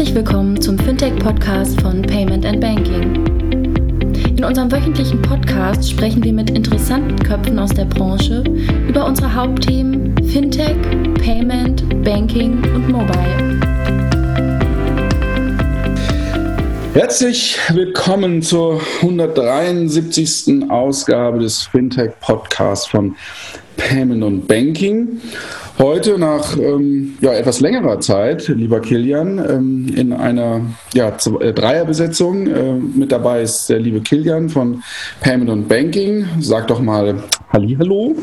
Herzlich 0.00 0.16
willkommen 0.16 0.58
zum 0.58 0.78
Fintech-Podcast 0.78 1.78
von 1.82 2.00
Payment 2.00 2.46
and 2.46 2.58
Banking. 2.58 3.22
In 4.34 4.42
unserem 4.42 4.72
wöchentlichen 4.72 5.20
Podcast 5.20 5.90
sprechen 5.90 6.24
wir 6.24 6.32
mit 6.32 6.48
interessanten 6.48 7.18
Köpfen 7.18 7.58
aus 7.58 7.68
der 7.68 7.84
Branche 7.84 8.42
über 8.88 9.04
unsere 9.04 9.34
Hauptthemen 9.34 10.14
Fintech, 10.26 10.74
Payment, 11.22 12.02
Banking 12.02 12.64
und 12.74 12.88
Mobile. 12.88 13.60
Herzlich 16.94 17.58
willkommen 17.68 18.40
zur 18.40 18.80
173. 19.02 20.70
Ausgabe 20.70 21.40
des 21.40 21.64
Fintech 21.64 22.12
Podcasts 22.20 22.86
von 22.86 23.16
Payment 23.76 24.24
und 24.24 24.48
Banking. 24.48 25.20
Heute 25.80 26.18
nach 26.18 26.58
ähm, 26.58 27.16
ja, 27.22 27.32
etwas 27.32 27.60
längerer 27.60 28.00
Zeit, 28.00 28.48
lieber 28.48 28.80
Kilian, 28.80 29.38
ähm, 29.38 29.90
in 29.96 30.12
einer 30.12 30.60
ja, 30.92 31.16
äh, 31.40 31.54
Dreierbesetzung. 31.54 32.46
Äh, 32.48 32.74
mit 32.74 33.10
dabei 33.10 33.40
ist 33.40 33.70
der 33.70 33.78
liebe 33.78 34.02
Kilian 34.02 34.50
von 34.50 34.82
Payment 35.22 35.48
und 35.48 35.68
Banking. 35.68 36.26
Sag 36.40 36.66
doch 36.66 36.82
mal 36.82 37.22
Hallo. 37.50 38.14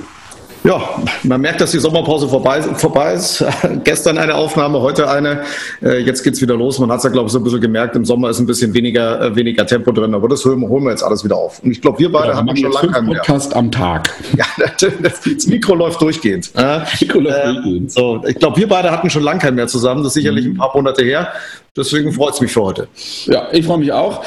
Ja, 0.68 1.02
man 1.24 1.40
merkt, 1.40 1.62
dass 1.62 1.72
die 1.72 1.80
Sommerpause 1.80 2.28
vorbei, 2.28 2.62
vorbei 2.62 3.14
ist. 3.14 3.42
Gestern 3.86 4.18
eine 4.18 4.36
Aufnahme, 4.36 4.82
heute 4.82 5.10
eine. 5.10 5.44
Äh, 5.82 6.00
jetzt 6.00 6.24
geht's 6.24 6.42
wieder 6.42 6.58
los. 6.58 6.78
Man 6.80 6.92
hat 6.92 6.98
es 6.98 7.06
ja, 7.06 7.10
glaube 7.10 7.28
ich, 7.28 7.32
so 7.32 7.40
ein 7.40 7.46
bisschen 7.46 7.62
gemerkt. 7.62 7.96
Im 7.96 8.04
Sommer 8.04 8.32
ist 8.32 8.40
ein 8.40 8.46
bisschen 8.46 8.74
weniger, 8.74 9.22
äh, 9.22 9.36
weniger 9.38 9.66
Tempo 9.66 9.94
drin, 9.94 10.14
aber 10.14 10.28
das 10.28 10.44
holen, 10.44 10.60
wir 10.60 10.90
jetzt 10.90 11.04
alles 11.04 11.24
wieder 11.24 11.38
auf. 11.38 11.64
Und 11.64 11.72
ich 11.72 11.80
glaube, 11.80 12.00
wir 12.00 12.12
beide 12.12 12.32
ja, 12.32 12.36
haben 12.36 12.54
schon 12.58 12.74
lange 12.74 12.92
keinen 12.92 13.08
Podcast 13.08 13.56
am 13.56 13.72
Tag. 13.72 14.14
Ja, 14.38 14.46
das 14.68 15.48
Mikro 15.48 15.74
läuft 15.74 16.02
durchgehend. 16.02 16.52
Mikro 17.00 17.20
läuft 17.22 17.38
äh, 17.38 17.54
durchgehend. 17.54 17.92
So, 17.92 18.22
ich 18.28 18.36
glaube, 18.36 18.58
wir 18.58 18.68
beide 18.68 18.92
hatten 18.92 19.10
schon 19.10 19.24
lange 19.24 19.40
keinen 19.40 19.56
mehr 19.56 19.68
zusammen. 19.68 20.04
Das 20.04 20.10
ist 20.10 20.16
sicherlich 20.16 20.46
mhm. 20.46 20.52
ein 20.52 20.58
paar 20.58 20.76
Monate 20.76 21.04
her. 21.04 21.32
Deswegen 21.78 22.12
freut 22.12 22.34
es 22.34 22.42
mich 22.42 22.52
für 22.52 22.62
heute. 22.62 22.88
Ja, 23.26 23.48
ich 23.52 23.66
freue 23.66 23.78
mich 23.78 23.94
auch. 23.94 24.24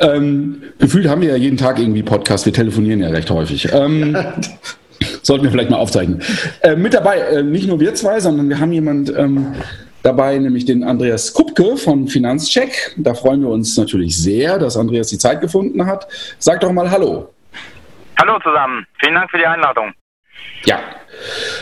Ähm, 0.00 0.62
gefühlt 0.78 1.06
haben 1.08 1.22
wir 1.22 1.28
ja 1.28 1.36
jeden 1.36 1.56
Tag 1.56 1.78
irgendwie 1.78 2.02
Podcast. 2.02 2.46
Wir 2.46 2.52
telefonieren 2.52 3.00
ja 3.00 3.08
recht 3.08 3.30
häufig. 3.30 3.68
Ähm, 3.72 4.16
Sollten 5.22 5.44
wir 5.44 5.50
vielleicht 5.50 5.70
mal 5.70 5.78
aufzeichnen. 5.78 6.22
Äh, 6.62 6.76
mit 6.76 6.94
dabei, 6.94 7.18
äh, 7.18 7.42
nicht 7.42 7.66
nur 7.66 7.80
wir 7.80 7.94
zwei, 7.94 8.20
sondern 8.20 8.48
wir 8.48 8.60
haben 8.60 8.72
jemand 8.72 9.14
ähm, 9.16 9.54
dabei, 10.02 10.38
nämlich 10.38 10.64
den 10.64 10.84
Andreas 10.84 11.32
Kupke 11.32 11.76
von 11.76 12.08
Finanzcheck. 12.08 12.94
Da 12.96 13.14
freuen 13.14 13.40
wir 13.40 13.48
uns 13.48 13.76
natürlich 13.76 14.20
sehr, 14.22 14.58
dass 14.58 14.76
Andreas 14.76 15.08
die 15.08 15.18
Zeit 15.18 15.40
gefunden 15.40 15.84
hat. 15.86 16.06
Sag 16.38 16.60
doch 16.60 16.72
mal 16.72 16.90
Hallo. 16.90 17.30
Hallo 18.20 18.38
zusammen. 18.40 18.86
Vielen 19.00 19.14
Dank 19.14 19.30
für 19.30 19.38
die 19.38 19.46
Einladung. 19.46 19.92
Ja. 20.66 20.78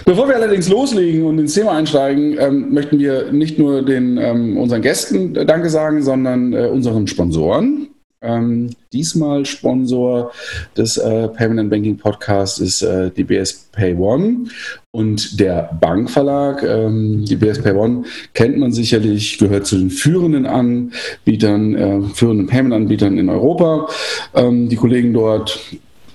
Bevor 0.05 0.29
wir 0.29 0.37
allerdings 0.37 0.69
loslegen 0.69 1.25
und 1.25 1.39
ins 1.39 1.55
Thema 1.55 1.77
einsteigen, 1.77 2.37
ähm, 2.39 2.73
möchten 2.73 2.99
wir 2.99 3.33
nicht 3.33 3.59
nur 3.59 3.83
den, 3.83 4.19
ähm, 4.19 4.57
unseren 4.57 4.83
Gästen 4.83 5.35
Danke 5.35 5.69
sagen, 5.71 6.03
sondern 6.03 6.53
äh, 6.53 6.67
unseren 6.67 7.07
Sponsoren. 7.07 7.89
Ähm, 8.23 8.71
diesmal 8.93 9.45
Sponsor 9.45 10.33
des 10.77 10.97
äh, 10.97 11.29
Payment 11.29 11.71
Banking 11.71 11.97
Podcasts 11.97 12.59
ist 12.59 12.83
äh, 12.83 13.11
DBS 13.11 13.69
Pay 13.73 13.95
One 13.95 14.47
und 14.93 15.41
der 15.41 15.77
Bankverlag. 15.81 16.63
Ähm, 16.63 17.25
DBS 17.25 17.63
Pay 17.63 17.73
One 17.73 18.05
kennt 18.35 18.59
man 18.59 18.73
sicherlich, 18.73 19.39
gehört 19.39 19.67
zu 19.67 19.77
den 19.77 19.91
führenden 19.91 20.47
Anbietern, 20.47 21.75
äh, 21.75 22.03
führenden 22.15 22.47
Payment-Anbietern 22.47 23.19
in 23.19 23.29
Europa. 23.29 23.89
Ähm, 24.35 24.69
die 24.69 24.77
Kollegen 24.77 25.13
dort 25.13 25.59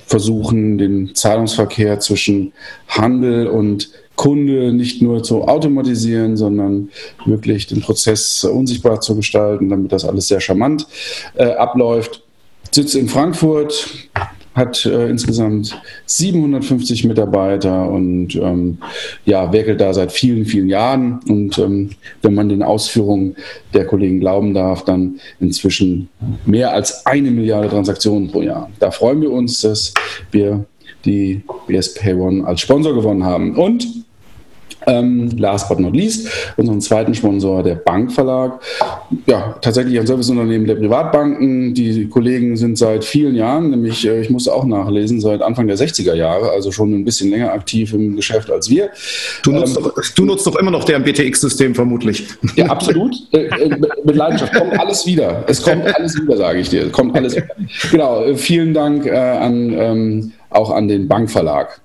versuchen, 0.05 0.77
den 0.77 1.13
Zahlungsverkehr 1.13 1.99
zwischen 1.99 2.53
Handel 2.87 3.47
und 3.47 3.91
Kunde 4.17 4.73
nicht 4.73 5.01
nur 5.01 5.23
zu 5.23 5.43
automatisieren, 5.43 6.35
sondern 6.35 6.89
wirklich 7.25 7.67
den 7.67 7.79
Prozess 7.79 8.43
unsichtbar 8.43 8.99
zu 8.99 9.15
gestalten, 9.15 9.69
damit 9.69 9.93
das 9.93 10.03
alles 10.03 10.27
sehr 10.27 10.41
charmant 10.41 10.87
äh, 11.35 11.51
abläuft. 11.51 12.23
Sitzt 12.71 12.95
in 12.95 13.07
Frankfurt, 13.07 14.09
hat 14.57 14.85
äh, 14.87 15.07
insgesamt 15.07 15.79
750 16.07 17.05
Mitarbeiter 17.05 17.87
und 17.89 18.35
ähm, 18.35 18.79
ja, 19.23 19.53
werkelt 19.53 19.79
da 19.79 19.93
seit 19.93 20.11
vielen, 20.11 20.45
vielen 20.45 20.67
Jahren. 20.67 21.19
Und 21.29 21.59
ähm, 21.59 21.91
wenn 22.23 22.33
man 22.33 22.49
den 22.49 22.63
Ausführungen 22.63 23.35
der 23.75 23.85
Kollegen 23.85 24.19
glauben 24.19 24.55
darf, 24.55 24.83
dann 24.83 25.19
inzwischen 25.39 26.09
mehr 26.45 26.73
als 26.73 27.05
eine 27.05 27.29
Milliarde 27.29 27.69
Transaktionen 27.69 28.31
pro 28.31 28.41
Jahr. 28.41 28.69
Da 28.79 28.89
freuen 28.89 29.21
wir 29.21 29.31
uns, 29.31 29.61
dass 29.61 29.93
wir 30.31 30.65
die 31.05 31.43
BSP 31.67 32.15
One 32.15 32.45
als 32.45 32.61
Sponsor 32.61 32.95
gewonnen 32.95 33.23
haben. 33.23 33.55
Und 33.55 34.06
ähm, 34.87 35.29
last 35.37 35.69
but 35.69 35.79
not 35.79 35.95
least, 35.95 36.29
unseren 36.55 36.81
zweiten 36.81 37.13
Sponsor, 37.13 37.61
der 37.61 37.75
Bankverlag. 37.75 38.61
Ja, 39.25 39.55
tatsächlich 39.61 39.99
ein 39.99 40.07
Serviceunternehmen 40.07 40.65
der 40.65 40.75
Privatbanken. 40.75 41.73
Die 41.73 42.07
Kollegen 42.07 42.55
sind 42.55 42.77
seit 42.77 43.03
vielen 43.03 43.35
Jahren, 43.35 43.69
nämlich, 43.69 44.07
äh, 44.07 44.21
ich 44.21 44.29
musste 44.29 44.53
auch 44.53 44.65
nachlesen, 44.65 45.19
seit 45.19 45.41
Anfang 45.41 45.67
der 45.67 45.77
60er 45.77 46.13
Jahre, 46.13 46.51
also 46.51 46.71
schon 46.71 46.93
ein 46.93 47.05
bisschen 47.05 47.29
länger 47.29 47.51
aktiv 47.51 47.93
im 47.93 48.15
Geschäft 48.15 48.49
als 48.49 48.69
wir. 48.69 48.89
Du 49.43 49.51
nutzt, 49.51 49.77
ähm, 49.77 49.83
doch, 49.83 50.03
du 50.15 50.25
nutzt 50.25 50.47
doch 50.47 50.55
immer 50.55 50.71
noch 50.71 50.85
deren 50.85 51.03
BTX-System 51.03 51.75
vermutlich. 51.75 52.25
Ja, 52.55 52.67
absolut. 52.67 53.15
Äh, 53.33 53.45
äh, 53.45 53.77
mit 54.03 54.15
Leidenschaft. 54.15 54.53
Kommt 54.53 54.79
alles 54.79 55.05
wieder. 55.05 55.43
Es 55.47 55.61
kommt 55.61 55.85
alles 55.95 56.19
wieder, 56.19 56.37
sage 56.37 56.59
ich 56.59 56.69
dir. 56.69 56.85
Es 56.85 56.91
kommt 56.91 57.15
alles 57.15 57.35
wieder. 57.35 57.47
Genau. 57.91 58.23
Äh, 58.23 58.35
vielen 58.35 58.73
Dank 58.73 59.05
äh, 59.05 59.11
an, 59.11 59.73
ähm, 59.73 60.31
auch 60.49 60.71
an 60.71 60.87
den 60.87 61.07
Bankverlag. 61.07 61.81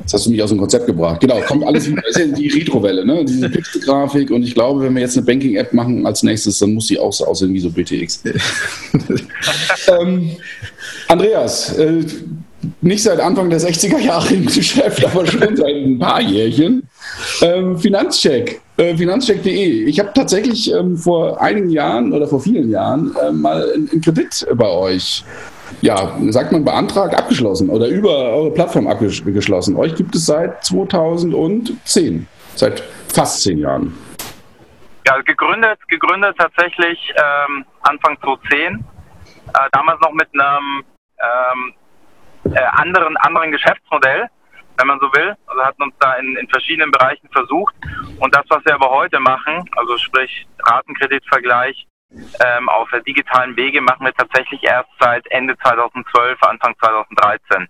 Jetzt 0.00 0.14
hast 0.14 0.26
du 0.26 0.30
mich 0.30 0.42
aus 0.42 0.50
dem 0.50 0.58
Konzept 0.58 0.86
gebracht. 0.86 1.20
Genau, 1.20 1.40
kommt 1.40 1.64
alles. 1.64 1.88
Das 1.94 2.16
ist 2.16 2.18
ja 2.18 2.26
die 2.26 2.48
Retrowelle, 2.48 3.04
ne? 3.04 3.24
diese 3.24 3.48
Pixel-Grafik. 3.48 4.30
Und 4.30 4.42
ich 4.42 4.54
glaube, 4.54 4.82
wenn 4.82 4.94
wir 4.94 5.02
jetzt 5.02 5.16
eine 5.16 5.26
Banking-App 5.26 5.72
machen 5.72 6.06
als 6.06 6.22
nächstes, 6.22 6.58
dann 6.58 6.74
muss 6.74 6.88
sie 6.88 6.98
auch 6.98 7.12
so 7.12 7.26
aussehen 7.26 7.52
wie 7.52 7.60
so 7.60 7.70
BTX. 7.70 8.22
ähm, 10.00 10.30
Andreas, 11.08 11.76
äh, 11.78 12.04
nicht 12.80 13.02
seit 13.02 13.20
Anfang 13.20 13.48
der 13.50 13.60
60er 13.60 13.98
Jahre 13.98 14.34
im 14.34 14.46
Geschäft, 14.46 15.04
aber 15.04 15.26
schon 15.26 15.56
seit 15.56 15.74
ein 15.74 15.98
paar 15.98 16.20
Jährchen. 16.20 16.82
Ähm, 17.42 17.78
Finanzcheck, 17.78 18.60
äh, 18.76 18.96
finanzcheck.de. 18.96 19.84
Ich 19.84 19.98
habe 19.98 20.10
tatsächlich 20.14 20.72
ähm, 20.72 20.96
vor 20.96 21.40
einigen 21.40 21.70
Jahren 21.70 22.12
oder 22.12 22.26
vor 22.26 22.40
vielen 22.40 22.70
Jahren 22.70 23.14
äh, 23.16 23.32
mal 23.32 23.72
einen 23.72 24.00
Kredit 24.00 24.46
bei 24.54 24.68
euch 24.68 25.24
ja, 25.80 26.16
sagt 26.28 26.52
man 26.52 26.64
beantragt, 26.64 27.14
abgeschlossen 27.14 27.70
oder 27.70 27.88
über 27.88 28.10
eure 28.10 28.50
Plattform 28.50 28.86
abgeschlossen. 28.86 29.76
Euch 29.76 29.94
gibt 29.94 30.14
es 30.14 30.26
seit 30.26 30.64
2010, 30.64 32.26
seit 32.54 32.80
fast 33.08 33.42
zehn 33.42 33.58
Jahren. 33.58 33.96
Ja, 35.06 35.18
gegründet, 35.22 35.78
gegründet 35.88 36.36
tatsächlich 36.38 37.12
ähm, 37.16 37.64
Anfang 37.82 38.18
2010, 38.20 38.84
äh, 39.54 39.68
damals 39.72 40.00
noch 40.00 40.12
mit 40.12 40.28
einem 40.34 40.84
ähm, 41.18 41.74
äh, 42.54 42.60
anderen, 42.72 43.16
anderen 43.18 43.50
Geschäftsmodell, 43.50 44.28
wenn 44.76 44.86
man 44.86 44.98
so 45.00 45.06
will. 45.12 45.34
Also 45.46 45.62
hatten 45.62 45.82
uns 45.82 45.94
da 46.00 46.14
in, 46.14 46.36
in 46.36 46.48
verschiedenen 46.48 46.90
Bereichen 46.90 47.28
versucht. 47.32 47.74
Und 48.18 48.34
das, 48.34 48.44
was 48.48 48.64
wir 48.64 48.74
aber 48.74 48.90
heute 48.90 49.18
machen, 49.20 49.64
also 49.76 49.96
sprich 49.98 50.46
Ratenkreditvergleich, 50.60 51.86
ähm, 52.12 52.68
auf 52.68 52.88
der 52.90 53.00
digitalen 53.00 53.56
Wege 53.56 53.80
machen 53.80 54.04
wir 54.04 54.12
tatsächlich 54.14 54.62
erst 54.64 54.90
seit 55.00 55.24
Ende 55.30 55.56
2012, 55.58 56.38
Anfang 56.42 56.74
2013. 56.80 57.68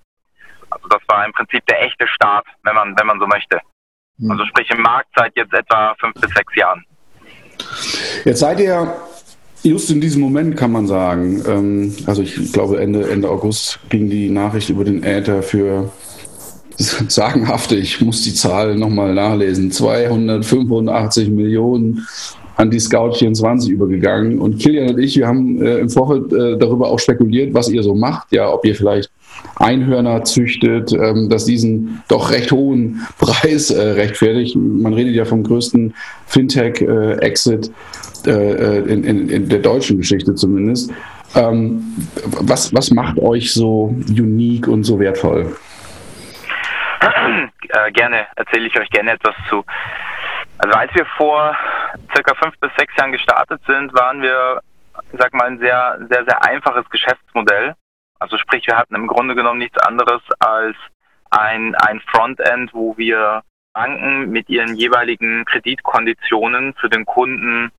Also 0.71 0.89
das 0.89 1.01
war 1.09 1.27
im 1.27 1.33
Prinzip 1.33 1.65
der 1.67 1.83
echte 1.83 2.06
Start, 2.06 2.47
wenn 2.62 2.75
man, 2.75 2.97
wenn 2.99 3.06
man 3.06 3.19
so 3.19 3.27
möchte. 3.27 3.61
Hm. 4.19 4.31
Also 4.31 4.47
sprich 4.47 4.71
im 4.71 4.83
Markt 4.83 5.09
seit 5.17 5.37
jetzt 5.37 5.53
etwa 5.53 5.95
fünf 5.99 6.15
bis 6.15 6.31
sechs 6.33 6.55
Jahren. 6.55 6.84
Jetzt 8.25 8.41
seid 8.41 8.61
ihr 8.61 8.97
just 9.62 9.91
in 9.91 10.00
diesem 10.00 10.23
Moment, 10.23 10.56
kann 10.56 10.73
man 10.73 10.87
sagen, 10.87 11.43
ähm, 11.47 11.97
also 12.06 12.23
ich 12.23 12.53
glaube 12.53 12.81
Ende, 12.81 13.11
Ende 13.11 13.29
August 13.29 13.81
ging 13.91 14.09
die 14.09 14.31
Nachricht 14.31 14.71
über 14.71 14.84
den 14.84 15.03
Äther 15.03 15.43
für 15.43 15.93
sagenhafte, 16.79 17.77
ich 17.77 18.00
muss 18.00 18.23
die 18.23 18.34
Zahl 18.34 18.75
nochmal 18.77 19.12
nachlesen, 19.12 19.71
285 19.71 21.29
Millionen 21.29 22.06
an 22.61 22.71
die 22.71 22.79
Scout 22.79 23.15
24 23.15 23.71
übergegangen. 23.71 24.39
Und 24.39 24.59
Kilian 24.59 24.91
und 24.91 24.99
ich, 24.99 25.17
wir 25.17 25.27
haben 25.27 25.62
äh, 25.62 25.79
im 25.79 25.89
Vorfeld 25.89 26.31
äh, 26.33 26.59
darüber 26.59 26.89
auch 26.89 26.99
spekuliert, 26.99 27.55
was 27.55 27.71
ihr 27.71 27.83
so 27.83 27.95
macht. 27.95 28.31
Ja, 28.33 28.53
ob 28.53 28.67
ihr 28.67 28.75
vielleicht 28.75 29.11
Einhörner 29.57 30.25
züchtet, 30.25 30.93
ähm, 30.93 31.31
dass 31.31 31.47
diesen 31.47 32.03
doch 32.09 32.31
recht 32.31 32.53
hohen 32.53 33.01
Preis 33.19 33.71
äh, 33.71 33.81
rechtfertigt. 33.81 34.57
Man 34.57 34.93
redet 34.93 35.15
ja 35.15 35.25
vom 35.25 35.43
größten 35.43 35.95
Fintech-Exit 36.27 37.71
äh, 38.27 38.31
äh, 38.31 38.79
in, 38.93 39.05
in, 39.05 39.29
in, 39.31 39.49
der 39.49 39.61
deutschen 39.61 39.97
Geschichte 39.97 40.35
zumindest. 40.35 40.93
Ähm, 41.35 41.83
was, 42.43 42.75
was 42.75 42.91
macht 42.91 43.19
euch 43.19 43.55
so 43.55 43.95
unique 44.11 44.69
und 44.69 44.85
so 44.85 45.01
wertvoll? 45.01 45.57
Äh, 47.01 47.93
gerne 47.93 48.27
erzähle 48.37 48.67
ich 48.67 48.79
euch 48.79 48.91
gerne 48.91 49.12
etwas 49.12 49.35
zu. 49.49 49.65
Also 50.62 50.77
als 50.77 50.95
wir 50.95 51.07
vor 51.17 51.57
circa 52.15 52.35
fünf 52.35 52.59
bis 52.61 52.71
sechs 52.77 52.95
Jahren 52.97 53.12
gestartet 53.12 53.62
sind, 53.67 53.95
waren 53.95 54.21
wir, 54.21 54.61
sag 55.12 55.33
mal, 55.33 55.47
ein 55.47 55.59
sehr, 55.59 55.99
sehr, 56.11 56.25
sehr 56.25 56.45
einfaches 56.45 56.89
Geschäftsmodell. 56.91 57.75
Also 58.19 58.37
sprich, 58.37 58.67
wir 58.67 58.77
hatten 58.77 58.95
im 58.95 59.07
Grunde 59.07 59.35
genommen 59.35 59.59
nichts 59.59 59.79
anderes 59.79 60.21
als 60.39 60.77
ein, 61.31 61.75
ein 61.77 62.01
Frontend, 62.01 62.75
wo 62.75 62.95
wir 62.99 63.43
Banken 63.73 64.29
mit 64.31 64.51
ihren 64.51 64.75
jeweiligen 64.77 65.47
Kreditkonditionen 65.47 66.75
für 66.75 66.91
den 66.91 67.07
Kunden 67.07 67.73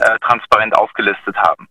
äh, 0.00 0.18
transparent 0.18 0.76
aufgelistet 0.76 1.36
haben. 1.38 1.68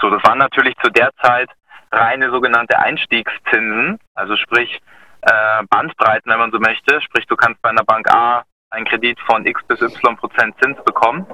So, 0.00 0.08
das 0.08 0.22
waren 0.22 0.38
natürlich 0.38 0.76
zu 0.84 0.90
der 0.90 1.10
Zeit 1.20 1.50
reine 1.90 2.30
sogenannte 2.30 2.78
Einstiegszinsen, 2.78 3.98
also 4.14 4.36
sprich 4.36 4.80
äh, 5.22 5.62
Bandbreiten, 5.68 6.30
wenn 6.30 6.38
man 6.38 6.52
so 6.52 6.60
möchte. 6.60 7.00
Sprich, 7.00 7.26
du 7.26 7.34
kannst 7.34 7.60
bei 7.62 7.70
einer 7.70 7.84
Bank 7.84 8.08
A 8.12 8.44
einen 8.74 8.86
Kredit 8.86 9.18
von 9.20 9.46
x 9.46 9.62
bis 9.66 9.80
y 9.80 10.16
Prozent 10.16 10.54
Zins 10.60 10.82
bekommen. 10.84 11.26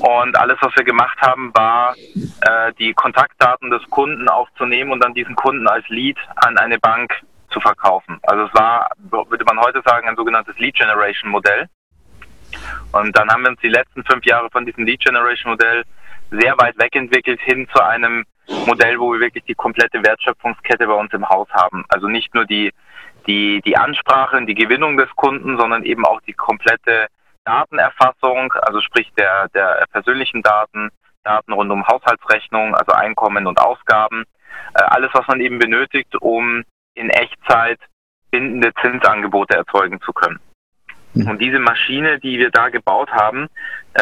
Und 0.00 0.36
alles, 0.38 0.56
was 0.60 0.74
wir 0.76 0.84
gemacht 0.84 1.20
haben, 1.20 1.52
war, 1.54 1.94
äh, 1.94 2.72
die 2.78 2.94
Kontaktdaten 2.94 3.70
des 3.70 3.82
Kunden 3.90 4.28
aufzunehmen 4.28 4.92
und 4.92 5.04
dann 5.04 5.14
diesen 5.14 5.34
Kunden 5.34 5.66
als 5.68 5.86
Lead 5.88 6.16
an 6.36 6.56
eine 6.56 6.78
Bank 6.78 7.12
zu 7.50 7.60
verkaufen. 7.60 8.18
Also 8.22 8.44
es 8.44 8.54
war, 8.54 8.88
würde 8.98 9.44
man 9.44 9.60
heute 9.60 9.82
sagen, 9.84 10.08
ein 10.08 10.16
sogenanntes 10.16 10.56
Lead 10.58 10.76
Generation 10.76 11.30
Modell. 11.30 11.66
Und 12.92 13.16
dann 13.16 13.28
haben 13.28 13.42
wir 13.42 13.50
uns 13.50 13.60
die 13.60 13.68
letzten 13.68 14.04
fünf 14.04 14.24
Jahre 14.24 14.48
von 14.50 14.64
diesem 14.64 14.84
Lead 14.84 15.00
Generation 15.00 15.52
Modell 15.52 15.84
sehr 16.30 16.56
weit 16.58 16.78
wegentwickelt 16.78 17.40
hin 17.40 17.68
zu 17.74 17.84
einem 17.84 18.24
Modell, 18.66 18.98
wo 18.98 19.12
wir 19.12 19.20
wirklich 19.20 19.44
die 19.44 19.54
komplette 19.54 20.02
Wertschöpfungskette 20.02 20.86
bei 20.86 20.94
uns 20.94 21.12
im 21.12 21.28
Haus 21.28 21.48
haben. 21.50 21.84
Also 21.88 22.08
nicht 22.08 22.34
nur 22.34 22.44
die 22.44 22.72
die, 23.30 23.62
die 23.64 23.76
Ansprache 23.76 24.36
und 24.36 24.46
die 24.46 24.54
Gewinnung 24.54 24.96
des 24.96 25.08
Kunden, 25.14 25.56
sondern 25.56 25.84
eben 25.84 26.04
auch 26.04 26.20
die 26.22 26.32
komplette 26.32 27.06
Datenerfassung, 27.44 28.52
also 28.62 28.80
sprich 28.80 29.10
der, 29.16 29.48
der 29.54 29.86
persönlichen 29.92 30.42
Daten, 30.42 30.90
Daten 31.22 31.52
rund 31.52 31.70
um 31.70 31.86
Haushaltsrechnung, 31.86 32.74
also 32.74 32.92
Einkommen 32.92 33.46
und 33.46 33.60
Ausgaben, 33.60 34.24
äh, 34.74 34.82
alles, 34.82 35.10
was 35.12 35.26
man 35.28 35.40
eben 35.40 35.58
benötigt, 35.58 36.14
um 36.20 36.64
in 36.94 37.10
Echtzeit 37.10 37.78
bindende 38.30 38.72
Zinsangebote 38.80 39.56
erzeugen 39.56 40.00
zu 40.00 40.12
können. 40.12 40.40
Mhm. 41.14 41.28
Und 41.28 41.40
diese 41.40 41.58
Maschine, 41.58 42.18
die 42.18 42.38
wir 42.38 42.50
da 42.50 42.68
gebaut 42.68 43.10
haben, 43.12 43.48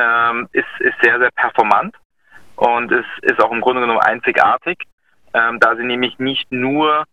ähm, 0.00 0.48
ist, 0.52 0.66
ist 0.80 0.96
sehr, 1.02 1.18
sehr 1.18 1.30
performant 1.32 1.94
und 2.56 2.90
ist, 2.92 3.08
ist 3.22 3.40
auch 3.42 3.52
im 3.52 3.60
Grunde 3.60 3.82
genommen 3.82 4.00
einzigartig, 4.00 4.78
ähm, 5.34 5.58
da 5.60 5.76
sie 5.76 5.84
nämlich 5.84 6.18
nicht 6.18 6.50
nur 6.50 7.04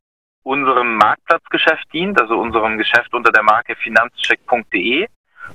unserem 0.45 0.97
Marktplatzgeschäft 0.97 1.91
dient, 1.91 2.21
also 2.21 2.37
unserem 2.37 2.77
Geschäft 2.77 3.13
unter 3.13 3.31
der 3.31 3.43
Marke 3.43 3.75
finanzcheck.de, 3.75 5.07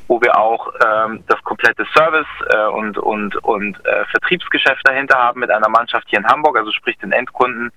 wo 0.09 0.21
wir 0.21 0.37
auch 0.37 0.73
ähm, 0.85 1.23
das 1.29 1.41
komplette 1.45 1.87
Service 1.97 2.27
äh, 2.49 2.67
und, 2.67 2.99
und, 2.99 3.37
und 3.45 3.85
äh, 3.87 4.05
Vertriebsgeschäft 4.11 4.83
dahinter 4.85 5.17
haben 5.17 5.41
mit 5.41 5.51
einer 5.51 5.69
Mannschaft 5.69 6.07
hier 6.09 6.19
in 6.19 6.27
Hamburg, 6.27 6.59
also 6.59 6.73
sprich 6.73 6.99
den 6.99 7.13
Endkunden 7.13 7.71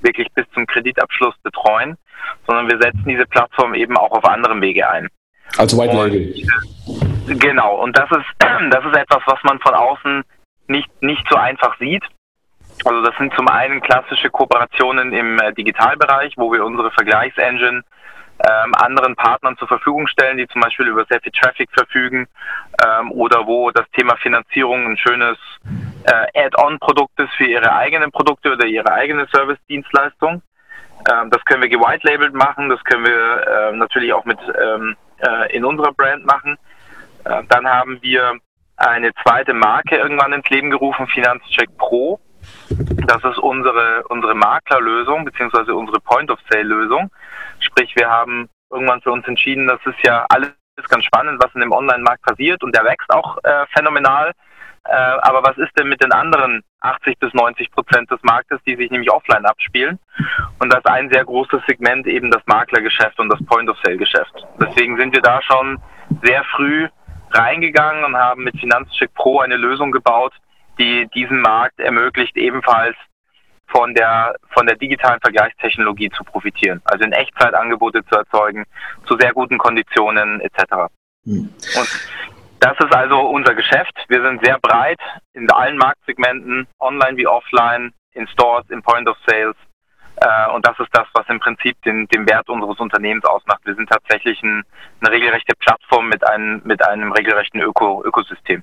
wirklich 0.00 0.28
bis 0.34 0.48
zum 0.54 0.66
Kreditabschluss 0.66 1.34
betreuen, 1.42 1.96
sondern 2.46 2.68
wir 2.68 2.78
setzen 2.80 3.04
diese 3.04 3.26
Plattform 3.26 3.74
eben 3.74 3.96
auch 3.96 4.12
auf 4.12 4.24
anderem 4.24 4.62
Wege 4.62 4.88
ein. 4.88 5.08
Also 5.58 5.76
White 5.76 5.94
Label. 5.94 7.38
Genau, 7.38 7.82
und 7.82 7.98
das 7.98 8.10
ist, 8.12 8.26
das 8.70 8.84
ist 8.84 8.96
etwas, 8.96 9.22
was 9.26 9.42
man 9.42 9.58
von 9.58 9.74
außen 9.74 10.22
nicht, 10.68 10.88
nicht 11.02 11.26
so 11.28 11.36
einfach 11.36 11.76
sieht. 11.78 12.04
Also 12.86 13.02
das 13.02 13.16
sind 13.18 13.34
zum 13.34 13.48
einen 13.48 13.80
klassische 13.80 14.30
Kooperationen 14.30 15.12
im 15.12 15.38
äh, 15.38 15.52
Digitalbereich, 15.52 16.34
wo 16.36 16.52
wir 16.52 16.64
unsere 16.64 16.90
Vergleichsengine 16.90 17.82
ähm, 18.48 18.74
anderen 18.74 19.16
Partnern 19.16 19.56
zur 19.58 19.68
Verfügung 19.68 20.06
stellen, 20.06 20.38
die 20.38 20.48
zum 20.48 20.60
Beispiel 20.62 20.88
über 20.88 21.04
sehr 21.06 21.20
viel 21.20 21.32
Traffic 21.32 21.68
verfügen 21.72 22.26
ähm, 22.84 23.12
oder 23.12 23.46
wo 23.46 23.70
das 23.70 23.88
Thema 23.90 24.16
Finanzierung 24.16 24.86
ein 24.86 24.96
schönes 24.96 25.36
äh, 26.04 26.46
Add-on-Produkt 26.46 27.18
ist 27.20 27.32
für 27.34 27.44
ihre 27.44 27.74
eigenen 27.74 28.10
Produkte 28.10 28.52
oder 28.52 28.66
ihre 28.66 28.90
eigene 28.92 29.26
Service-Dienstleistung. 29.32 30.42
Ähm, 31.10 31.30
das 31.30 31.44
können 31.44 31.62
wir 31.62 31.68
gewhite-labelt 31.68 32.34
machen, 32.34 32.70
das 32.70 32.82
können 32.84 33.04
wir 33.04 33.46
äh, 33.46 33.72
natürlich 33.72 34.12
auch 34.12 34.24
mit 34.24 34.38
ähm, 34.60 34.96
äh, 35.18 35.54
in 35.54 35.64
unserer 35.64 35.92
Brand 35.92 36.24
machen. 36.24 36.56
Äh, 37.24 37.42
dann 37.48 37.66
haben 37.68 37.98
wir 38.00 38.34
eine 38.76 39.12
zweite 39.22 39.52
Marke 39.52 39.96
irgendwann 39.96 40.32
ins 40.32 40.48
Leben 40.48 40.70
gerufen, 40.70 41.06
Finanzcheck 41.08 41.76
Pro. 41.76 42.18
Das 43.06 43.24
ist 43.24 43.38
unsere, 43.38 44.04
unsere 44.08 44.34
Maklerlösung 44.34 45.24
beziehungsweise 45.24 45.74
unsere 45.74 46.00
Point-of-Sale-Lösung. 46.00 47.10
Sprich, 47.60 47.94
wir 47.96 48.08
haben 48.08 48.48
irgendwann 48.70 49.00
für 49.02 49.12
uns 49.12 49.26
entschieden, 49.26 49.66
das 49.66 49.80
ist 49.84 50.04
ja 50.04 50.26
alles 50.28 50.52
ganz 50.88 51.04
spannend, 51.04 51.42
was 51.42 51.54
in 51.54 51.60
dem 51.60 51.72
Online-Markt 51.72 52.22
passiert 52.22 52.62
und 52.62 52.74
der 52.74 52.84
wächst 52.84 53.10
auch 53.12 53.38
äh, 53.44 53.66
phänomenal. 53.74 54.32
Äh, 54.84 54.94
aber 54.94 55.42
was 55.42 55.58
ist 55.58 55.78
denn 55.78 55.88
mit 55.88 56.02
den 56.02 56.12
anderen 56.12 56.62
80 56.80 57.18
bis 57.18 57.34
90 57.34 57.70
Prozent 57.70 58.10
des 58.10 58.22
Marktes, 58.22 58.60
die 58.66 58.76
sich 58.76 58.90
nämlich 58.90 59.10
offline 59.10 59.44
abspielen? 59.44 59.98
Und 60.58 60.72
das 60.72 60.80
ist 60.80 60.90
ein 60.90 61.10
sehr 61.10 61.24
großes 61.24 61.60
Segment 61.66 62.06
eben 62.06 62.30
das 62.30 62.42
Maklergeschäft 62.46 63.18
und 63.20 63.28
das 63.28 63.44
Point-of-Sale-Geschäft. 63.44 64.46
Deswegen 64.60 64.98
sind 64.98 65.14
wir 65.14 65.22
da 65.22 65.40
schon 65.42 65.78
sehr 66.22 66.42
früh 66.56 66.88
reingegangen 67.32 68.04
und 68.04 68.16
haben 68.16 68.44
mit 68.44 68.58
Finanzcheck 68.58 69.12
Pro 69.14 69.40
eine 69.40 69.56
Lösung 69.56 69.92
gebaut, 69.92 70.32
die 70.80 71.08
diesen 71.14 71.40
Markt 71.40 71.78
ermöglicht, 71.78 72.36
ebenfalls 72.36 72.96
von 73.68 73.94
der, 73.94 74.34
von 74.52 74.66
der 74.66 74.76
digitalen 74.76 75.20
Vergleichstechnologie 75.20 76.10
zu 76.10 76.24
profitieren. 76.24 76.80
Also 76.84 77.04
in 77.04 77.12
Echtzeit 77.12 77.54
Angebote 77.54 78.04
zu 78.04 78.16
erzeugen, 78.16 78.64
zu 79.06 79.16
sehr 79.16 79.32
guten 79.32 79.58
Konditionen 79.58 80.40
etc. 80.40 80.90
Mhm. 81.24 81.54
Und 81.76 82.08
das 82.58 82.76
ist 82.78 82.94
also 82.94 83.20
unser 83.20 83.54
Geschäft. 83.54 83.94
Wir 84.08 84.22
sind 84.22 84.44
sehr 84.44 84.58
breit 84.58 84.98
in 85.34 85.50
allen 85.50 85.78
Marktsegmenten, 85.78 86.66
online 86.80 87.16
wie 87.16 87.26
offline, 87.26 87.92
in 88.12 88.26
Stores, 88.28 88.68
in 88.70 88.82
Point 88.82 89.08
of 89.08 89.16
Sales. 89.26 89.56
Äh, 90.16 90.50
und 90.50 90.66
das 90.66 90.78
ist 90.78 90.90
das, 90.92 91.06
was 91.14 91.26
im 91.28 91.40
Prinzip 91.40 91.80
den, 91.82 92.06
den 92.08 92.28
Wert 92.28 92.48
unseres 92.48 92.78
Unternehmens 92.78 93.24
ausmacht. 93.24 93.60
Wir 93.64 93.74
sind 93.74 93.88
tatsächlich 93.88 94.42
ein, 94.42 94.64
eine 95.00 95.10
regelrechte 95.10 95.54
Plattform 95.58 96.08
mit 96.08 96.26
einem, 96.28 96.60
mit 96.64 96.86
einem 96.86 97.12
regelrechten 97.12 97.60
Öko, 97.60 98.02
Ökosystem. 98.04 98.62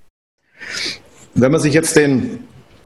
Wenn 1.39 1.51
man 1.51 1.61
sich 1.61 1.75
jetzt 1.75 1.95
den, 1.95 2.39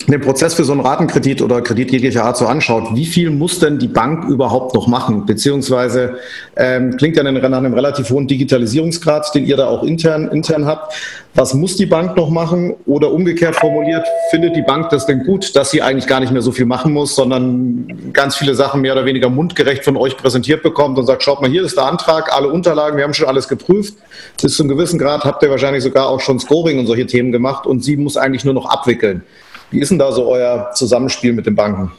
den 0.07 0.21
Prozess 0.21 0.53
für 0.53 0.63
so 0.63 0.71
einen 0.71 0.81
Ratenkredit 0.81 1.41
oder 1.41 1.61
Kredit 1.61 1.91
jeglicher 1.91 2.23
Art 2.23 2.37
so 2.37 2.45
anschaut, 2.47 2.95
wie 2.95 3.05
viel 3.05 3.29
muss 3.29 3.59
denn 3.59 3.79
die 3.79 3.87
Bank 3.87 4.25
überhaupt 4.25 4.73
noch 4.73 4.87
machen? 4.87 5.25
Beziehungsweise 5.25 6.15
ähm, 6.55 6.97
klingt 6.97 7.17
ja 7.17 7.23
nach 7.23 7.57
einem 7.57 7.73
relativ 7.73 8.09
hohen 8.09 8.27
Digitalisierungsgrad, 8.27 9.33
den 9.35 9.45
ihr 9.45 9.57
da 9.57 9.67
auch 9.67 9.83
intern, 9.83 10.29
intern 10.29 10.65
habt. 10.65 10.93
Was 11.33 11.53
muss 11.53 11.77
die 11.77 11.85
Bank 11.85 12.17
noch 12.17 12.29
machen? 12.29 12.75
Oder 12.85 13.11
umgekehrt 13.11 13.55
formuliert, 13.55 14.05
findet 14.31 14.55
die 14.55 14.61
Bank 14.61 14.89
das 14.89 15.05
denn 15.05 15.23
gut, 15.23 15.55
dass 15.55 15.71
sie 15.71 15.81
eigentlich 15.81 16.07
gar 16.07 16.19
nicht 16.19 16.33
mehr 16.33 16.41
so 16.41 16.51
viel 16.51 16.65
machen 16.65 16.91
muss, 16.91 17.15
sondern 17.15 18.11
ganz 18.11 18.35
viele 18.35 18.53
Sachen 18.53 18.81
mehr 18.81 18.93
oder 18.93 19.05
weniger 19.05 19.29
mundgerecht 19.29 19.85
von 19.85 19.95
euch 19.95 20.17
präsentiert 20.17 20.61
bekommt 20.61 20.97
und 20.97 21.05
sagt, 21.05 21.23
schaut 21.23 21.41
mal, 21.41 21.49
hier 21.49 21.63
ist 21.63 21.77
der 21.77 21.85
Antrag, 21.85 22.35
alle 22.35 22.49
Unterlagen, 22.49 22.97
wir 22.97 23.03
haben 23.05 23.13
schon 23.13 23.27
alles 23.27 23.47
geprüft. 23.47 23.93
Bis 24.41 24.55
zu 24.55 24.63
einem 24.63 24.75
gewissen 24.75 24.99
Grad 24.99 25.23
habt 25.23 25.41
ihr 25.43 25.49
wahrscheinlich 25.49 25.83
sogar 25.83 26.07
auch 26.07 26.19
schon 26.19 26.39
Scoring 26.39 26.79
und 26.79 26.87
solche 26.87 27.05
Themen 27.05 27.31
gemacht 27.31 27.65
und 27.65 27.83
sie 27.83 27.95
muss 27.95 28.17
eigentlich 28.17 28.43
nur 28.43 28.53
noch 28.53 28.65
abwickeln. 28.65 29.23
Wie 29.71 29.79
ist 29.79 29.89
denn 29.89 29.99
da 29.99 30.11
so 30.11 30.29
euer 30.29 30.69
Zusammenspiel 30.71 31.31
mit 31.31 31.45
den 31.45 31.55
Banken? 31.55 31.91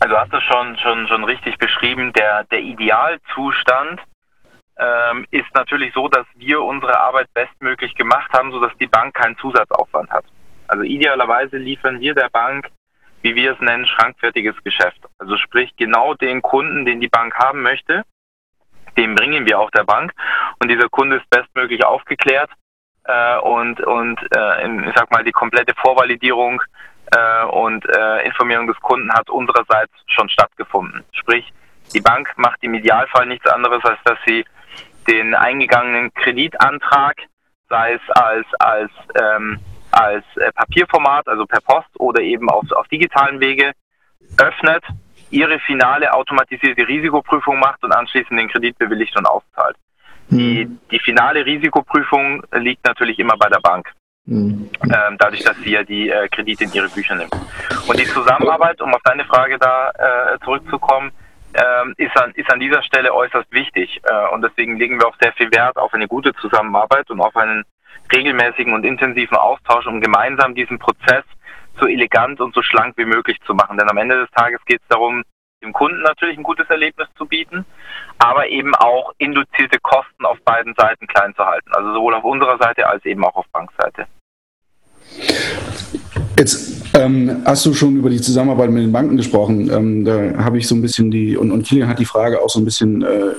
Also 0.00 0.16
hast 0.16 0.32
du 0.32 0.40
schon, 0.40 0.76
schon, 0.78 1.06
schon 1.06 1.24
richtig 1.24 1.58
beschrieben, 1.58 2.12
der, 2.12 2.44
der 2.44 2.60
Idealzustand 2.60 4.00
ähm, 4.78 5.26
ist 5.30 5.52
natürlich 5.54 5.92
so, 5.94 6.08
dass 6.08 6.26
wir 6.36 6.60
unsere 6.62 7.00
Arbeit 7.00 7.32
bestmöglich 7.34 7.94
gemacht 7.94 8.32
haben, 8.32 8.52
sodass 8.52 8.72
die 8.80 8.86
Bank 8.86 9.14
keinen 9.14 9.36
Zusatzaufwand 9.38 10.10
hat. 10.10 10.24
Also 10.66 10.82
idealerweise 10.82 11.56
liefern 11.56 12.00
wir 12.00 12.14
der 12.14 12.28
Bank, 12.30 12.68
wie 13.22 13.34
wir 13.34 13.52
es 13.52 13.60
nennen, 13.60 13.86
schrankfertiges 13.86 14.54
Geschäft. 14.64 15.00
Also 15.18 15.36
sprich 15.36 15.74
genau 15.76 16.14
den 16.14 16.42
Kunden, 16.42 16.84
den 16.84 17.00
die 17.00 17.08
Bank 17.08 17.34
haben 17.36 17.62
möchte, 17.62 18.04
den 18.96 19.14
bringen 19.14 19.46
wir 19.46 19.58
auch 19.58 19.70
der 19.70 19.84
Bank 19.84 20.12
und 20.60 20.68
dieser 20.68 20.88
Kunde 20.88 21.16
ist 21.16 21.30
bestmöglich 21.30 21.84
aufgeklärt 21.84 22.50
äh, 23.08 23.38
und, 23.38 23.80
und 23.80 24.20
äh, 24.36 24.88
ich 24.88 24.94
sag 24.94 25.10
mal, 25.10 25.24
die 25.24 25.32
komplette 25.32 25.74
Vorvalidierung 25.74 26.62
äh, 27.10 27.44
und 27.46 27.84
äh, 27.88 28.26
Informierung 28.26 28.66
des 28.66 28.78
Kunden 28.80 29.12
hat 29.12 29.30
unsererseits 29.30 29.92
schon 30.06 30.28
stattgefunden. 30.28 31.04
Sprich, 31.12 31.50
die 31.94 32.00
Bank 32.00 32.30
macht 32.36 32.62
im 32.62 32.74
Idealfall 32.74 33.26
nichts 33.26 33.46
anderes, 33.46 33.82
als 33.84 33.98
dass 34.04 34.18
sie 34.26 34.44
den 35.08 35.34
eingegangenen 35.34 36.12
Kreditantrag, 36.12 37.16
sei 37.70 37.94
es 37.94 38.10
als, 38.10 38.46
als, 38.58 38.90
ähm, 39.18 39.58
als 39.90 40.24
äh, 40.36 40.52
Papierformat, 40.52 41.28
also 41.28 41.46
per 41.46 41.62
Post 41.62 41.88
oder 41.98 42.20
eben 42.20 42.50
auf, 42.50 42.70
auf 42.72 42.88
digitalen 42.88 43.40
Wege, 43.40 43.72
öffnet, 44.36 44.84
ihre 45.30 45.58
finale 45.60 46.12
automatisierte 46.12 46.86
Risikoprüfung 46.86 47.58
macht 47.58 47.82
und 47.84 47.92
anschließend 47.92 48.38
den 48.38 48.48
Kredit 48.48 48.76
bewilligt 48.76 49.16
und 49.16 49.24
auszahlt. 49.24 49.76
Die, 50.30 50.62
hm. 50.62 50.78
die 50.90 50.98
finale 50.98 51.44
Risikoprüfung 51.44 52.42
liegt 52.52 52.84
natürlich 52.84 53.18
immer 53.18 53.36
bei 53.36 53.48
der 53.48 53.60
Bank. 53.60 53.90
Mhm. 54.28 54.68
Ähm, 54.82 55.16
dadurch, 55.18 55.42
dass 55.42 55.56
sie 55.58 55.70
ja 55.70 55.82
die 55.82 56.10
äh, 56.10 56.28
Kredite 56.28 56.64
in 56.64 56.72
ihre 56.74 56.88
Bücher 56.90 57.14
nimmt. 57.14 57.32
Und 57.86 57.98
die 57.98 58.04
Zusammenarbeit, 58.04 58.78
um 58.82 58.92
auf 58.92 59.00
deine 59.02 59.24
Frage 59.24 59.58
da 59.58 59.90
äh, 59.90 60.38
zurückzukommen, 60.44 61.12
ähm, 61.54 61.94
ist, 61.96 62.14
an, 62.20 62.32
ist 62.32 62.52
an 62.52 62.60
dieser 62.60 62.82
Stelle 62.82 63.14
äußerst 63.14 63.50
wichtig. 63.52 64.00
Äh, 64.04 64.34
und 64.34 64.42
deswegen 64.42 64.76
legen 64.76 65.00
wir 65.00 65.06
auch 65.06 65.16
sehr 65.18 65.32
viel 65.32 65.50
Wert 65.50 65.78
auf 65.78 65.94
eine 65.94 66.06
gute 66.06 66.34
Zusammenarbeit 66.34 67.08
und 67.10 67.20
auf 67.20 67.34
einen 67.36 67.64
regelmäßigen 68.12 68.74
und 68.74 68.84
intensiven 68.84 69.36
Austausch, 69.36 69.86
um 69.86 70.00
gemeinsam 70.00 70.54
diesen 70.54 70.78
Prozess 70.78 71.24
so 71.80 71.86
elegant 71.86 72.40
und 72.40 72.54
so 72.54 72.62
schlank 72.62 72.98
wie 72.98 73.06
möglich 73.06 73.38
zu 73.46 73.54
machen. 73.54 73.78
Denn 73.78 73.88
am 73.88 73.96
Ende 73.96 74.20
des 74.20 74.30
Tages 74.32 74.62
geht 74.66 74.82
es 74.82 74.88
darum, 74.88 75.22
dem 75.62 75.72
Kunden 75.72 76.02
natürlich 76.02 76.38
ein 76.38 76.42
gutes 76.42 76.68
Erlebnis 76.70 77.08
zu 77.16 77.26
bieten, 77.26 77.64
aber 78.18 78.48
eben 78.48 78.74
auch 78.74 79.12
induzierte 79.18 79.78
Kosten 79.80 80.24
auf 80.24 80.38
beiden 80.44 80.74
Seiten 80.76 81.06
klein 81.06 81.34
zu 81.34 81.44
halten. 81.44 81.70
Also 81.72 81.94
sowohl 81.94 82.14
auf 82.14 82.24
unserer 82.24 82.58
Seite 82.58 82.86
als 82.86 83.04
eben 83.04 83.24
auch 83.24 83.34
auf 83.34 83.46
Bankseite. 83.52 84.06
Jetzt 86.38 86.94
ähm, 86.94 87.42
hast 87.44 87.66
du 87.66 87.74
schon 87.74 87.96
über 87.96 88.10
die 88.10 88.20
Zusammenarbeit 88.20 88.70
mit 88.70 88.84
den 88.84 88.92
Banken 88.92 89.16
gesprochen? 89.16 89.68
Ähm, 89.72 90.04
da 90.04 90.44
habe 90.44 90.58
ich 90.58 90.68
so 90.68 90.76
ein 90.76 90.82
bisschen 90.82 91.10
die, 91.10 91.36
und, 91.36 91.50
und 91.50 91.66
Kilian 91.66 91.88
hat 91.88 91.98
die 91.98 92.04
Frage 92.04 92.40
auch 92.40 92.48
so 92.48 92.60
ein 92.60 92.64
bisschen 92.64 93.02
äh, 93.02 93.32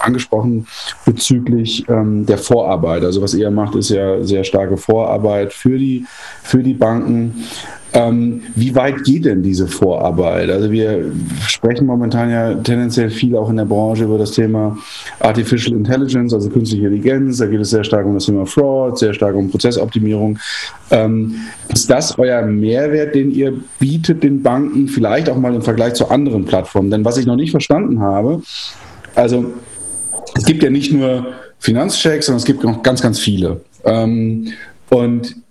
angesprochen 0.00 0.66
bezüglich 1.06 1.88
ähm, 1.88 2.26
der 2.26 2.36
Vorarbeit. 2.36 3.02
Also 3.02 3.22
was 3.22 3.32
ihr 3.32 3.50
macht, 3.50 3.76
ist 3.76 3.88
ja 3.88 4.22
sehr 4.22 4.44
starke 4.44 4.76
Vorarbeit 4.76 5.54
für 5.54 5.78
die, 5.78 6.04
für 6.42 6.62
die 6.62 6.74
Banken. 6.74 7.46
Ähm, 7.96 8.42
wie 8.56 8.74
weit 8.74 9.04
geht 9.04 9.24
denn 9.24 9.44
diese 9.44 9.68
Vorarbeit? 9.68 10.50
Also 10.50 10.72
wir 10.72 11.12
sprechen 11.46 11.86
momentan 11.86 12.28
ja 12.28 12.52
tendenziell 12.54 13.08
viel 13.08 13.36
auch 13.36 13.48
in 13.48 13.56
der 13.56 13.66
Branche 13.66 14.02
über 14.02 14.18
das 14.18 14.32
Thema 14.32 14.76
Artificial 15.20 15.76
Intelligence, 15.76 16.34
also 16.34 16.50
künstliche 16.50 16.86
Intelligenz. 16.86 17.38
Da 17.38 17.46
geht 17.46 17.60
es 17.60 17.70
sehr 17.70 17.84
stark 17.84 18.04
um 18.04 18.14
das 18.14 18.26
Thema 18.26 18.46
Fraud, 18.46 18.98
sehr 18.98 19.14
stark 19.14 19.36
um 19.36 19.48
Prozessoptimierung. 19.48 20.40
Ähm, 20.90 21.36
ist 21.72 21.88
das 21.88 22.18
euer 22.18 22.42
Mehrwert, 22.42 23.14
den 23.14 23.30
ihr 23.30 23.54
bietet 23.78 24.24
den 24.24 24.42
Banken, 24.42 24.88
vielleicht 24.88 25.30
auch 25.30 25.36
mal 25.36 25.54
im 25.54 25.62
Vergleich 25.62 25.94
zu 25.94 26.10
anderen 26.10 26.44
Plattformen? 26.46 26.90
Denn 26.90 27.04
was 27.04 27.16
ich 27.16 27.26
noch 27.26 27.36
nicht 27.36 27.52
verstanden 27.52 28.00
habe, 28.00 28.42
also 29.14 29.44
es 30.36 30.44
gibt 30.44 30.64
ja 30.64 30.70
nicht 30.70 30.92
nur 30.92 31.26
Finanzchecks, 31.60 32.26
sondern 32.26 32.38
es 32.38 32.44
gibt 32.44 32.64
noch 32.64 32.82
ganz, 32.82 33.00
ganz 33.00 33.20
viele. 33.20 33.60
Ähm, 33.84 34.48
und 34.90 35.43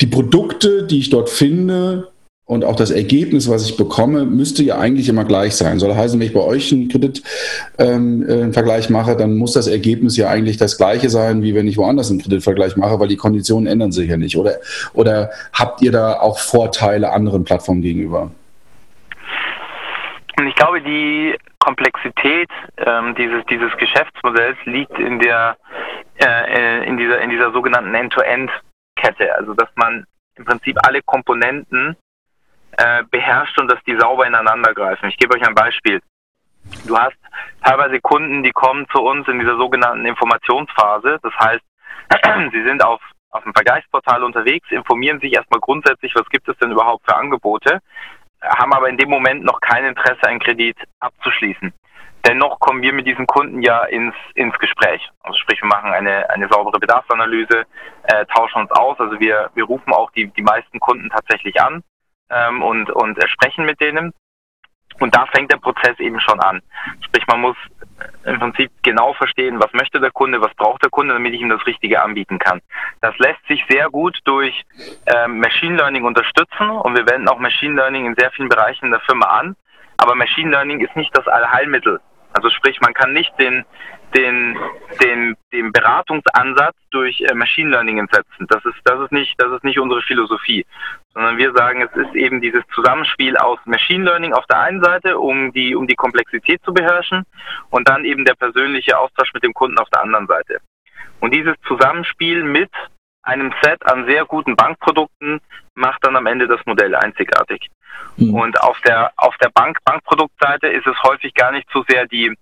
die 0.00 0.06
Produkte, 0.06 0.86
die 0.86 0.98
ich 0.98 1.10
dort 1.10 1.30
finde 1.30 2.08
und 2.46 2.64
auch 2.64 2.76
das 2.76 2.90
Ergebnis, 2.90 3.48
was 3.48 3.68
ich 3.68 3.78
bekomme, 3.78 4.26
müsste 4.26 4.62
ja 4.62 4.78
eigentlich 4.78 5.08
immer 5.08 5.24
gleich 5.24 5.56
sein. 5.56 5.78
Soll 5.78 5.94
heißen, 5.94 6.20
wenn 6.20 6.26
ich 6.26 6.34
bei 6.34 6.40
euch 6.40 6.70
einen 6.72 6.88
Kreditvergleich 6.88 7.30
ähm, 7.78 8.28
äh, 8.28 8.92
mache, 8.92 9.16
dann 9.16 9.38
muss 9.38 9.54
das 9.54 9.66
Ergebnis 9.66 10.18
ja 10.18 10.28
eigentlich 10.28 10.58
das 10.58 10.76
gleiche 10.76 11.08
sein, 11.08 11.42
wie 11.42 11.54
wenn 11.54 11.66
ich 11.66 11.78
woanders 11.78 12.10
einen 12.10 12.20
Kreditvergleich 12.20 12.76
mache, 12.76 13.00
weil 13.00 13.08
die 13.08 13.16
Konditionen 13.16 13.66
ändern 13.66 13.92
sich 13.92 14.10
ja 14.10 14.18
nicht. 14.18 14.36
Oder, 14.36 14.56
oder 14.92 15.30
habt 15.54 15.80
ihr 15.80 15.90
da 15.90 16.20
auch 16.20 16.38
Vorteile 16.38 17.12
anderen 17.12 17.44
Plattformen 17.44 17.80
gegenüber? 17.80 18.30
Ich 20.46 20.54
glaube, 20.56 20.82
die 20.82 21.34
Komplexität 21.60 22.50
ähm, 22.76 23.14
dieses, 23.14 23.42
dieses 23.46 23.74
Geschäftsmodells 23.78 24.58
liegt 24.66 24.98
in 24.98 25.18
der 25.18 25.56
äh, 26.18 26.26
äh 26.26 26.86
in 26.86 26.98
dieser 26.98 27.22
in 27.22 27.30
dieser 27.30 27.52
sogenannten 27.52 27.94
End-to-End 27.94 28.50
Kette, 29.04 29.34
also 29.34 29.54
dass 29.54 29.68
man 29.76 30.06
im 30.36 30.44
Prinzip 30.44 30.76
alle 30.86 31.02
Komponenten 31.02 31.96
äh, 32.76 33.04
beherrscht 33.10 33.58
und 33.60 33.70
dass 33.70 33.82
die 33.84 33.96
sauber 33.98 34.26
ineinander 34.26 34.72
greifen. 34.74 35.08
Ich 35.08 35.18
gebe 35.18 35.34
euch 35.34 35.46
ein 35.46 35.54
Beispiel. 35.54 36.00
Du 36.86 36.96
hast 36.96 37.16
teilweise 37.62 38.00
Kunden, 38.00 38.42
die 38.42 38.50
kommen 38.50 38.86
zu 38.88 39.02
uns 39.02 39.28
in 39.28 39.38
dieser 39.38 39.56
sogenannten 39.56 40.06
Informationsphase. 40.06 41.18
Das 41.22 41.32
heißt, 41.38 41.64
sie 42.52 42.64
sind 42.64 42.82
auf, 42.82 43.00
auf 43.30 43.44
dem 43.44 43.52
Vergleichsportal 43.52 44.24
unterwegs, 44.24 44.70
informieren 44.70 45.20
sich 45.20 45.34
erstmal 45.34 45.60
grundsätzlich, 45.60 46.14
was 46.14 46.28
gibt 46.30 46.48
es 46.48 46.56
denn 46.58 46.72
überhaupt 46.72 47.04
für 47.04 47.16
Angebote, 47.16 47.80
haben 48.42 48.72
aber 48.72 48.88
in 48.88 48.96
dem 48.96 49.10
Moment 49.10 49.44
noch 49.44 49.60
kein 49.60 49.84
Interesse, 49.84 50.26
einen 50.26 50.40
Kredit 50.40 50.76
abzuschließen. 51.00 51.72
Dennoch 52.26 52.58
kommen 52.58 52.80
wir 52.82 52.92
mit 52.92 53.06
diesen 53.06 53.26
Kunden 53.26 53.60
ja 53.60 53.84
ins, 53.84 54.14
ins 54.34 54.58
Gespräch. 54.58 55.10
Also 55.22 55.38
sprich, 55.38 55.60
wir 55.60 55.68
machen 55.68 55.90
eine, 55.92 56.28
eine 56.30 56.48
saubere 56.48 56.78
Bedarfsanalyse, 56.78 57.64
äh, 58.04 58.26
tauschen 58.26 58.62
uns 58.62 58.70
aus. 58.72 58.98
Also 58.98 59.20
wir, 59.20 59.50
wir 59.54 59.64
rufen 59.64 59.92
auch 59.92 60.10
die, 60.12 60.28
die 60.28 60.42
meisten 60.42 60.80
Kunden 60.80 61.10
tatsächlich 61.10 61.60
an 61.60 61.82
ähm, 62.30 62.62
und, 62.62 62.90
und 62.90 63.18
sprechen 63.28 63.66
mit 63.66 63.80
denen. 63.80 64.12
Und 65.00 65.14
da 65.14 65.26
fängt 65.26 65.52
der 65.52 65.58
Prozess 65.58 65.98
eben 65.98 66.20
schon 66.20 66.40
an. 66.40 66.62
Sprich, 67.00 67.26
man 67.26 67.40
muss 67.40 67.56
im 68.24 68.38
Prinzip 68.38 68.70
genau 68.82 69.12
verstehen, 69.14 69.60
was 69.60 69.72
möchte 69.72 70.00
der 70.00 70.10
Kunde, 70.10 70.40
was 70.40 70.54
braucht 70.54 70.82
der 70.82 70.90
Kunde, 70.90 71.14
damit 71.14 71.34
ich 71.34 71.40
ihm 71.40 71.48
das 71.48 71.66
Richtige 71.66 72.00
anbieten 72.00 72.38
kann. 72.38 72.60
Das 73.00 73.16
lässt 73.18 73.44
sich 73.48 73.64
sehr 73.68 73.90
gut 73.90 74.18
durch 74.24 74.64
ähm, 75.06 75.40
Machine 75.40 75.76
Learning 75.76 76.04
unterstützen 76.04 76.70
und 76.70 76.96
wir 76.96 77.06
wenden 77.08 77.28
auch 77.28 77.38
Machine 77.38 77.74
Learning 77.74 78.06
in 78.06 78.14
sehr 78.14 78.30
vielen 78.30 78.48
Bereichen 78.48 78.90
der 78.90 79.00
Firma 79.00 79.26
an. 79.26 79.56
Aber 79.96 80.14
Machine 80.14 80.50
Learning 80.50 80.80
ist 80.80 80.94
nicht 80.96 81.16
das 81.16 81.26
Allheilmittel. 81.26 82.00
Also 82.34 82.50
sprich, 82.50 82.80
man 82.80 82.92
kann 82.94 83.12
nicht 83.12 83.32
den, 83.38 83.64
den, 84.14 84.58
den, 85.02 85.36
den 85.52 85.72
Beratungsansatz 85.72 86.76
durch 86.90 87.20
äh, 87.20 87.34
Machine 87.34 87.70
Learning 87.70 87.98
entsetzen. 87.98 88.46
Das 88.48 88.64
ist, 88.64 88.76
das 88.84 89.00
ist 89.00 89.12
nicht, 89.12 89.34
das 89.38 89.52
ist 89.52 89.62
nicht 89.62 89.78
unsere 89.78 90.02
Philosophie, 90.02 90.66
sondern 91.14 91.38
wir 91.38 91.52
sagen, 91.52 91.80
es 91.80 91.92
ist 91.96 92.14
eben 92.16 92.40
dieses 92.40 92.62
Zusammenspiel 92.74 93.36
aus 93.36 93.60
Machine 93.66 94.04
Learning 94.04 94.34
auf 94.34 94.46
der 94.46 94.60
einen 94.60 94.82
Seite, 94.82 95.18
um 95.18 95.52
die, 95.52 95.76
um 95.76 95.86
die 95.86 95.94
Komplexität 95.94 96.60
zu 96.64 96.74
beherrschen 96.74 97.24
und 97.70 97.88
dann 97.88 98.04
eben 98.04 98.24
der 98.24 98.34
persönliche 98.34 98.98
Austausch 98.98 99.32
mit 99.32 99.44
dem 99.44 99.54
Kunden 99.54 99.78
auf 99.78 99.88
der 99.90 100.02
anderen 100.02 100.26
Seite. 100.26 100.58
Und 101.20 101.32
dieses 101.32 101.54
Zusammenspiel 101.68 102.42
mit 102.42 102.70
einem 103.22 103.54
Set 103.62 103.84
an 103.86 104.06
sehr 104.06 104.24
guten 104.26 104.56
Bankprodukten 104.56 105.40
macht 105.74 106.04
dann 106.04 106.16
am 106.16 106.26
Ende 106.26 106.46
das 106.46 106.60
Modell 106.66 106.94
einzigartig. 106.94 107.70
Mhm. 108.16 108.34
Und 108.34 108.60
auf 108.60 108.80
der 108.82 109.12
auf 109.16 109.36
der 109.38 109.50
Bank 109.50 109.78
Bankproduktseite 109.84 110.68
ist 110.68 110.86
es 110.86 111.02
häufig 111.02 111.34
gar 111.34 111.52
nicht 111.52 111.68
so 111.72 111.84
sehr 111.88 112.06
die 112.06 112.36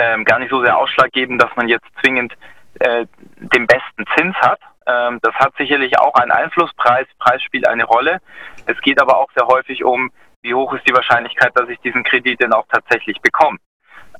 ähm, 0.00 0.24
gar 0.24 0.38
nicht 0.38 0.50
so 0.50 0.62
sehr 0.62 0.76
ausschlaggebend, 0.76 1.42
dass 1.42 1.54
man 1.56 1.68
jetzt 1.68 1.86
zwingend 2.02 2.32
äh, 2.80 3.06
den 3.36 3.66
besten 3.66 4.04
Zins 4.16 4.36
hat. 4.36 4.60
Ähm, 4.86 5.18
das 5.22 5.34
hat 5.34 5.54
sicherlich 5.58 5.98
auch 5.98 6.14
einen 6.14 6.30
Einflusspreis. 6.30 7.06
Preis 7.18 7.42
spielt 7.42 7.66
eine 7.68 7.84
Rolle. 7.84 8.20
Es 8.66 8.80
geht 8.80 9.00
aber 9.00 9.18
auch 9.18 9.30
sehr 9.36 9.46
häufig 9.46 9.84
um, 9.84 10.10
wie 10.42 10.54
hoch 10.54 10.72
ist 10.74 10.86
die 10.88 10.94
Wahrscheinlichkeit, 10.94 11.52
dass 11.54 11.68
ich 11.68 11.78
diesen 11.80 12.04
Kredit 12.04 12.40
denn 12.40 12.52
auch 12.52 12.66
tatsächlich 12.70 13.20
bekomme. 13.20 13.58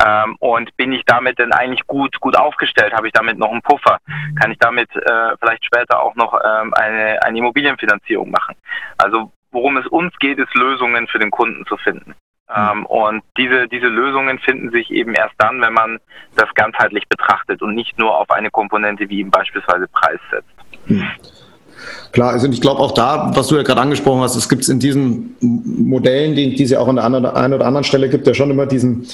Ähm, 0.05 0.37
und 0.41 0.75
bin 0.77 0.93
ich 0.93 1.05
damit 1.05 1.39
denn 1.39 1.53
eigentlich 1.53 1.87
gut, 1.87 2.19
gut 2.21 2.37
aufgestellt? 2.37 2.93
Habe 2.95 3.09
ich 3.09 3.13
damit 3.13 3.39
noch 3.39 3.51
einen 3.51 3.63
Puffer? 3.63 3.99
Kann 4.41 4.51
ich 4.51 4.59
damit 4.59 4.89
äh, 4.97 5.37
vielleicht 5.39 5.65
später 5.65 6.03
auch 6.03 6.15
noch 6.15 6.35
ähm, 6.35 6.73
eine, 6.75 7.23
eine 7.23 7.39
Immobilienfinanzierung 7.39 8.31
machen? 8.31 8.57
Also 8.97 9.31
worum 9.53 9.77
es 9.77 9.87
uns 9.87 10.17
geht, 10.19 10.39
ist 10.39 10.55
Lösungen 10.55 11.07
für 11.07 11.19
den 11.19 11.31
Kunden 11.31 11.65
zu 11.67 11.77
finden. 11.77 12.15
Ähm, 12.55 12.85
und 12.87 13.23
diese, 13.37 13.69
diese 13.69 13.87
Lösungen 13.87 14.39
finden 14.41 14.71
sich 14.71 14.91
eben 14.91 15.15
erst 15.15 15.35
dann, 15.39 15.61
wenn 15.61 15.73
man 15.73 15.99
das 16.37 16.53
ganzheitlich 16.55 17.09
betrachtet 17.09 17.63
und 17.63 17.75
nicht 17.75 17.99
nur 17.99 18.17
auf 18.17 18.31
eine 18.31 18.51
Komponente 18.51 19.09
wie 19.09 19.21
eben 19.21 19.31
beispielsweise 19.31 19.87
Preis 19.89 20.21
setzt. 20.31 20.51
Hm. 20.87 21.09
Klar, 22.13 22.33
also 22.33 22.49
ich 22.49 22.61
glaube 22.61 22.81
auch 22.81 22.93
da, 22.93 23.31
was 23.35 23.49
du 23.49 23.57
ja 23.57 23.63
gerade 23.63 23.81
angesprochen 23.81 24.21
hast, 24.21 24.37
es 24.37 24.49
gibt 24.49 24.69
in 24.69 24.81
diesen 24.81 25.37
Modellen, 25.41 26.35
die, 26.35 26.55
die 26.55 26.65
es 26.65 26.71
ja 26.71 26.81
auch 26.81 26.89
an 26.89 26.97
der 26.97 27.05
einen 27.05 27.55
oder 27.55 27.67
anderen 27.67 27.85
Stelle 27.85 28.09
gibt, 28.09 28.27
ja 28.27 28.35
schon 28.35 28.51
immer 28.51 28.67
diesen, 28.67 29.07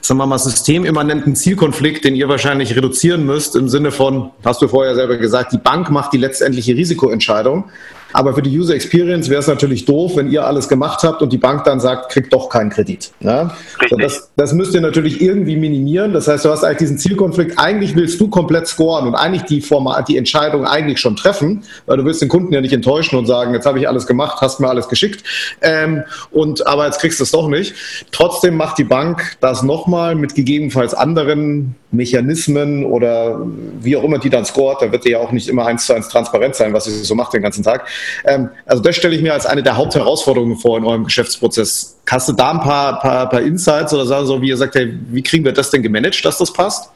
sagen 0.00 0.18
wir 0.18 0.26
mal, 0.26 0.38
systemimmanenten 0.38 1.34
Zielkonflikt, 1.34 2.04
den 2.04 2.14
ihr 2.14 2.28
wahrscheinlich 2.28 2.76
reduzieren 2.76 3.24
müsst, 3.24 3.56
im 3.56 3.68
Sinne 3.68 3.90
von, 3.90 4.30
hast 4.44 4.60
du 4.62 4.68
vorher 4.68 4.94
selber 4.94 5.16
gesagt, 5.16 5.52
die 5.52 5.58
Bank 5.58 5.90
macht 5.90 6.12
die 6.12 6.18
letztendliche 6.18 6.76
Risikoentscheidung. 6.76 7.70
Aber 8.12 8.34
für 8.34 8.42
die 8.42 8.56
User 8.58 8.74
Experience 8.74 9.28
wäre 9.28 9.40
es 9.40 9.46
natürlich 9.46 9.84
doof, 9.84 10.16
wenn 10.16 10.30
ihr 10.30 10.46
alles 10.46 10.68
gemacht 10.68 11.02
habt 11.02 11.22
und 11.22 11.32
die 11.32 11.38
Bank 11.38 11.64
dann 11.64 11.80
sagt, 11.80 12.10
kriegt 12.10 12.32
doch 12.32 12.48
keinen 12.48 12.70
Kredit. 12.70 13.10
Ne? 13.20 13.50
Das, 13.98 14.30
das 14.36 14.52
müsst 14.52 14.74
ihr 14.74 14.80
natürlich 14.80 15.20
irgendwie 15.20 15.56
minimieren. 15.56 16.12
Das 16.12 16.28
heißt, 16.28 16.44
du 16.44 16.50
hast 16.50 16.64
eigentlich 16.64 16.78
diesen 16.78 16.98
Zielkonflikt. 16.98 17.58
Eigentlich 17.58 17.96
willst 17.96 18.20
du 18.20 18.28
komplett 18.28 18.66
scoren 18.66 19.06
und 19.06 19.14
eigentlich 19.14 19.42
die, 19.44 19.60
Format, 19.60 20.08
die 20.08 20.16
Entscheidung 20.16 20.66
eigentlich 20.66 21.00
schon 21.00 21.16
treffen, 21.16 21.64
weil 21.86 21.96
du 21.96 22.04
willst 22.04 22.22
den 22.22 22.28
Kunden 22.28 22.52
ja 22.52 22.60
nicht 22.60 22.72
enttäuschen 22.72 23.18
und 23.18 23.26
sagen, 23.26 23.54
jetzt 23.54 23.66
habe 23.66 23.78
ich 23.78 23.88
alles 23.88 24.06
gemacht, 24.06 24.40
hast 24.40 24.60
mir 24.60 24.68
alles 24.68 24.88
geschickt. 24.88 25.24
Ähm, 25.60 26.02
und, 26.30 26.66
aber 26.66 26.86
jetzt 26.86 27.00
kriegst 27.00 27.20
du 27.20 27.24
es 27.24 27.30
doch 27.30 27.48
nicht. 27.48 27.74
Trotzdem 28.12 28.56
macht 28.56 28.78
die 28.78 28.84
Bank 28.84 29.36
das 29.40 29.62
nochmal 29.62 30.14
mit 30.14 30.34
gegebenenfalls 30.34 30.94
anderen 30.94 31.76
Mechanismen 31.92 32.84
oder 32.84 33.38
wie 33.80 33.96
auch 33.96 34.04
immer 34.04 34.18
die 34.18 34.30
dann 34.30 34.44
scoret. 34.44 34.80
Da 34.80 34.90
wird 34.90 35.04
ja 35.04 35.18
auch 35.18 35.32
nicht 35.32 35.48
immer 35.48 35.66
eins 35.66 35.86
zu 35.86 35.94
eins 35.94 36.08
transparent 36.08 36.54
sein, 36.54 36.72
was 36.72 36.84
sie 36.84 37.04
so 37.04 37.14
macht 37.14 37.32
den 37.32 37.42
ganzen 37.42 37.62
Tag. 37.62 37.86
Ähm, 38.24 38.50
also 38.66 38.82
das 38.82 38.96
stelle 38.96 39.14
ich 39.14 39.22
mir 39.22 39.32
als 39.32 39.46
eine 39.46 39.62
der 39.62 39.76
Hauptherausforderungen 39.76 40.56
vor 40.56 40.78
in 40.78 40.84
eurem 40.84 41.04
Geschäftsprozess. 41.04 42.00
Hast 42.10 42.28
du 42.28 42.32
da 42.32 42.50
ein 42.52 42.60
paar, 42.60 42.98
paar, 43.00 43.28
paar 43.28 43.40
Insights 43.40 43.94
oder 43.94 44.06
sagen 44.06 44.26
so, 44.26 44.40
wie 44.42 44.48
ihr 44.48 44.56
sagt, 44.56 44.74
hey, 44.74 44.92
wie 45.08 45.22
kriegen 45.22 45.44
wir 45.44 45.52
das 45.52 45.70
denn 45.70 45.82
gemanagt, 45.82 46.24
dass 46.24 46.38
das 46.38 46.52
passt? 46.52 46.92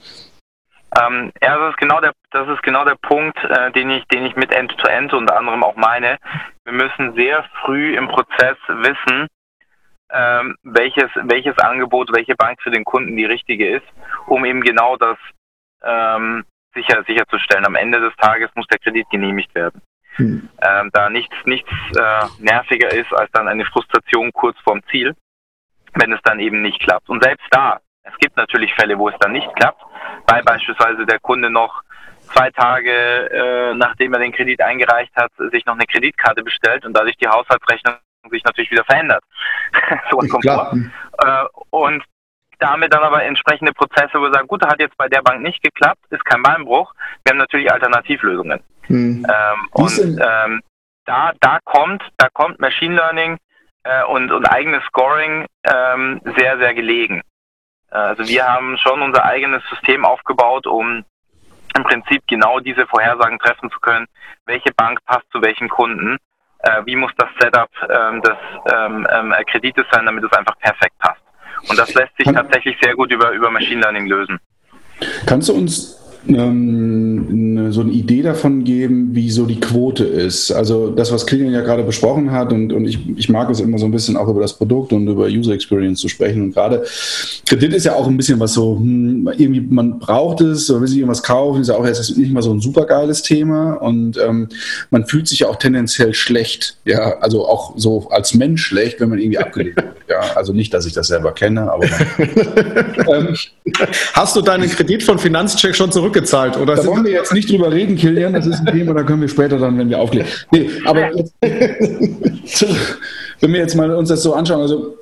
Ähm, 0.99 1.33
ja, 1.43 1.59
das 1.59 1.71
ist 1.71 1.79
genau 1.79 2.01
der, 2.01 2.13
das 2.31 2.49
ist 2.49 2.63
genau 2.63 2.85
der 2.85 2.97
Punkt, 3.03 3.37
äh, 3.45 3.71
den 3.73 3.91
ich, 3.91 4.05
den 4.09 4.25
ich 4.25 4.37
mit 4.37 4.55
End-to-End 4.55 5.13
-End 5.13 5.17
unter 5.17 5.37
anderem 5.37 5.63
auch 5.63 5.77
meine. 5.77 6.17
Wir 6.65 6.73
müssen 6.73 7.15
sehr 7.15 7.45
früh 7.65 7.97
im 7.97 8.09
Prozess 8.09 8.57
wissen, 8.69 9.29
ähm, 10.11 10.57
welches, 10.63 11.11
welches 11.23 11.59
Angebot, 11.59 12.11
welche 12.15 12.35
Bank 12.35 12.61
für 12.63 12.71
den 12.71 12.85
Kunden 12.85 13.17
die 13.17 13.25
richtige 13.25 13.77
ist, 13.77 13.87
um 14.27 14.45
eben 14.45 14.61
genau 14.61 14.97
das 14.97 15.19
ähm, 15.83 16.45
sicher, 16.75 17.03
sicherzustellen. 17.07 17.67
Am 17.67 17.75
Ende 17.75 18.01
des 18.01 18.15
Tages 18.17 18.51
muss 18.55 18.67
der 18.69 18.79
Kredit 18.79 19.09
genehmigt 19.11 19.55
werden. 19.55 19.83
Hm. 20.17 20.49
Ähm, 20.63 20.91
da 20.93 21.11
nichts, 21.11 21.35
nichts 21.45 21.71
äh, 21.97 22.25
nerviger 22.39 22.91
ist 22.93 23.13
als 23.13 23.31
dann 23.33 23.49
eine 23.49 23.65
Frustration 23.67 24.33
kurz 24.33 24.57
vorm 24.61 24.83
Ziel, 24.91 25.15
wenn 25.95 26.13
es 26.13 26.21
dann 26.25 26.41
eben 26.41 26.63
nicht 26.63 26.81
klappt. 26.81 27.09
Und 27.09 27.23
selbst 27.23 27.47
da, 27.51 27.81
es 28.03 28.17
gibt 28.19 28.37
natürlich 28.37 28.73
Fälle, 28.75 28.99
wo 28.99 29.09
es 29.09 29.19
dann 29.21 29.33
nicht 29.33 29.53
klappt, 29.57 29.83
weil 30.27 30.43
beispielsweise 30.43 31.05
der 31.05 31.19
Kunde 31.19 31.51
noch 31.51 31.83
zwei 32.33 32.51
Tage 32.51 32.91
äh, 32.91 33.75
nachdem 33.75 34.15
er 34.15 34.21
den 34.21 34.33
Kredit 34.33 34.61
eingereicht 34.61 35.15
hat, 35.17 35.31
sich 35.53 35.65
noch 35.67 35.75
eine 35.75 35.87
Kreditkarte 35.87 36.43
bestellt 36.43 36.85
und 36.85 36.95
dadurch 36.95 37.17
die 37.17 37.29
Haushaltsrechnung 37.29 37.97
sich 38.31 38.45
natürlich 38.45 38.71
wieder 38.71 38.85
verändert. 38.85 39.23
so 40.11 40.19
kommt 40.19 40.45
vor. 40.45 40.73
Äh, 41.19 41.45
und 41.71 42.03
damit 42.59 42.93
dann 42.93 43.03
aber 43.03 43.23
entsprechende 43.25 43.73
Prozesse, 43.73 44.15
wo 44.15 44.23
wir 44.23 44.33
sagen, 44.33 44.49
gut, 44.49 44.65
hat 44.65 44.81
jetzt 44.81 44.97
bei 44.97 45.09
der 45.09 45.23
Bank 45.23 45.43
nicht 45.43 45.63
geklappt, 45.63 46.01
ist 46.11 46.25
kein 46.25 46.43
Beinbruch. 46.43 46.93
Wir 47.25 47.31
haben 47.31 47.39
natürlich 47.39 47.71
Alternativlösungen. 47.71 48.61
Hm. 48.87 49.27
Ähm, 49.29 49.69
und 49.73 49.99
ähm, 49.99 50.63
da, 51.05 51.33
da 51.41 51.59
kommt, 51.65 52.03
da 52.17 52.29
kommt 52.33 52.61
Machine 52.61 52.95
Learning 52.95 53.39
äh, 53.85 54.05
und, 54.05 54.31
und 54.33 54.47
eigenes 54.47 54.83
Scoring 54.85 55.47
ähm, 55.65 56.21
sehr, 56.37 56.59
sehr 56.59 56.75
gelegen. 56.75 57.23
Äh, 57.91 57.97
also 57.97 58.27
wir 58.27 58.47
haben 58.47 58.79
schon 58.79 59.03
unser 59.03 59.25
eigenes 59.25 59.63
System 59.71 60.05
aufgebaut, 60.05 60.67
um 60.67 61.05
im 61.77 61.83
Prinzip 61.85 62.23
genau 62.27 62.61
diese 62.61 62.87
Vorhersagen 62.87 63.39
treffen 63.39 63.71
zu 63.71 63.79
können, 63.81 64.07
welche 64.47 64.73
Bank 64.73 65.05
passt 65.05 65.31
zu 65.31 65.43
welchen 65.43 65.69
Kunden, 65.69 66.17
äh, 66.67 66.87
wie 66.87 66.97
muss 66.97 67.13
das 67.17 67.29
Setup 67.41 67.71
ähm, 67.89 68.23
des 68.23 68.37
ähm, 68.73 69.07
ähm, 69.11 69.35
Kredites 69.51 69.85
sein, 69.93 70.07
damit 70.07 70.25
es 70.25 70.33
einfach 70.33 70.59
perfekt 70.59 70.99
passt. 70.99 71.21
Und 71.69 71.79
das 71.79 71.93
lässt 71.95 72.17
sich 72.19 72.33
tatsächlich 72.33 72.77
sehr 72.83 72.95
gut 72.95 73.11
über, 73.11 73.31
über 73.31 73.51
Machine 73.51 73.81
Learning 73.81 74.07
lösen. 74.07 74.39
Kannst 75.27 75.49
du 75.49 75.55
uns 75.55 76.06
ähm, 76.29 77.73
so 77.73 77.81
eine 77.81 77.93
Idee 77.93 78.23
davon 78.23 78.65
geben, 78.65 79.15
wie 79.15 79.31
so 79.31 79.47
die 79.47 79.61
Quote 79.61 80.05
ist. 80.05 80.53
Also 80.53 80.91
das, 80.91 81.13
was 81.13 81.27
Kilian 81.27 81.53
ja 81.53 81.61
gerade 81.61 81.83
besprochen 81.83 82.33
hat 82.33 82.53
und, 82.53 82.73
und 82.73 82.85
ich, 82.87 82.99
ich 83.17 83.29
mag 83.29 83.51
es 83.51 83.61
immer 83.61 83.79
so 83.79 83.87
ein 83.87 83.91
bisschen 83.91 84.17
auch 84.17 84.29
über 84.29 84.41
das 84.41 84.55
Produkt 84.55 84.93
und 84.93 85.07
über 85.09 85.27
User 85.27 85.53
Experience 85.53 86.01
zu 86.01 86.09
sprechen. 86.09 86.43
Und 86.43 86.53
gerade 86.53 86.85
Kredit 87.49 87.73
ist 87.73 87.85
ja 87.85 87.95
auch 87.95 88.07
ein 88.07 88.17
bisschen 88.17 88.41
was 88.41 88.55
so, 88.55 88.77
hm, 88.77 89.31
irgendwie 89.37 89.61
man 89.61 89.99
braucht 89.99 90.41
es 90.41 90.71
oder 90.71 90.81
will 90.81 90.89
sich 90.89 90.99
irgendwas 90.99 91.23
kaufen, 91.23 91.61
ist 91.61 91.69
ja 91.69 91.77
auch 91.77 91.87
jetzt 91.87 92.17
nicht 92.17 92.33
mal 92.33 92.43
so 92.43 92.53
ein 92.53 92.61
supergeiles 92.61 93.23
Thema 93.23 93.75
und 93.75 94.19
ähm, 94.19 94.49
man 94.91 95.07
fühlt 95.07 95.29
sich 95.29 95.41
ja 95.41 95.49
auch 95.49 95.57
tendenziell 95.57 96.15
schlecht, 96.15 96.77
ja, 96.85 97.19
also 97.21 97.47
auch 97.47 97.75
so 97.77 98.09
als 98.11 98.35
Mensch 98.35 98.65
schlecht, 98.65 99.01
wenn 99.01 99.09
man 99.09 99.19
irgendwie 99.19 99.39
abgelehnt 99.39 99.77
wird. 99.77 99.87
Ja, 100.09 100.21
also 100.37 100.53
nicht, 100.53 100.73
dass 100.73 100.87
ich 100.87 100.93
das 100.93 101.09
selber 101.09 101.33
kenne, 101.33 101.71
aber 101.71 101.85
ähm, 103.13 103.35
Hast 104.13 104.37
du 104.37 104.43
deinen 104.43 104.71
Kredit 104.71 105.03
von 105.03 105.19
Finanzcheck 105.19 105.75
schon 105.75 105.91
zurückgezahlt? 106.17 106.57
Oder 106.57 106.77
da 106.77 106.87
wollen 106.87 107.05
wir 107.05 107.13
jetzt 107.13 107.33
nicht 107.33 107.51
drüber 107.51 107.73
reden, 107.73 107.97
Kilian. 107.97 108.33
Das 108.33 108.47
ist 108.47 108.61
ein 108.61 108.67
Thema, 108.67 108.95
da 108.95 109.03
können 109.03 109.21
wir 109.21 109.29
später 109.29 109.59
dann, 109.59 109.79
wenn 109.79 109.89
wir 109.89 110.01
aufklären. 110.01 110.29
Nee, 110.51 110.71
aber 110.85 111.15
jetzt, 111.15 111.35
wenn 113.41 113.53
wir 113.53 113.61
jetzt 113.61 113.75
mal 113.75 113.95
uns 113.95 114.09
das 114.09 114.23
so 114.23 114.35
anschauen, 114.35 114.61
also 114.61 114.97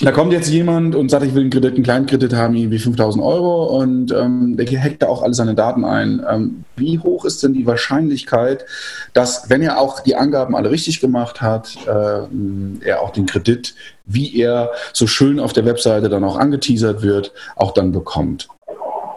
da 0.00 0.10
kommt 0.10 0.32
jetzt 0.32 0.50
jemand 0.50 0.96
und 0.96 1.08
sagt, 1.08 1.24
ich 1.24 1.34
will 1.34 1.42
einen 1.42 1.50
Kredit, 1.50 1.74
einen 1.74 1.84
kleinen 1.84 2.06
Kredit 2.06 2.34
haben, 2.34 2.56
irgendwie 2.56 2.80
5000 2.80 3.24
Euro 3.24 3.78
und 3.78 4.10
ähm, 4.10 4.56
der 4.56 4.66
hackt 4.82 5.02
da 5.02 5.06
auch 5.06 5.22
alle 5.22 5.34
seine 5.34 5.54
Daten 5.54 5.84
ein. 5.84 6.20
Ähm, 6.28 6.64
wie 6.74 6.98
hoch 6.98 7.24
ist 7.24 7.44
denn 7.44 7.54
die 7.54 7.64
Wahrscheinlichkeit, 7.64 8.66
dass, 9.12 9.48
wenn 9.50 9.62
er 9.62 9.78
auch 9.78 10.00
die 10.00 10.16
Angaben 10.16 10.56
alle 10.56 10.72
richtig 10.72 10.98
gemacht 11.00 11.40
hat, 11.40 11.76
äh, 11.86 12.84
er 12.84 13.02
auch 13.02 13.10
den 13.10 13.26
Kredit, 13.26 13.76
wie 14.04 14.36
er 14.36 14.72
so 14.92 15.06
schön 15.06 15.38
auf 15.38 15.52
der 15.52 15.64
Webseite 15.64 16.08
dann 16.08 16.24
auch 16.24 16.36
angeteasert 16.36 17.02
wird, 17.02 17.32
auch 17.54 17.72
dann 17.72 17.92
bekommt? 17.92 18.48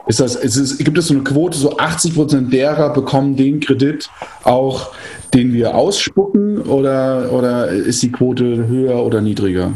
Ist 0.08 0.22
das, 0.22 0.36
ist 0.36 0.56
es, 0.56 0.78
gibt 0.78 0.98
es 0.98 1.08
so 1.08 1.14
eine 1.14 1.24
Quote, 1.24 1.58
so 1.58 1.78
80 1.78 2.16
Prozent 2.16 2.54
derer 2.54 2.94
bekommen 2.94 3.36
den 3.36 3.60
Kredit 3.60 4.10
auch, 4.44 4.96
den 5.34 5.52
wir 5.52 5.76
ausspucken 5.76 6.62
oder, 6.62 7.32
oder 7.34 7.68
ist 7.68 8.02
die 8.04 8.12
Quote 8.12 8.68
höher 8.68 9.04
oder 9.04 9.20
niedriger? 9.22 9.74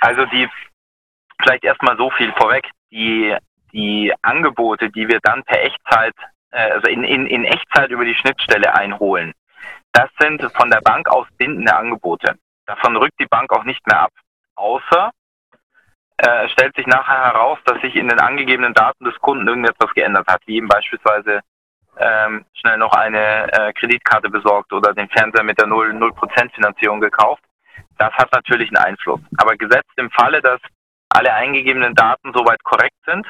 Also 0.00 0.24
die, 0.26 0.48
vielleicht 1.42 1.64
erstmal 1.64 1.96
so 1.96 2.08
viel 2.16 2.32
vorweg, 2.36 2.70
die, 2.92 3.36
die 3.72 4.12
Angebote, 4.22 4.90
die 4.90 5.08
wir 5.08 5.18
dann 5.22 5.42
per 5.42 5.60
Echtzeit, 5.62 6.14
äh, 6.52 6.70
also 6.70 6.88
in, 6.88 7.02
in, 7.02 7.26
in 7.26 7.44
Echtzeit 7.44 7.90
über 7.90 8.04
die 8.04 8.14
Schnittstelle 8.14 8.72
einholen, 8.74 9.32
das 9.92 10.08
sind 10.20 10.40
von 10.54 10.70
der 10.70 10.80
Bank 10.82 11.08
aus 11.08 11.26
bindende 11.36 11.74
Angebote. 11.74 12.36
Davon 12.66 12.96
rückt 12.96 13.18
die 13.18 13.26
Bank 13.26 13.52
auch 13.52 13.64
nicht 13.64 13.84
mehr 13.86 14.02
ab. 14.02 14.12
Außer 14.54 15.10
äh, 16.18 16.48
stellt 16.48 16.74
sich 16.76 16.86
nachher 16.86 17.24
heraus, 17.24 17.58
dass 17.64 17.80
sich 17.80 17.94
in 17.94 18.08
den 18.08 18.18
angegebenen 18.18 18.74
Daten 18.74 19.04
des 19.04 19.16
Kunden 19.20 19.46
irgendetwas 19.46 19.92
geändert 19.94 20.26
hat, 20.26 20.42
wie 20.46 20.56
eben 20.56 20.68
beispielsweise 20.68 21.40
ähm, 21.98 22.44
schnell 22.54 22.76
noch 22.76 22.92
eine 22.92 23.52
äh, 23.52 23.72
Kreditkarte 23.72 24.28
besorgt 24.28 24.72
oder 24.72 24.94
den 24.94 25.08
Fernseher 25.08 25.44
mit 25.44 25.58
der 25.58 25.66
0%, 25.66 25.92
0 25.92 26.12
Finanzierung 26.54 27.00
gekauft. 27.00 27.42
Das 27.98 28.12
hat 28.14 28.32
natürlich 28.32 28.68
einen 28.68 28.84
Einfluss. 28.84 29.20
Aber 29.36 29.56
gesetzt 29.56 29.92
im 29.96 30.10
Falle, 30.10 30.40
dass 30.40 30.60
alle 31.10 31.32
eingegebenen 31.32 31.94
Daten 31.94 32.32
soweit 32.34 32.62
korrekt 32.64 32.96
sind, 33.06 33.26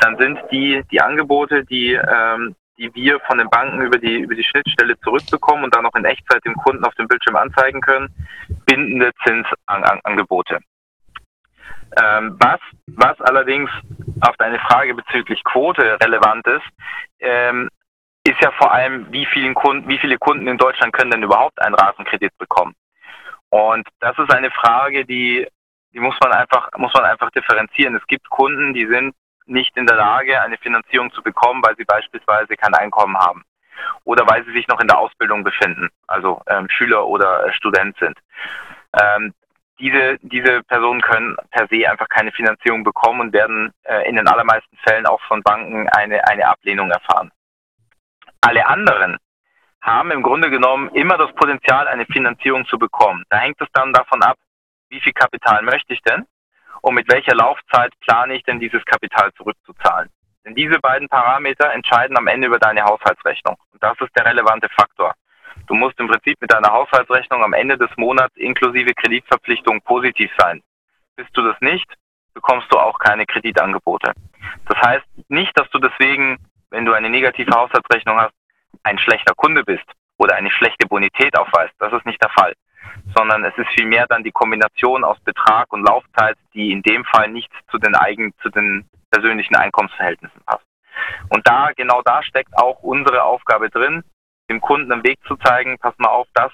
dann 0.00 0.16
sind 0.18 0.38
die, 0.50 0.82
die 0.90 1.00
Angebote, 1.00 1.64
die, 1.64 1.92
ähm, 1.94 2.54
die 2.78 2.94
wir 2.94 3.20
von 3.20 3.38
den 3.38 3.48
Banken 3.48 3.80
über 3.80 3.98
die, 3.98 4.18
über 4.18 4.34
die 4.34 4.44
Schnittstelle 4.44 4.98
zurückbekommen 5.00 5.64
und 5.64 5.74
dann 5.74 5.84
noch 5.84 5.94
in 5.94 6.04
Echtzeit 6.04 6.44
dem 6.44 6.54
Kunden 6.54 6.84
auf 6.84 6.94
dem 6.94 7.08
Bildschirm 7.08 7.36
anzeigen 7.36 7.80
können, 7.80 8.12
bindende 8.66 9.10
Zinsangebote. 9.24 10.58
Ähm, 12.02 12.36
was, 12.40 12.60
was 12.86 13.20
allerdings 13.20 13.70
auf 14.20 14.36
deine 14.38 14.58
Frage 14.60 14.94
bezüglich 14.94 15.42
Quote 15.44 15.98
relevant 16.02 16.46
ist, 16.46 16.66
ähm, 17.20 17.68
ist 18.26 18.40
ja 18.40 18.50
vor 18.52 18.72
allem, 18.72 19.06
wie, 19.12 19.26
vielen 19.26 19.54
Kunden, 19.54 19.88
wie 19.88 19.98
viele 19.98 20.18
Kunden 20.18 20.46
in 20.46 20.56
Deutschland 20.58 20.92
können 20.92 21.10
denn 21.10 21.22
überhaupt 21.22 21.60
einen 21.60 21.74
Ratenkredit 21.74 22.36
bekommen? 22.38 22.74
Und 23.50 23.86
das 24.00 24.18
ist 24.18 24.32
eine 24.32 24.50
Frage, 24.50 25.04
die, 25.04 25.46
die 25.92 26.00
muss 26.00 26.16
man 26.22 26.32
einfach, 26.32 26.70
muss 26.76 26.92
man 26.94 27.04
einfach 27.04 27.30
differenzieren. 27.30 27.94
Es 27.94 28.06
gibt 28.06 28.28
Kunden, 28.30 28.72
die 28.72 28.86
sind 28.86 29.14
nicht 29.46 29.76
in 29.76 29.86
der 29.86 29.96
Lage, 29.96 30.40
eine 30.40 30.56
Finanzierung 30.56 31.12
zu 31.12 31.22
bekommen, 31.22 31.62
weil 31.62 31.76
sie 31.76 31.84
beispielsweise 31.84 32.56
kein 32.56 32.74
Einkommen 32.74 33.16
haben 33.16 33.44
oder 34.04 34.26
weil 34.28 34.44
sie 34.44 34.52
sich 34.52 34.66
noch 34.68 34.80
in 34.80 34.88
der 34.88 34.98
Ausbildung 34.98 35.44
befinden, 35.44 35.88
also 36.06 36.40
ähm, 36.46 36.68
Schüler 36.68 37.06
oder 37.06 37.46
äh, 37.46 37.52
Student 37.52 37.96
sind. 37.98 38.18
Ähm, 39.00 39.34
diese, 39.78 40.18
diese 40.22 40.62
Personen 40.64 41.00
können 41.00 41.36
per 41.50 41.66
se 41.68 41.88
einfach 41.90 42.08
keine 42.08 42.32
Finanzierung 42.32 42.84
bekommen 42.84 43.20
und 43.20 43.32
werden 43.32 43.72
äh, 43.84 44.08
in 44.08 44.16
den 44.16 44.28
allermeisten 44.28 44.76
Fällen 44.78 45.06
auch 45.06 45.20
von 45.22 45.42
Banken 45.42 45.88
eine, 45.88 46.26
eine 46.28 46.46
Ablehnung 46.46 46.90
erfahren. 46.90 47.30
Alle 48.40 48.66
anderen, 48.66 49.18
haben 49.84 50.10
im 50.10 50.22
Grunde 50.22 50.50
genommen 50.50 50.88
immer 50.94 51.18
das 51.18 51.32
Potenzial, 51.34 51.86
eine 51.88 52.06
Finanzierung 52.06 52.66
zu 52.66 52.78
bekommen. 52.78 53.24
Da 53.28 53.38
hängt 53.38 53.60
es 53.60 53.68
dann 53.74 53.92
davon 53.92 54.22
ab, 54.22 54.38
wie 54.88 55.00
viel 55.00 55.12
Kapital 55.12 55.62
möchte 55.62 55.92
ich 55.92 56.00
denn 56.02 56.26
und 56.80 56.94
mit 56.94 57.10
welcher 57.12 57.34
Laufzeit 57.34 57.92
plane 58.00 58.34
ich 58.34 58.42
denn 58.44 58.60
dieses 58.60 58.84
Kapital 58.86 59.32
zurückzuzahlen. 59.34 60.08
Denn 60.44 60.54
diese 60.54 60.78
beiden 60.78 61.08
Parameter 61.08 61.70
entscheiden 61.72 62.16
am 62.16 62.26
Ende 62.26 62.46
über 62.46 62.58
deine 62.58 62.82
Haushaltsrechnung. 62.82 63.56
Und 63.72 63.82
das 63.82 63.98
ist 64.00 64.16
der 64.16 64.26
relevante 64.26 64.68
Faktor. 64.70 65.14
Du 65.66 65.74
musst 65.74 65.98
im 65.98 66.08
Prinzip 66.08 66.40
mit 66.40 66.52
deiner 66.52 66.72
Haushaltsrechnung 66.72 67.42
am 67.42 67.52
Ende 67.52 67.78
des 67.78 67.90
Monats 67.96 68.36
inklusive 68.36 68.92
Kreditverpflichtung 68.94 69.80
positiv 69.82 70.30
sein. 70.38 70.62
Bist 71.16 71.30
du 71.34 71.42
das 71.42 71.58
nicht, 71.60 71.86
bekommst 72.34 72.70
du 72.72 72.78
auch 72.78 72.98
keine 72.98 73.24
Kreditangebote. 73.24 74.12
Das 74.66 74.78
heißt 74.80 75.06
nicht, 75.28 75.58
dass 75.58 75.68
du 75.70 75.78
deswegen, 75.78 76.38
wenn 76.70 76.84
du 76.84 76.92
eine 76.92 77.08
negative 77.08 77.52
Haushaltsrechnung 77.52 78.18
hast, 78.20 78.34
ein 78.82 78.98
schlechter 78.98 79.34
Kunde 79.34 79.64
bist 79.64 79.84
oder 80.18 80.34
eine 80.34 80.50
schlechte 80.50 80.86
Bonität 80.86 81.38
aufweist. 81.38 81.74
Das 81.78 81.92
ist 81.92 82.04
nicht 82.04 82.22
der 82.22 82.30
Fall. 82.30 82.54
Sondern 83.16 83.44
es 83.44 83.56
ist 83.56 83.70
vielmehr 83.70 84.06
dann 84.06 84.24
die 84.24 84.32
Kombination 84.32 85.04
aus 85.04 85.18
Betrag 85.20 85.72
und 85.72 85.86
Laufzeit, 85.86 86.36
die 86.52 86.72
in 86.72 86.82
dem 86.82 87.04
Fall 87.04 87.28
nicht 87.28 87.50
zu 87.70 87.78
den 87.78 87.94
eigenen, 87.94 88.34
zu 88.42 88.50
den 88.50 88.88
persönlichen 89.10 89.56
Einkommensverhältnissen 89.56 90.40
passt. 90.44 90.64
Und 91.30 91.46
da, 91.46 91.70
genau 91.76 92.02
da 92.02 92.22
steckt 92.22 92.56
auch 92.56 92.82
unsere 92.82 93.22
Aufgabe 93.22 93.70
drin, 93.70 94.04
dem 94.48 94.60
Kunden 94.60 94.92
einen 94.92 95.04
Weg 95.04 95.18
zu 95.26 95.36
zeigen, 95.36 95.78
pass 95.78 95.94
mal 95.98 96.08
auf, 96.08 96.26
das, 96.34 96.52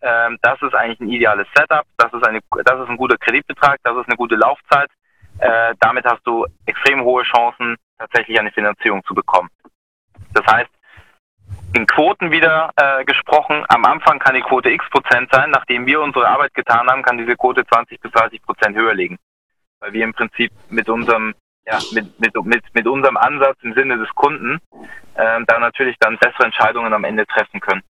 ähm, 0.00 0.38
das 0.42 0.60
ist 0.62 0.74
eigentlich 0.74 1.00
ein 1.00 1.08
ideales 1.08 1.46
Setup, 1.54 1.84
das 1.96 2.12
ist, 2.12 2.26
eine, 2.26 2.40
das 2.64 2.80
ist 2.80 2.88
ein 2.88 2.96
guter 2.96 3.16
Kreditbetrag, 3.16 3.78
das 3.82 3.96
ist 3.96 4.08
eine 4.08 4.16
gute 4.16 4.36
Laufzeit. 4.36 4.90
Äh, 5.38 5.74
damit 5.80 6.04
hast 6.04 6.24
du 6.26 6.46
extrem 6.66 7.02
hohe 7.02 7.24
Chancen, 7.24 7.76
tatsächlich 7.98 8.38
eine 8.38 8.52
Finanzierung 8.52 9.04
zu 9.04 9.14
bekommen. 9.14 9.50
Das 10.32 10.46
heißt, 10.46 10.70
in 11.74 11.86
Quoten 11.86 12.30
wieder 12.30 12.70
äh, 12.76 13.04
gesprochen. 13.04 13.64
Am 13.68 13.84
Anfang 13.84 14.18
kann 14.18 14.34
die 14.34 14.42
Quote 14.42 14.70
x 14.70 14.88
Prozent 14.90 15.28
sein. 15.32 15.50
Nachdem 15.50 15.86
wir 15.86 16.00
unsere 16.00 16.28
Arbeit 16.28 16.54
getan 16.54 16.88
haben, 16.88 17.02
kann 17.02 17.18
diese 17.18 17.36
Quote 17.36 17.66
20 17.66 18.00
bis 18.00 18.12
30 18.12 18.42
Prozent 18.42 18.76
höher 18.76 18.94
liegen. 18.94 19.18
Weil 19.80 19.92
wir 19.92 20.04
im 20.04 20.14
Prinzip 20.14 20.52
mit 20.70 20.88
unserem, 20.88 21.34
ja, 21.66 21.78
mit, 21.92 22.20
mit, 22.20 22.32
mit, 22.44 22.62
mit 22.74 22.86
unserem 22.86 23.16
Ansatz 23.16 23.56
im 23.62 23.74
Sinne 23.74 23.98
des 23.98 24.08
Kunden 24.14 24.60
äh, 25.14 25.40
da 25.46 25.58
natürlich 25.58 25.96
dann 26.00 26.18
bessere 26.18 26.44
Entscheidungen 26.44 26.92
am 26.92 27.04
Ende 27.04 27.24
treffen 27.26 27.60
können. 27.60 27.82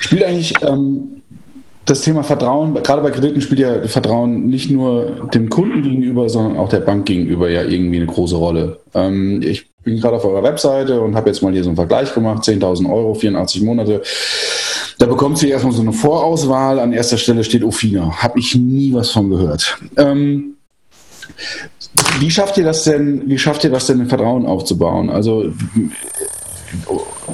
Spielt 0.00 0.24
eigentlich 0.24 0.54
ähm, 0.62 1.22
das 1.84 2.00
Thema 2.00 2.22
Vertrauen, 2.22 2.74
gerade 2.74 3.02
bei 3.02 3.10
Krediten 3.10 3.40
spielt 3.40 3.60
ja 3.60 3.86
Vertrauen 3.86 4.46
nicht 4.46 4.70
nur 4.70 5.28
dem 5.34 5.50
Kunden 5.50 5.82
gegenüber, 5.82 6.28
sondern 6.28 6.56
auch 6.56 6.68
der 6.68 6.80
Bank 6.80 7.06
gegenüber 7.06 7.50
ja 7.50 7.62
irgendwie 7.62 7.96
eine 7.96 8.06
große 8.06 8.36
Rolle. 8.36 8.80
Ähm, 8.94 9.42
ich 9.42 9.70
bin 9.82 10.00
gerade 10.00 10.16
auf 10.16 10.24
eurer 10.24 10.42
Webseite 10.42 11.00
und 11.00 11.14
habe 11.14 11.28
jetzt 11.28 11.42
mal 11.42 11.52
hier 11.52 11.62
so 11.62 11.68
einen 11.68 11.76
Vergleich 11.76 12.14
gemacht, 12.14 12.44
10.000 12.44 12.90
Euro, 12.90 13.14
84 13.14 13.62
Monate. 13.62 14.02
Da 14.98 15.06
bekommt 15.06 15.36
sie 15.38 15.50
erstmal 15.50 15.74
so 15.74 15.82
eine 15.82 15.92
Vorauswahl. 15.92 16.78
An 16.78 16.92
erster 16.92 17.18
Stelle 17.18 17.44
steht 17.44 17.64
Ofina. 17.64 18.22
Habe 18.22 18.38
ich 18.38 18.54
nie 18.54 18.94
was 18.94 19.10
von 19.10 19.28
gehört. 19.28 19.76
Ähm, 19.98 20.56
wie 22.20 22.30
schafft 22.30 22.58
ihr 22.58 22.64
das 22.64 22.84
denn, 22.84 23.28
wie 23.28 23.38
schafft 23.38 23.64
ihr 23.64 23.70
das 23.70 23.86
denn, 23.86 24.06
Vertrauen 24.06 24.46
aufzubauen? 24.46 25.10
Also 25.10 25.52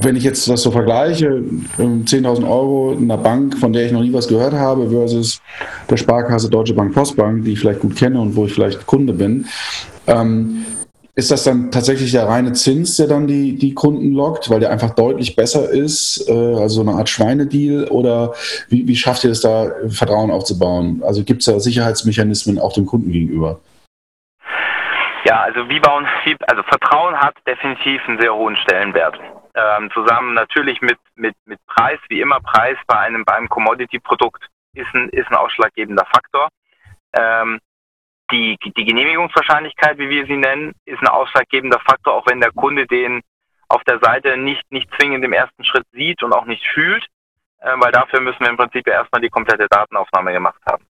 wenn 0.00 0.16
ich 0.16 0.24
jetzt 0.24 0.48
das 0.48 0.62
so 0.62 0.70
vergleiche, 0.70 1.42
10.000 1.78 2.38
ähm, 2.38 2.44
Euro 2.44 2.92
in 2.92 3.10
einer 3.10 3.20
Bank, 3.20 3.58
von 3.58 3.72
der 3.72 3.86
ich 3.86 3.92
noch 3.92 4.02
nie 4.02 4.12
was 4.12 4.28
gehört 4.28 4.52
habe, 4.52 4.90
versus 4.90 5.40
der 5.88 5.96
Sparkasse 5.96 6.48
Deutsche 6.48 6.74
Bank 6.74 6.94
Postbank, 6.94 7.44
die 7.44 7.52
ich 7.52 7.60
vielleicht 7.60 7.80
gut 7.80 7.96
kenne 7.96 8.20
und 8.20 8.36
wo 8.36 8.46
ich 8.46 8.52
vielleicht 8.52 8.86
Kunde 8.86 9.12
bin, 9.12 9.46
ähm, 10.06 10.64
ist 11.16 11.30
das 11.30 11.42
dann 11.42 11.70
tatsächlich 11.70 12.12
der 12.12 12.28
reine 12.28 12.52
Zins, 12.52 12.96
der 12.96 13.08
dann 13.08 13.26
die, 13.26 13.56
die 13.56 13.74
Kunden 13.74 14.12
lockt, 14.12 14.48
weil 14.48 14.60
der 14.60 14.70
einfach 14.70 14.90
deutlich 14.90 15.36
besser 15.36 15.68
ist, 15.68 16.24
äh, 16.28 16.32
also 16.32 16.82
eine 16.82 16.92
Art 16.92 17.08
Schweinedeal? 17.08 17.88
Oder 17.88 18.32
wie, 18.68 18.86
wie 18.86 18.96
schafft 18.96 19.24
ihr 19.24 19.30
es 19.30 19.40
da, 19.40 19.70
Vertrauen 19.88 20.30
aufzubauen? 20.30 21.02
Also 21.04 21.24
gibt 21.24 21.40
es 21.42 21.46
da 21.46 21.58
Sicherheitsmechanismen 21.58 22.58
auch 22.58 22.72
dem 22.72 22.86
Kunden 22.86 23.10
gegenüber? 23.10 23.60
Ja, 25.24 25.42
also 25.42 25.68
wie 25.68 25.80
bauen, 25.80 26.06
also 26.46 26.62
Vertrauen 26.62 27.18
hat 27.18 27.36
definitiv 27.46 28.02
einen 28.08 28.20
sehr 28.20 28.34
hohen 28.34 28.56
Stellenwert. 28.56 29.18
Ähm, 29.54 29.90
zusammen 29.92 30.34
natürlich 30.34 30.80
mit, 30.80 30.98
mit, 31.14 31.34
mit 31.44 31.58
Preis, 31.66 31.98
wie 32.08 32.20
immer 32.20 32.40
Preis 32.40 32.78
bei 32.86 32.98
einem, 32.98 33.24
bei 33.24 33.46
Commodity-Produkt 33.46 34.46
ist 34.74 34.94
ein, 34.94 35.08
ist 35.10 35.28
ein 35.28 35.36
ausschlaggebender 35.36 36.06
Faktor. 36.06 36.48
Ähm, 37.12 37.58
die, 38.30 38.56
die 38.62 38.84
Genehmigungswahrscheinlichkeit, 38.84 39.98
wie 39.98 40.08
wir 40.08 40.24
sie 40.26 40.36
nennen, 40.36 40.74
ist 40.84 41.00
ein 41.02 41.08
ausschlaggebender 41.08 41.80
Faktor, 41.80 42.14
auch 42.14 42.26
wenn 42.26 42.40
der 42.40 42.52
Kunde 42.52 42.86
den 42.86 43.22
auf 43.68 43.82
der 43.84 43.98
Seite 44.00 44.36
nicht, 44.36 44.62
nicht 44.70 44.88
zwingend 44.98 45.24
im 45.24 45.32
ersten 45.32 45.64
Schritt 45.64 45.86
sieht 45.92 46.22
und 46.22 46.32
auch 46.32 46.44
nicht 46.44 46.64
fühlt, 46.68 47.04
äh, 47.60 47.74
weil 47.76 47.92
dafür 47.92 48.20
müssen 48.20 48.40
wir 48.40 48.50
im 48.50 48.56
Prinzip 48.56 48.86
ja 48.86 48.94
erstmal 48.94 49.20
die 49.20 49.30
komplette 49.30 49.66
Datenaufnahme 49.68 50.32
gemacht 50.32 50.60
haben. 50.66 50.84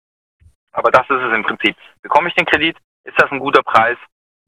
Aber 0.73 0.91
das 0.91 1.09
ist 1.09 1.23
es 1.23 1.35
im 1.35 1.43
Prinzip. 1.43 1.77
Bekomme 2.03 2.29
ich 2.29 2.35
den 2.35 2.47
Kredit? 2.47 2.77
Ist 3.05 3.21
das 3.21 3.31
ein 3.33 3.39
guter 3.39 3.63
Preis? 3.63 3.97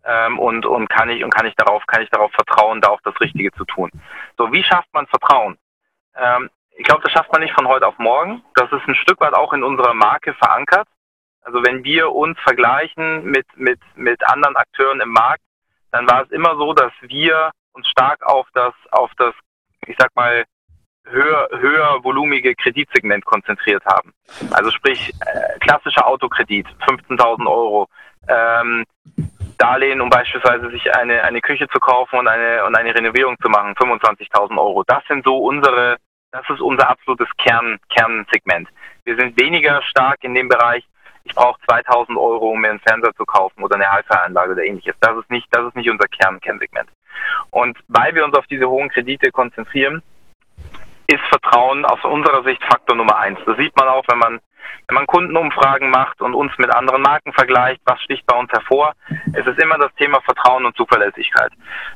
Ähm, 0.04 0.38
und, 0.38 0.66
und 0.66 0.88
kann 0.88 1.10
ich 1.10 1.22
und 1.22 1.30
kann 1.30 1.46
ich 1.46 1.54
darauf, 1.54 1.86
kann 1.86 2.02
ich 2.02 2.10
darauf 2.10 2.32
vertrauen, 2.32 2.80
da 2.80 2.88
auch 2.88 3.00
das 3.04 3.18
Richtige 3.20 3.52
zu 3.52 3.64
tun. 3.64 3.90
So, 4.36 4.52
wie 4.52 4.64
schafft 4.64 4.92
man 4.92 5.06
Vertrauen? 5.06 5.56
Ähm, 6.16 6.50
ich 6.76 6.84
glaube, 6.84 7.02
das 7.02 7.12
schafft 7.12 7.30
man 7.32 7.42
nicht 7.42 7.54
von 7.54 7.68
heute 7.68 7.86
auf 7.86 7.98
morgen. 7.98 8.42
Das 8.54 8.70
ist 8.72 8.86
ein 8.88 8.94
Stück 8.96 9.20
weit 9.20 9.34
auch 9.34 9.52
in 9.52 9.62
unserer 9.62 9.94
Marke 9.94 10.34
verankert. 10.34 10.88
Also 11.42 11.62
wenn 11.64 11.84
wir 11.84 12.12
uns 12.12 12.38
vergleichen 12.40 13.24
mit, 13.24 13.46
mit, 13.56 13.80
mit 13.94 14.24
anderen 14.28 14.56
Akteuren 14.56 15.00
im 15.00 15.10
Markt, 15.10 15.42
dann 15.90 16.08
war 16.08 16.22
es 16.22 16.30
immer 16.30 16.56
so, 16.56 16.72
dass 16.72 16.92
wir 17.02 17.50
uns 17.72 17.88
stark 17.88 18.22
auf 18.24 18.46
das, 18.54 18.74
auf 18.90 19.10
das, 19.18 19.34
ich 19.86 19.96
sag 19.98 20.14
mal, 20.14 20.44
höher, 21.04 21.48
höher 21.52 22.02
volumige 22.02 22.54
Kreditsegment 22.54 23.24
konzentriert 23.24 23.84
haben. 23.84 24.12
Also 24.50 24.70
sprich, 24.70 25.12
äh, 25.20 25.58
klassischer 25.58 26.06
Autokredit, 26.06 26.66
15.000 26.86 27.46
Euro, 27.46 27.88
ähm, 28.28 28.84
Darlehen, 29.58 30.00
um 30.00 30.10
beispielsweise 30.10 30.70
sich 30.70 30.94
eine, 30.94 31.22
eine 31.22 31.40
Küche 31.40 31.68
zu 31.68 31.78
kaufen 31.78 32.18
und 32.18 32.28
eine, 32.28 32.64
und 32.64 32.74
eine 32.76 32.94
Renovierung 32.94 33.36
zu 33.40 33.48
machen, 33.48 33.74
25.000 33.74 34.58
Euro. 34.58 34.82
Das 34.86 35.04
sind 35.08 35.24
so 35.24 35.36
unsere, 35.36 35.96
das 36.30 36.48
ist 36.48 36.60
unser 36.60 36.88
absolutes 36.88 37.28
Kern, 37.38 37.78
Kernsegment. 37.88 38.68
Wir 39.04 39.16
sind 39.16 39.38
weniger 39.40 39.82
stark 39.82 40.18
in 40.22 40.34
dem 40.34 40.48
Bereich, 40.48 40.84
ich 41.24 41.34
brauche 41.34 41.60
2000 41.68 42.18
Euro, 42.18 42.50
um 42.50 42.60
mir 42.60 42.70
einen 42.70 42.80
Fernseher 42.80 43.14
zu 43.14 43.24
kaufen 43.24 43.62
oder 43.62 43.76
eine 43.76 43.90
Hi-Fi-Anlage 43.90 44.52
oder 44.52 44.64
ähnliches. 44.64 44.94
Das 45.00 45.16
ist 45.16 45.30
nicht, 45.30 45.46
das 45.52 45.66
ist 45.66 45.76
nicht 45.76 45.88
unser 45.88 46.08
Kern, 46.08 46.40
Kernsegment. 46.40 46.88
Und 47.50 47.78
weil 47.88 48.14
wir 48.14 48.24
uns 48.24 48.34
auf 48.34 48.46
diese 48.46 48.68
hohen 48.68 48.88
Kredite 48.88 49.30
konzentrieren, 49.30 50.02
ist 51.06 51.22
Vertrauen 51.28 51.84
aus 51.84 52.02
unserer 52.04 52.42
Sicht 52.44 52.62
Faktor 52.64 52.96
Nummer 52.96 53.18
eins. 53.18 53.38
Das 53.46 53.56
sieht 53.56 53.76
man 53.76 53.88
auch, 53.88 54.04
wenn 54.08 54.18
man, 54.18 54.40
wenn 54.88 54.94
man 54.94 55.06
Kundenumfragen 55.06 55.90
macht 55.90 56.20
und 56.20 56.34
uns 56.34 56.52
mit 56.58 56.74
anderen 56.74 57.02
Marken 57.02 57.32
vergleicht, 57.32 57.80
was 57.84 58.00
sticht 58.02 58.26
bei 58.26 58.36
uns 58.36 58.50
hervor? 58.52 58.92
Es 59.32 59.46
ist 59.46 59.58
immer 59.62 59.78
das 59.78 59.94
Thema 59.94 60.20
Vertrauen 60.22 60.64
und 60.64 60.76
Zuverlässigkeit. 60.76 61.52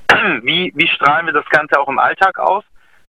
Wie, 0.43 0.73
wie 0.75 0.89
strahlen 0.89 1.27
wir 1.27 1.33
das 1.33 1.49
Ganze 1.51 1.79
auch 1.79 1.89
im 1.89 1.99
Alltag 1.99 2.39
aus? 2.39 2.65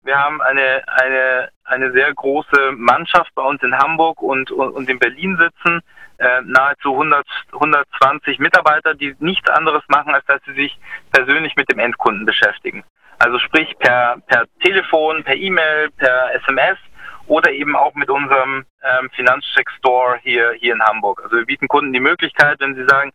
Wir 0.04 0.18
haben 0.18 0.42
eine, 0.42 0.82
eine, 0.86 1.48
eine 1.64 1.92
sehr 1.92 2.12
große 2.12 2.72
Mannschaft 2.76 3.34
bei 3.34 3.42
uns 3.42 3.62
in 3.62 3.76
Hamburg 3.76 4.20
und, 4.20 4.50
und, 4.50 4.70
und 4.72 4.90
in 4.90 4.98
Berlin 4.98 5.38
sitzen, 5.38 5.80
äh, 6.18 6.42
nahezu 6.44 6.92
100, 6.92 7.26
120 7.52 8.38
Mitarbeiter, 8.38 8.94
die 8.94 9.16
nichts 9.18 9.48
anderes 9.50 9.82
machen, 9.88 10.14
als 10.14 10.24
dass 10.26 10.42
sie 10.44 10.52
sich 10.52 10.78
persönlich 11.10 11.56
mit 11.56 11.70
dem 11.70 11.78
Endkunden 11.78 12.26
beschäftigen. 12.26 12.84
Also 13.18 13.38
sprich 13.38 13.74
per, 13.78 14.18
per 14.26 14.44
Telefon, 14.62 15.24
per 15.24 15.36
E-Mail, 15.36 15.90
per 15.96 16.34
SMS 16.34 16.78
oder 17.26 17.50
eben 17.52 17.76
auch 17.76 17.94
mit 17.94 18.10
unserem 18.10 18.66
ähm, 18.82 19.10
Finanzcheck 19.10 19.70
Store 19.78 20.18
hier, 20.22 20.52
hier 20.58 20.74
in 20.74 20.82
Hamburg. 20.82 21.20
Also 21.22 21.36
wir 21.36 21.46
bieten 21.46 21.68
Kunden 21.68 21.92
die 21.92 22.00
Möglichkeit, 22.00 22.60
wenn 22.60 22.74
sie 22.74 22.84
sagen, 22.86 23.12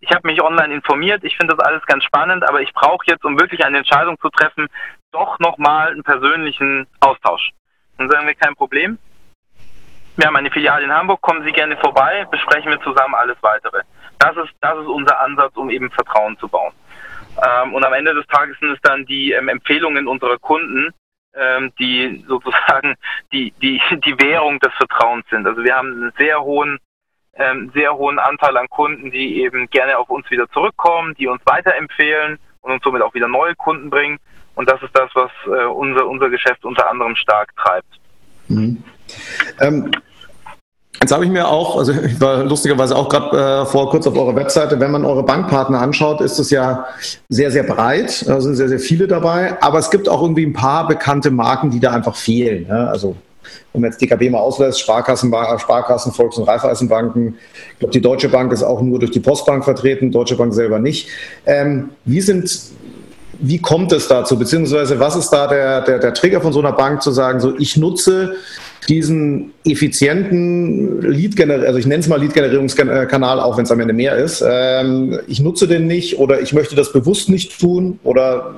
ich 0.00 0.10
habe 0.10 0.26
mich 0.26 0.42
online 0.42 0.74
informiert, 0.74 1.22
ich 1.22 1.36
finde 1.36 1.54
das 1.54 1.64
alles 1.64 1.84
ganz 1.86 2.04
spannend, 2.04 2.46
aber 2.48 2.60
ich 2.60 2.72
brauche 2.72 3.04
jetzt, 3.06 3.24
um 3.24 3.38
wirklich 3.38 3.64
eine 3.64 3.78
Entscheidung 3.78 4.18
zu 4.20 4.28
treffen, 4.30 4.66
doch 5.12 5.38
nochmal 5.38 5.92
einen 5.92 6.02
persönlichen 6.02 6.86
Austausch. 7.00 7.52
Dann 7.98 8.10
sagen 8.10 8.26
wir 8.26 8.34
kein 8.34 8.56
Problem. 8.56 8.98
Wir 10.16 10.26
haben 10.26 10.36
eine 10.36 10.50
Filiale 10.50 10.84
in 10.84 10.92
Hamburg, 10.92 11.20
kommen 11.22 11.44
Sie 11.44 11.52
gerne 11.52 11.76
vorbei, 11.78 12.26
besprechen 12.30 12.70
wir 12.70 12.80
zusammen 12.82 13.14
alles 13.14 13.36
weitere. 13.40 13.82
Das 14.18 14.36
ist, 14.36 14.52
das 14.60 14.78
ist 14.78 14.86
unser 14.86 15.20
Ansatz, 15.20 15.56
um 15.56 15.70
eben 15.70 15.90
Vertrauen 15.90 16.36
zu 16.38 16.48
bauen. 16.48 16.72
Ähm, 17.42 17.72
und 17.72 17.84
am 17.84 17.92
Ende 17.94 18.12
des 18.12 18.26
Tages 18.26 18.58
sind 18.58 18.72
es 18.72 18.80
dann 18.82 19.06
die 19.06 19.32
ähm, 19.32 19.48
Empfehlungen 19.48 20.06
unserer 20.06 20.38
Kunden, 20.38 20.92
ähm, 21.34 21.72
die 21.78 22.24
sozusagen 22.28 22.94
die, 23.32 23.52
die, 23.62 23.80
die 24.04 24.20
Währung 24.20 24.58
des 24.60 24.72
Vertrauens 24.74 25.24
sind. 25.30 25.46
Also 25.46 25.62
wir 25.62 25.74
haben 25.74 25.88
einen 25.88 26.12
sehr 26.18 26.40
hohen, 26.40 26.78
ähm, 27.34 27.70
sehr 27.74 27.94
hohen 27.94 28.18
Anteil 28.18 28.56
an 28.56 28.68
Kunden, 28.68 29.10
die 29.10 29.42
eben 29.42 29.68
gerne 29.70 29.98
auf 29.98 30.10
uns 30.10 30.30
wieder 30.30 30.48
zurückkommen, 30.50 31.14
die 31.14 31.26
uns 31.26 31.40
weiterempfehlen 31.44 32.38
und 32.60 32.72
uns 32.72 32.82
somit 32.82 33.02
auch 33.02 33.14
wieder 33.14 33.28
neue 33.28 33.54
Kunden 33.54 33.90
bringen. 33.90 34.18
Und 34.54 34.68
das 34.68 34.82
ist 34.82 34.94
das, 34.94 35.10
was 35.14 35.30
äh, 35.46 35.64
unser, 35.64 36.06
unser 36.06 36.28
Geschäft 36.28 36.64
unter 36.64 36.90
anderem 36.90 37.16
stark 37.16 37.54
treibt. 37.56 38.00
Mhm. 38.48 38.84
Ähm, 39.60 39.90
Jetzt 41.02 41.10
habe 41.10 41.24
ich 41.24 41.32
mir 41.32 41.48
auch, 41.48 41.78
also 41.78 41.90
ich 41.90 42.20
war 42.20 42.44
lustigerweise 42.44 42.94
auch 42.94 43.08
gerade 43.08 43.62
äh, 43.62 43.66
vor 43.66 43.90
kurz 43.90 44.06
auf 44.06 44.16
eurer 44.16 44.36
Webseite, 44.36 44.78
wenn 44.78 44.92
man 44.92 45.04
eure 45.04 45.24
Bankpartner 45.24 45.80
anschaut, 45.80 46.20
ist 46.20 46.38
es 46.38 46.50
ja 46.50 46.86
sehr, 47.28 47.50
sehr 47.50 47.64
breit. 47.64 48.24
Da 48.28 48.40
sind 48.40 48.54
sehr, 48.54 48.68
sehr 48.68 48.78
viele 48.78 49.08
dabei. 49.08 49.60
Aber 49.60 49.80
es 49.80 49.90
gibt 49.90 50.08
auch 50.08 50.22
irgendwie 50.22 50.46
ein 50.46 50.52
paar 50.52 50.86
bekannte 50.86 51.32
Marken, 51.32 51.70
die 51.70 51.80
da 51.80 51.90
einfach 51.90 52.14
fehlen. 52.14 52.66
Ja? 52.68 52.86
Also 52.86 53.16
wenn 53.72 53.80
man 53.80 53.90
jetzt 53.90 54.00
DKB 54.00 54.30
mal 54.30 54.38
auslässt, 54.38 54.78
Sparkassen, 54.78 55.34
Sparkassen, 55.58 56.12
Volks- 56.12 56.38
und 56.38 56.44
Raiffeisenbanken. 56.44 57.36
Ich 57.72 57.78
glaube, 57.80 57.92
die 57.92 58.00
Deutsche 58.00 58.28
Bank 58.28 58.52
ist 58.52 58.62
auch 58.62 58.80
nur 58.80 59.00
durch 59.00 59.10
die 59.10 59.18
Postbank 59.18 59.64
vertreten, 59.64 60.12
Deutsche 60.12 60.36
Bank 60.36 60.54
selber 60.54 60.78
nicht. 60.78 61.08
Ähm, 61.46 61.90
wie 62.04 62.20
sind 62.20 62.48
wie 63.42 63.60
kommt 63.60 63.92
es 63.92 64.08
dazu? 64.08 64.38
Beziehungsweise 64.38 64.98
was 65.00 65.16
ist 65.16 65.30
da 65.30 65.48
der, 65.48 65.82
der, 65.82 65.98
der 65.98 66.14
Trigger 66.14 66.40
von 66.40 66.52
so 66.52 66.60
einer 66.60 66.72
Bank 66.72 67.02
zu 67.02 67.10
sagen, 67.10 67.40
so 67.40 67.54
ich 67.58 67.76
nutze 67.76 68.36
diesen 68.88 69.52
effizienten 69.64 71.02
Lead, 71.02 71.38
also 71.40 71.78
ich 71.78 71.86
nenne 71.86 72.00
es 72.00 72.08
mal 72.08 72.20
Lead-Generierungskanal, 72.20 73.40
auch 73.40 73.56
wenn 73.56 73.64
es 73.64 73.70
am 73.70 73.80
Ende 73.80 73.94
mehr 73.94 74.16
ist. 74.16 74.44
Ähm, 74.46 75.18
ich 75.26 75.40
nutze 75.40 75.68
den 75.68 75.86
nicht 75.86 76.18
oder 76.18 76.40
ich 76.40 76.52
möchte 76.52 76.74
das 76.76 76.92
bewusst 76.92 77.28
nicht 77.28 77.60
tun 77.60 77.98
oder 78.04 78.54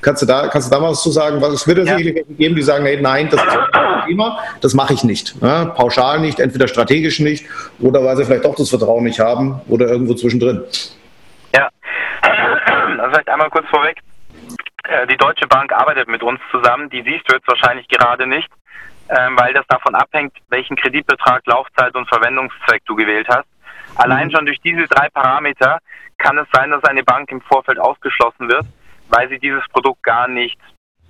kannst 0.00 0.22
du 0.22 0.26
da, 0.26 0.48
kannst 0.48 0.70
du 0.70 0.74
da 0.74 0.80
mal 0.80 0.90
was 0.90 1.02
zu 1.02 1.10
sagen? 1.10 1.40
Was, 1.40 1.52
es 1.52 1.66
wird 1.66 1.78
ja 1.78 1.84
sicherlich 1.84 2.24
geben, 2.36 2.54
die 2.54 2.62
sagen, 2.62 2.84
hey, 2.84 3.00
nein, 3.00 3.28
das 3.30 3.42
ist 3.42 3.48
ein 3.72 4.08
Thema, 4.08 4.38
das 4.60 4.74
mache 4.74 4.94
ich 4.94 5.04
nicht. 5.04 5.34
Ja, 5.40 5.66
pauschal 5.66 6.20
nicht, 6.20 6.38
entweder 6.40 6.68
strategisch 6.68 7.20
nicht 7.20 7.46
oder 7.80 8.04
weil 8.04 8.16
sie 8.16 8.24
vielleicht 8.24 8.44
doch 8.44 8.54
das 8.54 8.68
Vertrauen 8.70 9.04
nicht 9.04 9.20
haben 9.20 9.60
oder 9.68 9.88
irgendwo 9.88 10.14
zwischendrin. 10.14 10.62
Ja, 11.54 11.68
also 12.22 13.10
vielleicht 13.10 13.28
einmal 13.28 13.50
kurz 13.50 13.66
vorweg. 13.68 13.98
Äh, 14.88 15.06
die 15.06 15.16
Deutsche 15.16 15.46
Bank 15.46 15.72
arbeitet 15.72 16.08
mit 16.08 16.22
uns 16.22 16.40
zusammen, 16.50 16.90
die 16.90 17.02
siehst 17.02 17.28
du 17.28 17.34
jetzt 17.34 17.46
wahrscheinlich 17.46 17.86
gerade 17.88 18.26
nicht 18.26 18.50
ähm, 19.08 19.36
weil 19.38 19.54
das 19.54 19.66
davon 19.66 19.94
abhängt, 19.94 20.36
welchen 20.48 20.76
Kreditbetrag, 20.76 21.46
Laufzeit 21.46 21.94
und 21.94 22.08
Verwendungszweck 22.08 22.84
du 22.84 22.94
gewählt 22.94 23.26
hast. 23.28 23.48
Allein 23.96 24.28
mhm. 24.28 24.32
schon 24.32 24.46
durch 24.46 24.60
diese 24.60 24.86
drei 24.86 25.08
Parameter 25.08 25.78
kann 26.18 26.36
es 26.38 26.46
sein, 26.52 26.70
dass 26.70 26.84
eine 26.84 27.02
Bank 27.02 27.30
im 27.30 27.40
Vorfeld 27.40 27.78
ausgeschlossen 27.78 28.48
wird, 28.48 28.66
weil 29.08 29.28
sie 29.28 29.38
dieses 29.38 29.66
Produkt 29.68 30.02
gar 30.02 30.28
nicht 30.28 30.58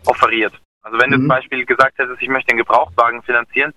offeriert. 0.07 0.53
Also 0.83 0.99
wenn 0.99 1.09
mhm. 1.09 1.13
du 1.13 1.17
zum 1.19 1.25
mhm. 1.25 1.29
Beispiel 1.29 1.67
gesagt 1.67 1.99
hättest, 1.99 2.23
ich 2.23 2.29
möchte 2.29 2.51
einen 2.51 2.59
Gebrauchtwagen 2.59 3.23
finanzieren, 3.23 3.75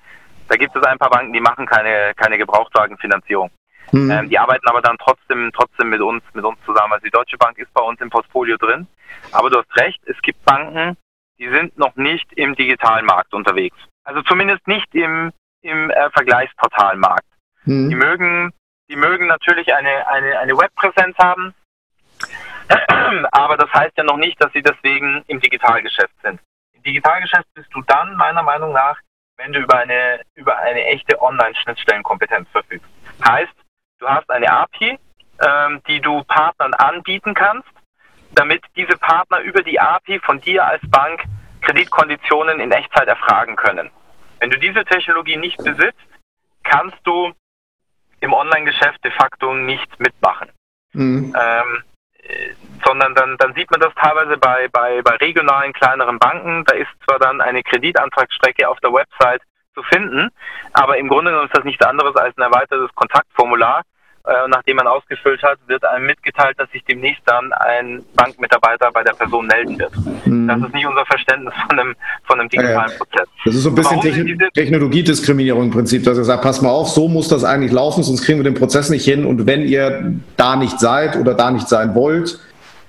da 0.48 0.56
gibt 0.56 0.76
es 0.76 0.84
ein 0.84 1.00
paar 1.00 1.10
Banken, 1.10 1.34
die 1.34 1.40
machen 1.40 1.66
keine, 1.66 2.14
keine 2.16 2.38
Gebrauchtwagenfinanzierung. 2.38 3.50
Mhm. 3.92 4.12
Ähm, 4.12 4.30
die 4.30 4.40
arbeiten 4.40 4.68
aber 4.68 4.82
dann 4.82 4.98
trotzdem, 4.98 5.52
trotzdem 5.54 5.90
mit 5.90 6.02
uns, 6.02 6.24
mit 6.34 6.46
uns 6.46 6.58
zusammen. 6.66 6.94
Also 6.94 7.04
die 7.04 7.12
Deutsche 7.12 7.38
Bank 7.38 7.58
ist 7.58 7.74
bei 7.74 7.82
uns 7.82 8.00
im 8.02 8.10
Portfolio 8.10 8.58
drin. 8.58 8.88
Aber 9.32 9.50
du 9.50 9.60
hast 9.60 9.76
recht, 9.78 10.00
es 10.06 10.20
gibt 10.22 10.44
Banken, 10.46 10.98
die 11.40 11.50
sind 11.50 11.78
noch 11.78 11.96
nicht 11.96 12.32
im 12.34 12.56
digitalen 12.56 13.06
Markt 13.06 13.34
unterwegs. 13.34 13.78
Also 14.04 14.22
zumindest 14.22 14.68
nicht 14.68 14.94
im, 14.94 15.32
im 15.62 15.90
äh, 15.90 16.10
Vergleichsportalmarkt. 16.12 17.26
Mhm. 17.66 17.90
Die 17.90 17.96
mögen, 17.96 18.54
die 18.90 18.96
mögen 18.96 19.28
natürlich 19.28 19.74
eine, 19.74 20.08
eine, 20.08 20.40
eine 20.40 20.58
Webpräsenz 20.58 21.18
haben, 21.18 21.54
aber 23.32 23.58
das 23.58 23.72
heißt 23.74 23.98
ja 23.98 24.04
noch 24.04 24.18
nicht, 24.18 24.42
dass 24.42 24.52
sie 24.54 24.62
deswegen 24.62 25.24
im 25.28 25.40
Digitalgeschäft 25.40 26.14
sind. 26.24 26.40
Im 26.74 26.84
Digitalgeschäft 26.84 27.48
bist 27.54 27.70
du 27.74 27.82
dann 27.82 28.16
meiner 28.16 28.44
Meinung 28.44 28.72
nach, 28.72 28.98
wenn 29.38 29.54
du 29.54 29.60
über 29.60 29.78
eine, 29.78 30.22
über 30.36 30.58
eine 30.60 30.86
echte 30.86 31.22
Online-Schnittstellenkompetenz 31.22 32.48
verfügst. 32.50 32.88
Heißt, 33.26 33.54
du 34.02 34.08
hast 34.08 34.30
eine 34.30 34.52
API, 34.52 35.00
ähm, 35.40 35.82
die 35.88 36.02
du 36.02 36.24
Partnern 36.24 36.74
anbieten 36.74 37.34
kannst, 37.34 37.70
damit 38.34 38.64
diese 38.76 38.98
Partner 38.98 39.40
über 39.40 39.62
die 39.62 39.80
API 39.80 40.20
von 40.20 40.42
dir 40.42 40.66
als 40.66 40.82
Bank 40.90 41.24
Kreditkonditionen 41.62 42.60
in 42.60 42.72
Echtzeit 42.72 43.08
erfragen 43.08 43.56
können. 43.56 43.92
Wenn 44.40 44.50
du 44.50 44.58
diese 44.58 44.84
Technologie 44.84 45.38
nicht 45.38 45.58
besitzt, 45.58 46.00
kannst 46.64 46.98
du 47.04 47.32
im 48.20 48.34
Online-Geschäft 48.34 49.04
de 49.04 49.12
facto 49.12 49.54
nicht 49.54 50.00
mitmachen. 50.00 50.50
Mhm. 50.94 51.36
Ähm, 51.40 51.84
sondern 52.86 53.14
dann, 53.16 53.38
dann 53.38 53.54
sieht 53.54 53.70
man 53.72 53.80
das 53.80 53.94
teilweise 53.96 54.38
bei, 54.38 54.68
bei, 54.70 55.02
bei 55.02 55.16
regionalen 55.18 55.74
kleineren 55.74 56.18
Banken. 56.18 56.64
Da 56.66 56.76
ist 56.76 56.90
zwar 57.06 57.20
dann 57.20 57.42
eine 57.42 57.64
Kreditantragsstrecke 57.64 58.68
auf 58.68 58.80
der 58.80 58.94
Website 58.94 59.42
zu 59.74 59.84
finden, 59.84 60.30
aber 60.74 60.98
im 60.98 61.08
Grunde 61.08 61.32
genommen 61.32 61.48
ist 61.48 61.58
das 61.58 61.66
nichts 61.66 61.86
anderes 61.86 62.16
als 62.16 62.38
ein 62.38 62.42
erweitertes 62.42 62.90
Kontaktformular, 62.96 63.84
äh, 64.24 64.48
nachdem 64.50 64.76
man 64.76 64.86
ausgefüllt 64.86 65.42
hat, 65.42 65.58
wird 65.66 65.84
einem 65.84 66.06
mitgeteilt, 66.06 66.60
dass 66.60 66.70
sich 66.70 66.84
demnächst 66.84 67.24
dann 67.26 67.52
ein 67.54 68.04
Bankmitarbeiter 68.16 68.92
bei 68.92 69.04
der 69.04 69.14
Person 69.14 69.48
melden 69.48 69.80
wird. 69.80 69.92
Mhm. 70.26 70.48
Das 70.48 70.62
ist 70.62 70.74
nicht 70.76 70.86
unser 70.86 71.06
Verständnis 71.08 71.54
von 71.68 71.80
einem, 71.80 71.96
von 72.26 72.40
einem 72.40 72.48
digitalen 72.48 72.92
ja, 72.92 72.98
Prozess. 72.98 73.28
Das 73.46 73.56
ist 73.56 73.64
so 73.64 73.70
ein 73.70 73.76
bisschen 73.76 74.00
Techn 74.00 74.38
Technologiediskriminierung 74.54 75.64
im 75.64 75.72
Prinzip, 75.72 76.04
dass 76.04 76.20
ihr 76.20 76.24
sagt, 76.24 76.44
pass 76.44 76.62
mal 76.62 76.70
auf, 76.70 76.90
so 76.90 77.08
muss 77.08 77.30
das 77.30 77.44
eigentlich 77.44 77.72
laufen, 77.72 78.04
sonst 78.04 78.24
kriegen 78.24 78.38
wir 78.38 78.44
den 78.44 78.54
Prozess 78.54 78.92
nicht 78.92 79.06
hin 79.06 79.26
und 79.26 79.48
wenn 79.48 79.64
ihr 79.64 80.14
da 80.38 80.56
nicht 80.56 80.80
seid 80.80 81.16
oder 81.16 81.34
da 81.34 81.50
nicht 81.50 81.68
sein 81.68 81.96
wollt, 81.96 82.40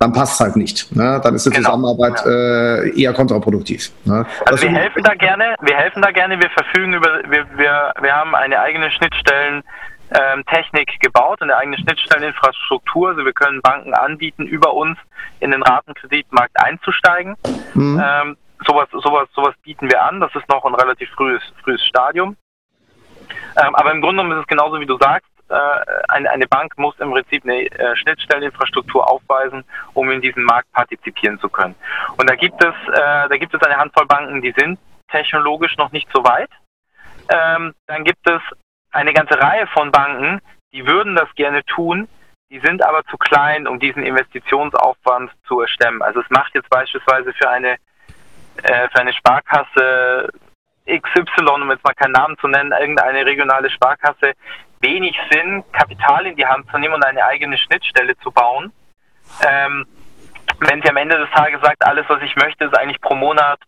dann 0.02 0.12
passt 0.12 0.34
es 0.34 0.40
halt 0.40 0.56
nicht. 0.56 0.94
Ne? 0.96 1.20
Dann 1.22 1.36
ist 1.36 1.46
die 1.46 1.50
genau. 1.50 1.70
Zusammenarbeit 1.70 2.26
äh, 2.26 3.00
eher 3.00 3.12
kontraproduktiv. 3.12 3.92
Ne? 4.04 4.26
Also 4.46 4.62
wir 4.64 4.72
helfen 4.72 5.02
da 5.04 5.14
gerne, 5.14 5.54
wir 5.60 5.76
helfen 5.76 6.02
da 6.02 6.10
gerne, 6.10 6.40
wir 6.40 6.50
verfügen 6.50 6.94
über, 6.94 7.20
wir, 7.28 7.46
wir, 7.56 7.94
wir 8.00 8.12
haben 8.12 8.34
eine 8.34 8.58
eigene 8.58 8.90
Schnittstellen, 8.90 9.62
ähm, 10.10 10.44
Technik 10.46 10.98
gebaut, 11.00 11.40
eine 11.40 11.56
eigene 11.56 11.78
Schnittstelleninfrastruktur. 11.78 13.10
Also 13.10 13.24
wir 13.24 13.32
können 13.32 13.62
Banken 13.62 13.94
anbieten, 13.94 14.44
über 14.44 14.74
uns 14.74 14.98
in 15.38 15.52
den 15.52 15.62
Ratenkreditmarkt 15.62 16.52
einzusteigen. 16.60 17.36
Mhm. 17.74 18.02
Ähm, 18.04 18.36
sowas, 18.66 18.88
sowas, 18.90 19.28
sowas 19.34 19.54
bieten 19.62 19.88
wir 19.88 20.02
an. 20.02 20.18
Das 20.18 20.34
ist 20.34 20.48
noch 20.48 20.64
ein 20.64 20.74
relativ 20.74 21.08
frühes, 21.10 21.42
frühes 21.62 21.82
Stadium. 21.86 22.36
Ähm, 23.56 23.74
aber 23.74 23.92
im 23.92 24.00
Grunde 24.00 24.22
genommen 24.22 24.38
ist 24.38 24.42
es 24.42 24.48
genauso, 24.48 24.80
wie 24.80 24.86
du 24.86 24.98
sagst. 24.98 25.31
Äh, 25.52 25.84
eine, 26.08 26.46
Bank 26.46 26.78
muss 26.78 26.98
im 26.98 27.10
Prinzip 27.10 27.44
eine 27.44 27.66
äh, 27.66 27.94
Schnittstelleninfrastruktur 27.96 29.08
aufweisen, 29.08 29.64
um 29.92 30.10
in 30.10 30.22
diesem 30.22 30.44
Markt 30.44 30.72
partizipieren 30.72 31.38
zu 31.40 31.50
können. 31.50 31.74
Und 32.16 32.30
da 32.30 32.36
gibt 32.36 32.64
es, 32.64 32.74
äh, 32.88 33.28
da 33.28 33.36
gibt 33.36 33.52
es 33.52 33.60
eine 33.62 33.76
Handvoll 33.76 34.06
Banken, 34.06 34.40
die 34.40 34.54
sind 34.56 34.78
technologisch 35.10 35.76
noch 35.76 35.92
nicht 35.92 36.08
so 36.10 36.24
weit. 36.24 36.48
Ähm, 37.28 37.74
dann 37.86 38.04
gibt 38.04 38.26
es 38.26 38.40
eine 38.92 39.12
ganze 39.12 39.38
Reihe 39.38 39.66
von 39.66 39.92
Banken, 39.92 40.40
die 40.72 40.86
würden 40.86 41.16
das 41.16 41.28
gerne 41.34 41.62
tun, 41.64 42.08
die 42.50 42.60
sind 42.60 42.82
aber 42.82 43.04
zu 43.04 43.18
klein, 43.18 43.66
um 43.66 43.78
diesen 43.78 44.02
Investitionsaufwand 44.04 45.32
zu 45.46 45.60
erstemmen. 45.60 46.00
Also 46.00 46.20
es 46.20 46.30
macht 46.30 46.54
jetzt 46.54 46.70
beispielsweise 46.70 47.32
für 47.34 47.48
eine, 47.48 47.76
für 48.56 49.00
eine 49.00 49.12
Sparkasse 49.14 50.28
XY, 50.86 51.62
um 51.62 51.70
jetzt 51.70 51.84
mal 51.84 51.94
keinen 51.94 52.12
Namen 52.12 52.36
zu 52.38 52.48
nennen, 52.48 52.72
irgendeine 52.72 53.24
regionale 53.24 53.70
Sparkasse, 53.70 54.34
wenig 54.82 55.16
Sinn, 55.30 55.64
Kapital 55.72 56.26
in 56.26 56.36
die 56.36 56.46
Hand 56.46 56.70
zu 56.70 56.78
nehmen 56.78 56.94
und 56.94 57.04
eine 57.04 57.24
eigene 57.24 57.56
Schnittstelle 57.56 58.16
zu 58.18 58.30
bauen. 58.30 58.72
Ähm, 59.46 59.86
wenn 60.60 60.82
sie 60.82 60.90
am 60.90 60.96
Ende 60.96 61.18
des 61.18 61.30
Tages 61.30 61.60
sagt, 61.62 61.84
alles, 61.84 62.04
was 62.08 62.22
ich 62.22 62.36
möchte, 62.36 62.64
ist 62.64 62.76
eigentlich 62.76 63.00
pro 63.00 63.14
Monat 63.14 63.60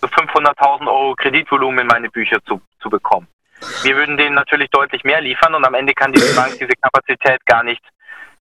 so 0.00 0.06
500.000 0.08 0.86
Euro 0.86 1.14
Kreditvolumen 1.14 1.80
in 1.80 1.86
meine 1.86 2.10
Bücher 2.10 2.42
zu, 2.44 2.60
zu 2.80 2.90
bekommen. 2.90 3.28
Wir 3.82 3.96
würden 3.96 4.16
denen 4.16 4.34
natürlich 4.34 4.70
deutlich 4.70 5.04
mehr 5.04 5.20
liefern 5.20 5.54
und 5.54 5.64
am 5.64 5.74
Ende 5.74 5.94
kann 5.94 6.12
die 6.12 6.20
Bank 6.36 6.52
diese 6.58 6.74
Kapazität 6.80 7.44
gar 7.46 7.62
nicht, 7.62 7.82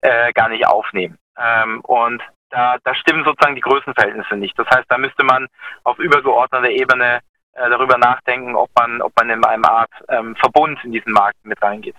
äh, 0.01 0.31
gar 0.33 0.49
nicht 0.49 0.65
aufnehmen. 0.65 1.17
Ähm, 1.37 1.81
und 1.81 2.21
da, 2.49 2.77
da 2.83 2.95
stimmen 2.95 3.25
sozusagen 3.25 3.55
die 3.55 3.61
Größenverhältnisse 3.61 4.35
nicht. 4.35 4.57
Das 4.57 4.67
heißt, 4.69 4.85
da 4.89 4.97
müsste 4.97 5.23
man 5.23 5.47
auf 5.83 5.99
übergeordneter 5.99 6.69
Ebene 6.69 7.19
äh, 7.57 7.69
darüber 7.69 7.97
nachdenken, 7.97 8.55
ob 8.55 8.69
man, 8.77 9.01
ob 9.01 9.11
man 9.15 9.29
in 9.29 9.43
einem 9.43 9.65
Art 9.65 9.91
ähm, 10.09 10.35
Verbund 10.35 10.79
in 10.83 10.91
diesen 10.91 11.11
Markt 11.11 11.43
mit 11.43 11.61
reingeht. 11.61 11.95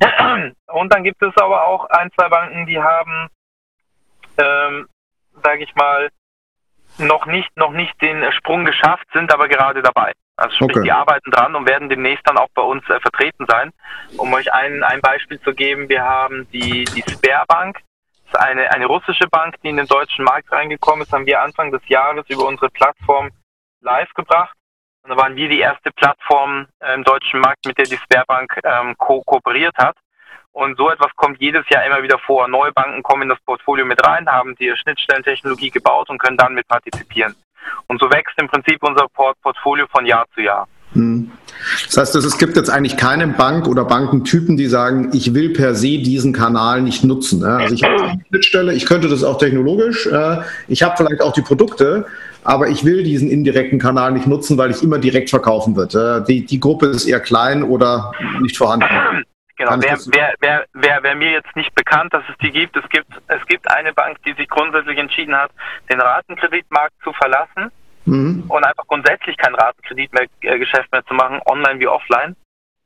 Und 0.66 0.92
dann 0.92 1.04
gibt 1.04 1.20
es 1.22 1.36
aber 1.36 1.66
auch 1.66 1.84
ein, 1.90 2.10
zwei 2.12 2.28
Banken, 2.28 2.66
die 2.66 2.80
haben, 2.80 3.28
ähm, 4.38 4.88
sage 5.42 5.64
ich 5.64 5.74
mal, 5.74 6.10
noch 6.98 7.26
nicht, 7.26 7.56
noch 7.56 7.72
nicht 7.72 8.00
den 8.00 8.30
Sprung 8.32 8.64
geschafft, 8.64 9.06
sind 9.12 9.32
aber 9.32 9.48
gerade 9.48 9.82
dabei. 9.82 10.12
Also 10.36 10.54
sprich, 10.56 10.76
okay. 10.76 10.82
die 10.84 10.92
arbeiten 10.92 11.30
dran 11.30 11.54
und 11.54 11.68
werden 11.68 11.88
demnächst 11.88 12.26
dann 12.26 12.38
auch 12.38 12.48
bei 12.54 12.62
uns 12.62 12.88
äh, 12.88 13.00
vertreten 13.00 13.46
sein. 13.48 13.72
Um 14.16 14.32
euch 14.32 14.52
ein, 14.52 14.82
ein 14.82 15.00
Beispiel 15.00 15.40
zu 15.40 15.54
geben, 15.54 15.88
wir 15.88 16.02
haben 16.02 16.48
die, 16.50 16.84
die 16.84 17.02
Sperrbank, 17.02 17.80
das 18.24 18.40
ist 18.40 18.46
eine, 18.46 18.72
eine 18.72 18.86
russische 18.86 19.26
Bank, 19.28 19.56
die 19.62 19.68
in 19.68 19.76
den 19.76 19.86
deutschen 19.86 20.24
Markt 20.24 20.50
reingekommen 20.52 21.02
ist, 21.02 21.12
haben 21.12 21.26
wir 21.26 21.42
Anfang 21.42 21.72
des 21.72 21.86
Jahres 21.88 22.24
über 22.28 22.46
unsere 22.46 22.70
Plattform 22.70 23.30
live 23.80 24.12
gebracht. 24.14 24.54
Und 25.02 25.10
da 25.10 25.16
waren 25.16 25.36
wir 25.36 25.48
die 25.48 25.60
erste 25.60 25.90
Plattform 25.92 26.66
äh, 26.80 26.94
im 26.94 27.04
deutschen 27.04 27.40
Markt, 27.40 27.66
mit 27.66 27.78
der 27.78 27.86
die 27.86 27.96
Sperrbank 27.96 28.60
ähm, 28.64 28.96
ko 28.98 29.22
kooperiert 29.22 29.76
hat. 29.78 29.96
Und 30.52 30.76
so 30.76 30.90
etwas 30.90 31.14
kommt 31.16 31.40
jedes 31.40 31.68
Jahr 31.68 31.84
immer 31.84 32.02
wieder 32.02 32.18
vor. 32.18 32.48
Neue 32.48 32.72
Banken 32.72 33.02
kommen 33.02 33.22
in 33.22 33.28
das 33.28 33.40
Portfolio 33.40 33.84
mit 33.84 34.04
rein, 34.04 34.28
haben 34.28 34.56
die 34.56 34.74
Schnittstellentechnologie 34.76 35.70
gebaut 35.70 36.10
und 36.10 36.18
können 36.18 36.36
dann 36.36 36.54
mit 36.54 36.66
partizipieren. 36.66 37.36
Und 37.86 38.00
so 38.00 38.10
wächst 38.10 38.38
im 38.38 38.48
Prinzip 38.48 38.82
unser 38.82 39.06
Port 39.08 39.40
Portfolio 39.42 39.86
von 39.86 40.04
Jahr 40.06 40.26
zu 40.34 40.40
Jahr. 40.40 40.66
Hm. 40.94 41.30
Das 41.86 41.96
heißt, 41.96 42.14
es 42.16 42.38
gibt 42.38 42.56
jetzt 42.56 42.70
eigentlich 42.70 42.96
keine 42.96 43.26
Bank 43.28 43.68
oder 43.68 43.84
Bankentypen, 43.84 44.56
die 44.56 44.66
sagen, 44.66 45.10
ich 45.12 45.34
will 45.34 45.52
per 45.52 45.74
se 45.74 45.98
diesen 45.98 46.32
Kanal 46.32 46.80
nicht 46.82 47.04
nutzen. 47.04 47.44
Also 47.44 47.74
ich 47.74 47.82
habe 47.82 48.02
eine 48.02 48.24
Schnittstelle, 48.28 48.72
ich 48.72 48.86
könnte 48.86 49.08
das 49.08 49.22
auch 49.22 49.38
technologisch, 49.38 50.08
ich 50.68 50.82
habe 50.82 50.96
vielleicht 50.96 51.20
auch 51.20 51.32
die 51.32 51.42
Produkte, 51.42 52.06
aber 52.44 52.68
ich 52.68 52.84
will 52.84 53.02
diesen 53.02 53.30
indirekten 53.30 53.78
Kanal 53.78 54.12
nicht 54.12 54.26
nutzen, 54.26 54.56
weil 54.56 54.70
ich 54.70 54.82
immer 54.82 54.98
direkt 54.98 55.28
verkaufen 55.28 55.76
wird. 55.76 55.94
Die, 56.28 56.46
die 56.46 56.60
Gruppe 56.60 56.86
ist 56.86 57.06
eher 57.06 57.20
klein 57.20 57.62
oder 57.62 58.12
nicht 58.40 58.56
vorhanden. 58.56 58.86
Genau, 59.58 59.76
wer, 59.78 59.98
wer, 60.06 60.34
wer, 60.40 60.64
wer, 60.72 61.02
wer 61.02 61.14
mir 61.14 61.32
jetzt 61.32 61.54
nicht 61.54 61.74
bekannt, 61.74 62.14
dass 62.14 62.22
es 62.30 62.36
die 62.38 62.50
gibt, 62.50 62.74
es 62.78 62.88
gibt, 62.88 63.12
es 63.28 63.46
gibt 63.46 63.70
eine 63.70 63.92
Bank, 63.92 64.16
die 64.24 64.32
sich 64.32 64.48
grundsätzlich 64.48 64.96
entschieden 64.96 65.36
hat, 65.36 65.50
den 65.90 66.00
Ratenkreditmarkt 66.00 66.94
zu 67.04 67.12
verlassen 67.12 67.70
mhm. 68.04 68.44
und 68.48 68.64
einfach 68.64 68.86
grundsätzlich 68.86 69.36
kein 69.36 69.54
Ratenkreditgeschäft 69.54 70.88
äh, 70.92 70.96
mehr 70.96 71.06
zu 71.06 71.14
machen, 71.14 71.40
online 71.46 71.80
wie 71.80 71.88
offline. 71.88 72.36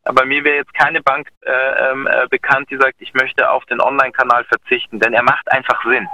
Aber 0.04 0.24
mir 0.26 0.44
wäre 0.44 0.56
jetzt 0.56 0.74
keine 0.74 1.00
Bank 1.00 1.28
äh, 1.42 1.90
ähm, 1.90 2.06
äh, 2.06 2.26
bekannt, 2.28 2.68
die 2.70 2.76
sagt, 2.76 2.96
ich 2.98 3.14
möchte 3.14 3.50
auf 3.50 3.64
den 3.66 3.80
Online-Kanal 3.80 4.44
verzichten, 4.44 5.00
denn 5.00 5.14
er 5.14 5.22
macht 5.22 5.50
einfach 5.50 5.82
Sinn. 5.84 6.06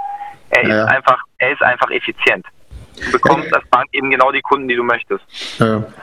Er 0.51 0.67
ja. 0.67 0.83
ist 0.83 0.89
einfach, 0.89 1.23
er 1.39 1.51
ist 1.51 1.61
einfach 1.61 1.89
effizient. 1.91 2.45
Du 3.05 3.11
bekommst 3.11 3.53
als 3.53 3.63
Bank 3.69 3.87
eben 3.93 4.09
genau 4.09 4.31
die 4.31 4.41
Kunden, 4.41 4.67
die 4.67 4.75
du 4.75 4.83
möchtest. 4.83 5.23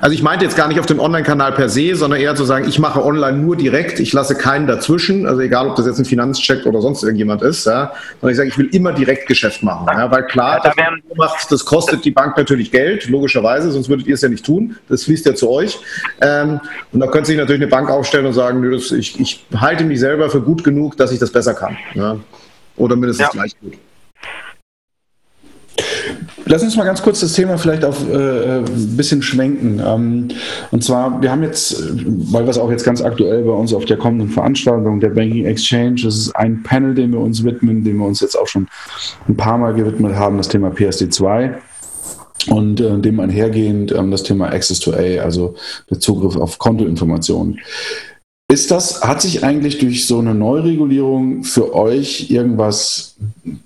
Also 0.00 0.14
ich 0.14 0.22
meinte 0.22 0.44
jetzt 0.44 0.56
gar 0.56 0.68
nicht 0.68 0.80
auf 0.80 0.86
dem 0.86 0.98
Online-Kanal 0.98 1.52
per 1.52 1.68
se, 1.68 1.94
sondern 1.94 2.20
eher 2.20 2.34
zu 2.34 2.44
sagen, 2.44 2.66
ich 2.68 2.78
mache 2.78 3.04
online 3.04 3.38
nur 3.38 3.56
direkt, 3.56 4.00
ich 4.00 4.12
lasse 4.12 4.36
keinen 4.36 4.66
dazwischen, 4.66 5.26
also 5.26 5.40
egal, 5.40 5.68
ob 5.68 5.76
das 5.76 5.86
jetzt 5.86 5.98
ein 5.98 6.04
Finanzcheck 6.04 6.66
oder 6.66 6.80
sonst 6.80 7.02
irgendjemand 7.02 7.42
ist, 7.42 7.66
ja, 7.66 7.92
sondern 8.20 8.30
ich 8.30 8.36
sage, 8.36 8.48
ich 8.48 8.58
will 8.58 8.68
immer 8.72 8.92
Direktgeschäft 8.92 9.62
machen, 9.62 9.86
ja, 9.86 10.10
weil 10.10 10.24
klar, 10.26 10.56
ja, 10.56 10.60
da 10.62 10.72
das, 10.76 11.16
macht, 11.16 11.52
das 11.52 11.64
kostet 11.64 12.04
die 12.04 12.10
Bank 12.10 12.36
natürlich 12.36 12.70
Geld, 12.70 13.08
logischerweise, 13.08 13.70
sonst 13.70 13.88
würdet 13.88 14.06
ihr 14.06 14.14
es 14.14 14.22
ja 14.22 14.28
nicht 14.28 14.44
tun, 14.44 14.76
das 14.88 15.04
fließt 15.04 15.26
ja 15.26 15.34
zu 15.34 15.50
euch. 15.50 15.78
Ähm, 16.20 16.60
und 16.92 17.00
da 17.00 17.06
könnte 17.06 17.28
sich 17.28 17.36
natürlich 17.36 17.62
eine 17.62 17.70
Bank 17.70 17.90
aufstellen 17.90 18.26
und 18.26 18.32
sagen, 18.32 18.60
nö, 18.60 18.72
das, 18.72 18.90
ich, 18.92 19.18
ich 19.20 19.44
halte 19.56 19.84
mich 19.84 20.00
selber 20.00 20.30
für 20.30 20.40
gut 20.40 20.64
genug, 20.64 20.96
dass 20.96 21.12
ich 21.12 21.18
das 21.18 21.30
besser 21.30 21.54
kann. 21.54 21.76
Ja. 21.94 22.16
Oder 22.76 22.96
mindestens 22.96 23.30
gleich 23.30 23.58
gut. 23.60 23.74
Lass 26.50 26.62
uns 26.62 26.76
mal 26.76 26.84
ganz 26.84 27.02
kurz 27.02 27.20
das 27.20 27.34
Thema 27.34 27.58
vielleicht 27.58 27.84
auf 27.84 28.08
äh, 28.08 28.58
ein 28.58 28.96
bisschen 28.96 29.20
schwenken. 29.20 29.82
Ähm, 29.84 30.28
und 30.70 30.82
zwar, 30.82 31.20
wir 31.20 31.30
haben 31.30 31.42
jetzt, 31.42 31.76
weil 32.32 32.44
wir 32.44 32.50
es 32.50 32.58
auch 32.58 32.70
jetzt 32.70 32.84
ganz 32.84 33.02
aktuell 33.02 33.44
bei 33.44 33.52
uns 33.52 33.74
auf 33.74 33.84
der 33.84 33.98
kommenden 33.98 34.30
Veranstaltung 34.30 34.98
der 34.98 35.10
Banking 35.10 35.44
Exchange, 35.44 35.96
das 36.02 36.16
ist 36.16 36.36
ein 36.36 36.62
Panel, 36.62 36.94
dem 36.94 37.12
wir 37.12 37.20
uns 37.20 37.44
widmen, 37.44 37.84
dem 37.84 37.98
wir 37.98 38.06
uns 38.06 38.20
jetzt 38.20 38.34
auch 38.34 38.46
schon 38.46 38.66
ein 39.28 39.36
paar 39.36 39.58
Mal 39.58 39.74
gewidmet 39.74 40.14
haben, 40.14 40.38
das 40.38 40.48
Thema 40.48 40.70
PSD2 40.70 41.54
und 42.48 42.80
äh, 42.80 42.98
dem 42.98 43.20
einhergehend 43.20 43.92
ähm, 43.92 44.10
das 44.10 44.22
Thema 44.22 44.46
Access 44.50 44.80
to 44.80 44.92
A, 44.92 45.22
also 45.22 45.54
der 45.90 46.00
Zugriff 46.00 46.36
auf 46.36 46.58
Kontoinformationen. 46.58 47.58
Ist 48.50 48.70
das, 48.70 49.06
hat 49.06 49.20
sich 49.20 49.44
eigentlich 49.44 49.76
durch 49.78 50.06
so 50.06 50.20
eine 50.20 50.34
Neuregulierung 50.34 51.44
für 51.44 51.74
euch 51.74 52.30
irgendwas 52.30 53.14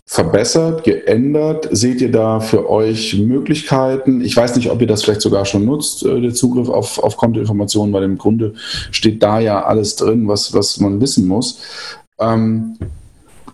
verbessert, 0.07 0.83
geändert? 0.83 1.69
Seht 1.71 2.01
ihr 2.01 2.11
da 2.11 2.41
für 2.41 2.69
euch 2.69 3.15
Möglichkeiten? 3.15 4.21
Ich 4.23 4.37
weiß 4.37 4.57
nicht, 4.57 4.73
ob 4.73 4.81
ihr 4.81 4.89
das 4.89 5.05
vielleicht 5.05 5.21
sogar 5.21 5.45
schon 5.45 5.67
nutzt, 5.67 6.05
äh, 6.05 6.21
der 6.21 6.35
Zugriff 6.35 6.69
auf, 6.69 6.99
auf 6.99 7.17
Kontoinformationen, 7.17 7.95
weil 7.95 8.03
im 8.03 8.19
Grunde 8.19 8.55
steht 8.91 9.23
da 9.23 9.39
ja 9.39 9.63
alles 9.63 9.95
drin, 9.95 10.27
was, 10.27 10.53
was 10.53 10.81
man 10.81 11.01
wissen 11.01 11.29
muss. 11.29 11.97
Ähm, 12.19 12.77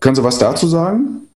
können 0.01 0.15
Sie 0.15 0.25
was 0.25 0.39
dazu 0.39 0.67
sagen? 0.67 1.29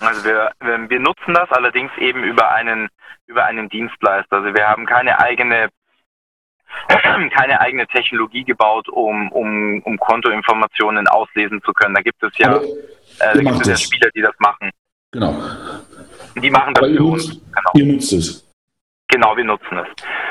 Also 0.00 0.24
wir, 0.24 0.50
wir 0.60 0.98
nutzen 0.98 1.34
das 1.34 1.48
allerdings 1.52 1.92
eben 1.98 2.24
über 2.24 2.50
einen, 2.50 2.88
über 3.28 3.44
einen 3.44 3.68
Dienstleister. 3.68 4.38
Also 4.38 4.52
wir 4.52 4.66
haben 4.66 4.86
keine 4.86 5.20
eigene 5.20 5.68
keine 7.30 7.60
eigene 7.60 7.86
Technologie 7.86 8.44
gebaut, 8.44 8.88
um, 8.88 9.30
um, 9.32 9.82
um 9.82 9.98
Kontoinformationen 9.98 11.06
auslesen 11.08 11.62
zu 11.62 11.72
können. 11.72 11.94
Da 11.94 12.02
gibt 12.02 12.22
es 12.22 12.36
ja, 12.38 12.60
äh, 13.20 13.38
gibt 13.38 13.60
es 13.60 13.68
ja 13.68 13.76
Spieler, 13.76 14.10
die 14.14 14.22
das 14.22 14.34
machen. 14.38 14.70
Genau. 15.12 15.34
Die 16.36 16.50
machen 16.50 16.74
das 16.74 16.86
für 16.88 17.02
uns. 17.04 17.28
Genau. 17.28 17.70
Ihr 17.74 17.86
nutzt 17.86 18.12
es. 18.12 18.52
Genau, 19.08 19.36
wir 19.36 19.44
nutzen 19.44 19.78
es. 19.78 19.88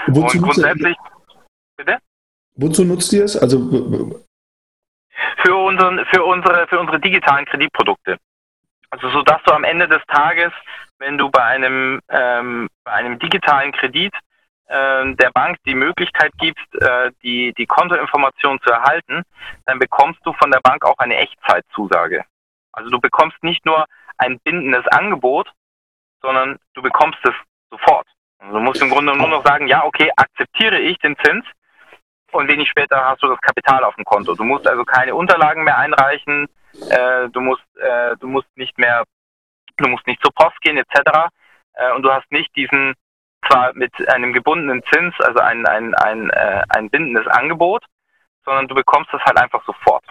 Wozu 0.08 0.38
Und 0.38 0.43
grundsätzlich, 0.43 0.97
bitte? 1.77 1.97
Wozu 2.56 2.84
nutzt 2.84 3.13
ihr 3.13 3.25
es? 3.25 3.38
Also 3.38 3.60
Für, 5.43 5.56
unseren, 5.56 6.04
für, 6.12 6.23
unsere, 6.23 6.67
für 6.67 6.80
unsere 6.80 6.99
digitalen 6.99 7.45
Kreditprodukte. 7.45 8.17
Also 8.89 9.10
so 9.12 9.21
dass 9.21 9.41
du 9.43 9.51
am 9.54 9.63
Ende 9.63 9.88
des 9.88 10.01
Tages, 10.08 10.51
wenn 10.99 11.17
du 11.17 11.30
bei 11.30 11.43
einem, 11.43 12.01
ähm, 12.10 12.67
bei 12.84 12.91
einem 12.91 13.19
digitalen 13.19 13.71
Kredit 13.71 14.13
der 14.72 15.32
Bank 15.34 15.58
die 15.66 15.76
Möglichkeit 15.76 16.32
gibst, 16.40 16.76
äh, 16.76 17.12
die, 17.24 17.54
die 17.58 17.66
Kontoinformation 17.66 18.60
zu 18.62 18.72
erhalten, 18.72 19.24
dann 19.66 19.80
bekommst 19.80 20.22
du 20.24 20.34
von 20.34 20.50
der 20.50 20.62
Bank 20.62 20.86
auch 20.86 20.98
eine 20.98 21.18
Echtzeitzusage. 21.18 22.24
Also 22.72 22.90
du 22.90 23.00
bekommst 23.00 23.44
nicht 23.44 23.66
nur 23.66 23.86
ein 24.18 24.40
bindendes 24.40 24.88
Angebot, 24.88 25.52
sondern 26.22 26.58
du 26.74 26.82
bekommst 26.82 27.20
es 27.24 27.34
sofort. 27.70 28.08
Also 28.40 28.54
du 28.54 28.60
musst 28.62 28.82
im 28.82 28.90
Grunde 28.90 29.16
nur 29.16 29.28
noch 29.28 29.46
sagen, 29.46 29.68
ja, 29.68 29.84
okay, 29.84 30.10
akzeptiere 30.16 30.80
ich 30.80 30.98
den 31.00 31.18
Zins 31.24 31.46
und 32.32 32.48
wenig 32.48 32.70
später 32.70 33.04
hast 33.06 33.22
du 33.22 33.28
das 33.28 33.42
Kapital 33.42 33.84
auf 33.84 33.96
dem 33.96 34.06
Konto. 34.06 34.36
Du 34.36 34.44
musst 34.44 34.68
also 34.68 34.84
keine 34.86 35.16
Unterlagen 35.16 35.64
mehr 35.64 35.78
einreichen, 35.78 36.48
äh, 36.90 37.30
du 37.30 37.42
musst, 37.42 37.66
äh, 37.78 38.16
du 38.20 38.28
musst 38.28 38.48
nicht 38.56 38.78
mehr, 38.78 39.04
du 39.78 39.90
musst 39.90 40.08
nicht 40.08 40.22
zur 40.24 40.34
Post 40.34 40.60
gehen 40.62 40.78
etc. 40.78 41.30
Äh, 41.74 41.92
und 41.94 42.04
du 42.04 42.12
hast 42.12 42.32
nicht 42.32 42.56
diesen 42.56 42.96
zwar 43.47 43.73
mit 43.73 43.91
einem 44.10 44.34
gebundenen 44.34 44.82
Zins, 44.91 45.13
also 45.19 45.39
ein, 45.39 45.65
ein, 45.65 45.93
ein, 45.95 46.30
äh, 46.30 46.62
ein 46.69 46.89
bindendes 46.89 47.27
Angebot, 47.27 47.84
sondern 48.45 48.67
du 48.67 48.75
bekommst 48.75 49.10
das 49.12 49.21
halt 49.23 49.38
einfach 49.38 49.63
sofort. 49.65 50.04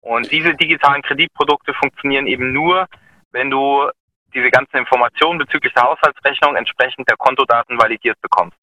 Und 0.00 0.30
diese 0.30 0.54
digitalen 0.54 1.02
Kreditprodukte 1.02 1.72
funktionieren 1.74 2.26
eben 2.26 2.52
nur, 2.52 2.86
wenn 3.32 3.50
du 3.50 3.88
diese 4.34 4.50
ganzen 4.50 4.76
Informationen 4.78 5.38
bezüglich 5.38 5.72
der 5.74 5.84
Haushaltsrechnung 5.84 6.56
entsprechend 6.56 7.08
der 7.08 7.16
Kontodaten 7.16 7.78
validiert 7.78 8.20
bekommst. 8.20 8.56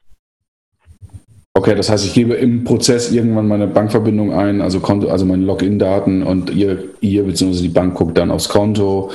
Okay, 1.54 1.76
das 1.76 1.90
heißt, 1.90 2.06
ich 2.06 2.14
gebe 2.14 2.34
im 2.36 2.64
Prozess 2.64 3.12
irgendwann 3.12 3.48
meine 3.48 3.68
Bankverbindung 3.68 4.34
ein, 4.34 4.62
also 4.62 4.80
Konto, 4.80 5.10
also 5.10 5.26
meine 5.26 5.44
Login-Daten 5.44 6.24
und 6.24 6.50
ihr, 6.50 6.90
ihr 7.02 7.24
bzw. 7.24 7.62
die 7.62 7.70
Bank 7.70 7.94
guckt 7.96 8.18
dann 8.18 8.32
aufs 8.32 8.48
Konto, 8.48 9.12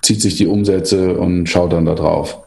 zieht 0.00 0.22
sich 0.22 0.36
die 0.36 0.46
Umsätze 0.46 1.16
und 1.16 1.46
schaut 1.46 1.72
dann 1.72 1.84
da 1.84 1.94
drauf. 1.94 2.43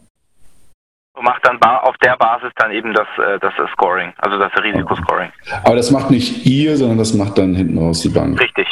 Macht 1.28 1.46
dann 1.46 1.62
auf 1.62 1.98
der 1.98 2.16
Basis 2.16 2.52
dann 2.56 2.72
eben 2.72 2.94
das, 2.94 3.08
äh, 3.18 3.38
das 3.40 3.52
Scoring, 3.74 4.14
also 4.20 4.40
das 4.40 4.50
Risikoscoring. 4.64 5.30
Aber 5.66 5.76
das 5.76 5.92
macht 5.92 6.10
nicht 6.10 6.46
ihr, 6.46 6.78
sondern 6.78 6.98
das 6.98 7.14
macht 7.14 7.38
dann 7.38 7.54
hinten 7.54 7.78
raus 7.78 8.00
die 8.00 8.08
Bank. 8.08 8.40
Richtig. 8.40 8.66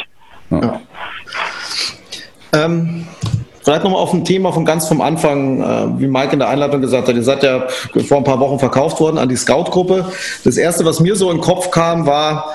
Ja. 0.48 0.60
Ja. 0.60 0.80
Ähm, 2.54 3.06
Vielleicht 3.66 3.82
nochmal 3.82 4.00
auf 4.00 4.14
ein 4.14 4.24
Thema 4.24 4.52
von 4.52 4.64
ganz 4.64 4.86
vom 4.86 5.00
Anfang, 5.00 5.60
äh, 5.60 6.00
wie 6.00 6.06
Mike 6.06 6.32
in 6.32 6.38
der 6.38 6.48
Einleitung 6.48 6.80
gesagt 6.80 7.08
hat. 7.08 7.16
Ihr 7.16 7.24
seid 7.24 7.42
ja 7.42 7.66
vor 8.06 8.18
ein 8.18 8.22
paar 8.22 8.38
Wochen 8.38 8.60
verkauft 8.60 9.00
worden 9.00 9.18
an 9.18 9.28
die 9.28 9.34
Scout-Gruppe. 9.34 10.04
Das 10.44 10.56
erste, 10.56 10.84
was 10.84 11.00
mir 11.00 11.16
so 11.16 11.32
in 11.32 11.38
den 11.38 11.42
Kopf 11.42 11.72
kam, 11.72 12.06
war, 12.06 12.54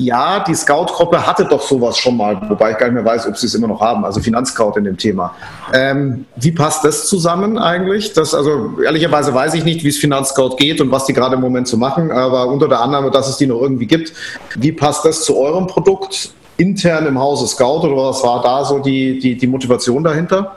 ja, 0.00 0.40
die 0.40 0.54
Scout-Gruppe 0.54 1.26
hatte 1.26 1.44
doch 1.44 1.60
sowas 1.60 1.98
schon 1.98 2.16
mal, 2.16 2.40
wobei 2.48 2.72
ich 2.72 2.78
gar 2.78 2.86
nicht 2.86 2.94
mehr 2.94 3.04
weiß, 3.04 3.26
ob 3.26 3.36
sie 3.36 3.46
es 3.46 3.54
immer 3.54 3.68
noch 3.68 3.80
haben, 3.80 4.04
also 4.04 4.20
Finanzscout 4.20 4.74
in 4.76 4.84
dem 4.84 4.96
Thema. 4.96 5.34
Ähm, 5.72 6.26
wie 6.36 6.52
passt 6.52 6.84
das 6.84 7.06
zusammen 7.06 7.58
eigentlich? 7.58 8.12
Das, 8.12 8.34
also 8.34 8.80
ehrlicherweise 8.82 9.34
weiß 9.34 9.54
ich 9.54 9.64
nicht, 9.64 9.84
wie 9.84 9.88
es 9.88 9.98
Finanzscout 9.98 10.56
geht 10.56 10.80
und 10.80 10.90
was 10.90 11.06
die 11.06 11.12
gerade 11.12 11.34
im 11.34 11.40
Moment 11.40 11.68
so 11.68 11.76
machen, 11.76 12.10
aber 12.10 12.46
unter 12.46 12.68
der 12.68 12.80
Annahme, 12.80 13.10
dass 13.10 13.28
es 13.28 13.36
die 13.36 13.46
noch 13.46 13.60
irgendwie 13.60 13.86
gibt, 13.86 14.12
wie 14.56 14.72
passt 14.72 15.04
das 15.04 15.24
zu 15.24 15.36
eurem 15.36 15.66
Produkt? 15.66 16.32
intern 16.60 17.06
im 17.06 17.18
Hause 17.18 17.46
Scout 17.46 17.86
oder 17.86 17.96
was 17.96 18.22
war 18.22 18.42
da 18.42 18.62
so 18.64 18.80
die, 18.80 19.18
die, 19.18 19.34
die 19.34 19.46
Motivation 19.46 20.04
dahinter? 20.04 20.56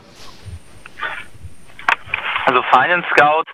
Also 2.45 2.61
Finance 2.63 3.07
Scout 3.11 3.45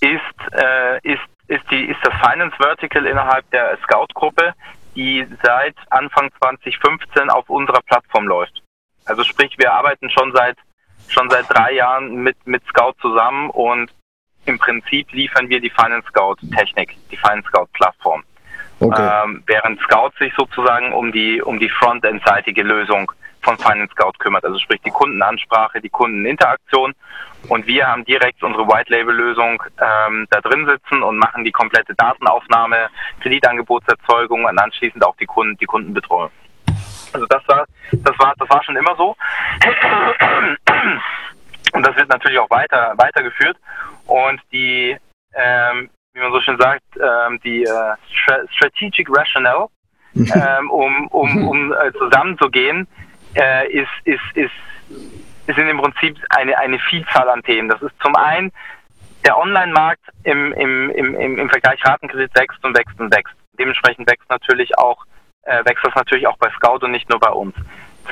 ist, 0.00 0.52
äh, 0.52 0.98
ist, 1.02 1.22
ist, 1.48 1.64
die, 1.70 1.86
ist 1.86 1.98
das 2.02 2.12
Finance 2.20 2.54
Vertical 2.58 3.06
innerhalb 3.06 3.50
der 3.50 3.78
Scout-Gruppe, 3.84 4.52
die 4.98 5.24
seit 5.44 5.76
Anfang 5.90 6.28
2015 6.40 7.30
auf 7.30 7.48
unserer 7.48 7.80
Plattform 7.82 8.26
läuft. 8.26 8.64
Also 9.04 9.22
sprich, 9.22 9.56
wir 9.56 9.72
arbeiten 9.72 10.10
schon 10.10 10.32
seit 10.32 10.56
schon 11.06 11.30
seit 11.30 11.48
drei 11.48 11.72
Jahren 11.74 12.16
mit, 12.16 12.36
mit 12.46 12.62
Scout 12.66 12.94
zusammen 13.00 13.48
und 13.50 13.90
im 14.44 14.58
Prinzip 14.58 15.10
liefern 15.12 15.48
wir 15.48 15.60
die 15.60 15.70
Finance 15.70 16.06
Scout 16.08 16.36
Technik, 16.54 16.96
die 17.10 17.16
Finance 17.16 17.48
Scout 17.48 17.68
Plattform. 17.72 18.24
Okay. 18.80 19.24
Ähm, 19.24 19.42
während 19.46 19.80
Scout 19.80 20.10
sich 20.18 20.32
sozusagen 20.36 20.92
um 20.92 21.12
die, 21.12 21.40
um 21.40 21.58
die 21.58 21.68
Frontend-seitige 21.68 22.62
Lösung 22.62 23.10
von 23.48 23.56
Finance 23.56 23.92
Scout 23.92 24.12
kümmert, 24.18 24.44
also 24.44 24.58
sprich 24.58 24.80
die 24.84 24.90
Kundenansprache, 24.90 25.80
die 25.80 25.88
Kundeninteraktion. 25.88 26.94
Und 27.48 27.66
wir 27.66 27.86
haben 27.86 28.04
direkt 28.04 28.42
unsere 28.42 28.66
White-Label-Lösung 28.66 29.62
ähm, 29.80 30.26
da 30.28 30.40
drin 30.42 30.66
sitzen 30.66 31.02
und 31.02 31.16
machen 31.16 31.44
die 31.44 31.52
komplette 31.52 31.94
Datenaufnahme, 31.94 32.90
Kreditangebotserzeugung 33.20 34.44
und 34.44 34.58
anschließend 34.58 35.02
auch 35.02 35.16
die 35.16 35.24
Kunden, 35.24 35.56
die 35.56 35.64
Kundenbetreuung. 35.64 36.30
Also 37.14 37.26
das 37.26 37.42
war, 37.48 37.64
das 37.92 38.18
war, 38.18 38.34
das 38.38 38.50
war 38.50 38.62
schon 38.64 38.76
immer 38.76 38.94
so. 38.96 39.16
Und 41.72 41.86
das 41.86 41.96
wird 41.96 42.10
natürlich 42.10 42.38
auch 42.38 42.50
weiter, 42.50 42.92
weitergeführt. 42.98 43.56
Und 44.06 44.42
die, 44.52 44.94
ähm, 45.34 45.88
wie 46.12 46.20
man 46.20 46.32
so 46.32 46.40
schön 46.42 46.58
sagt, 46.58 46.82
ähm, 46.96 47.40
die 47.42 47.64
äh, 47.64 47.94
Strategic 48.50 49.08
Rationale, 49.10 49.68
ähm, 50.14 50.70
um, 50.70 51.06
um, 51.08 51.48
um 51.48 51.72
äh, 51.72 51.92
zusammenzugehen, 51.92 52.86
äh, 53.34 53.70
ist, 53.72 53.88
ist, 54.04 54.20
ist, 54.34 54.52
in 55.46 55.66
dem 55.66 55.78
Prinzip 55.78 56.16
eine, 56.30 56.56
eine 56.58 56.78
Vielzahl 56.78 57.28
an 57.28 57.42
Themen. 57.42 57.68
Das 57.68 57.80
ist 57.82 57.94
zum 58.02 58.14
einen 58.16 58.52
der 59.24 59.38
Online-Markt 59.38 60.02
im, 60.24 60.52
im, 60.52 60.90
im, 60.90 61.38
im 61.38 61.50
Vergleich 61.50 61.84
Ratenkredit 61.84 62.30
wächst 62.34 62.64
und 62.64 62.76
wächst 62.76 62.98
und 63.00 63.14
wächst. 63.14 63.34
Dementsprechend 63.58 64.08
wächst 64.08 64.28
natürlich 64.30 64.76
auch, 64.78 65.04
äh, 65.42 65.64
wächst 65.64 65.84
das 65.84 65.94
natürlich 65.94 66.26
auch 66.26 66.36
bei 66.38 66.50
Scout 66.50 66.84
und 66.84 66.92
nicht 66.92 67.08
nur 67.08 67.18
bei 67.18 67.30
uns. 67.30 67.54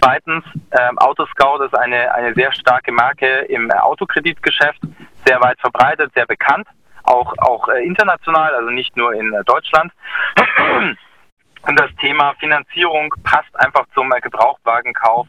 Zweitens, 0.00 0.44
ähm, 0.72 0.98
Autoscout 0.98 1.64
ist 1.64 1.74
eine, 1.74 2.12
eine 2.14 2.34
sehr 2.34 2.52
starke 2.52 2.92
Marke 2.92 3.26
im 3.48 3.70
Autokreditgeschäft, 3.70 4.80
sehr 5.24 5.40
weit 5.40 5.58
verbreitet, 5.60 6.12
sehr 6.14 6.26
bekannt 6.26 6.66
auch, 7.06 7.32
auch 7.38 7.68
äh, 7.68 7.84
international, 7.84 8.54
also 8.54 8.70
nicht 8.70 8.96
nur 8.96 9.14
in 9.14 9.32
äh, 9.32 9.44
Deutschland. 9.44 9.92
Und 11.66 11.78
das 11.78 11.90
Thema 12.00 12.34
Finanzierung 12.34 13.12
passt 13.24 13.54
einfach 13.58 13.86
zum 13.94 14.10
Gebrauchtwagenkauf 14.10 15.26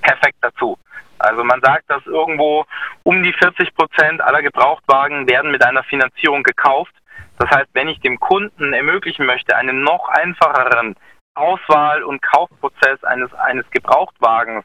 perfekt 0.00 0.38
dazu. 0.40 0.76
Also 1.18 1.44
man 1.44 1.60
sagt, 1.60 1.88
dass 1.88 2.04
irgendwo 2.04 2.64
um 3.04 3.22
die 3.22 3.32
40 3.32 3.74
Prozent 3.74 4.20
aller 4.20 4.42
Gebrauchtwagen 4.42 5.28
werden 5.28 5.52
mit 5.52 5.64
einer 5.64 5.84
Finanzierung 5.84 6.42
gekauft. 6.42 6.92
Das 7.38 7.48
heißt, 7.50 7.68
wenn 7.74 7.88
ich 7.88 8.00
dem 8.00 8.18
Kunden 8.18 8.72
ermöglichen 8.72 9.24
möchte, 9.24 9.56
einen 9.56 9.84
noch 9.84 10.08
einfacheren 10.08 10.96
Auswahl- 11.34 12.02
und 12.02 12.20
Kaufprozess 12.20 13.02
eines, 13.04 13.32
eines 13.34 13.70
Gebrauchtwagens 13.70 14.64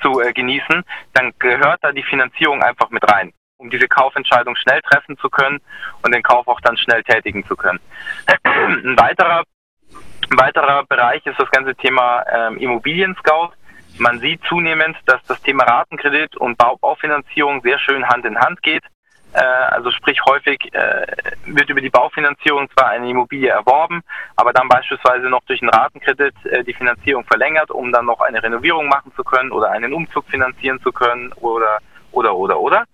zu 0.00 0.20
äh, 0.20 0.32
genießen, 0.32 0.84
dann 1.14 1.32
gehört 1.40 1.80
da 1.82 1.90
die 1.90 2.04
Finanzierung 2.04 2.62
einfach 2.62 2.90
mit 2.90 3.02
rein 3.10 3.32
um 3.60 3.70
diese 3.70 3.88
Kaufentscheidung 3.88 4.54
schnell 4.56 4.80
treffen 4.82 5.18
zu 5.18 5.28
können 5.28 5.60
und 6.02 6.14
den 6.14 6.22
Kauf 6.22 6.46
auch 6.46 6.60
dann 6.60 6.76
schnell 6.76 7.02
tätigen 7.02 7.44
zu 7.44 7.56
können. 7.56 7.80
Ein 8.44 8.96
weiterer, 8.96 9.42
ein 10.30 10.38
weiterer 10.38 10.84
Bereich 10.84 11.24
ist 11.26 11.38
das 11.38 11.50
ganze 11.50 11.74
Thema 11.74 12.24
ähm, 12.30 12.58
Immobilien-Scout. 12.58 13.50
Man 13.98 14.20
sieht 14.20 14.42
zunehmend, 14.44 14.96
dass 15.06 15.22
das 15.24 15.40
Thema 15.42 15.64
Ratenkredit 15.64 16.36
und 16.36 16.56
Bau 16.58 16.76
Baufinanzierung 16.76 17.62
sehr 17.62 17.78
schön 17.78 18.06
Hand 18.08 18.24
in 18.24 18.38
Hand 18.38 18.62
geht. 18.62 18.84
Äh, 19.32 19.40
also 19.40 19.90
sprich 19.90 20.20
häufig 20.26 20.58
äh, 20.72 21.06
wird 21.46 21.68
über 21.70 21.80
die 21.80 21.90
Baufinanzierung 21.90 22.70
zwar 22.70 22.88
eine 22.90 23.08
Immobilie 23.08 23.48
erworben, 23.48 24.02
aber 24.36 24.52
dann 24.52 24.68
beispielsweise 24.68 25.28
noch 25.28 25.42
durch 25.46 25.62
einen 25.62 25.70
Ratenkredit 25.70 26.34
äh, 26.44 26.64
die 26.64 26.74
Finanzierung 26.74 27.24
verlängert, 27.24 27.70
um 27.70 27.90
dann 27.90 28.06
noch 28.06 28.20
eine 28.20 28.42
Renovierung 28.42 28.88
machen 28.88 29.12
zu 29.16 29.24
können 29.24 29.50
oder 29.50 29.70
einen 29.70 29.92
Umzug 29.92 30.26
finanzieren 30.26 30.80
zu 30.80 30.92
können 30.92 31.32
oder 31.34 31.78
oder 32.12 32.34
oder 32.34 32.60
oder. 32.60 32.84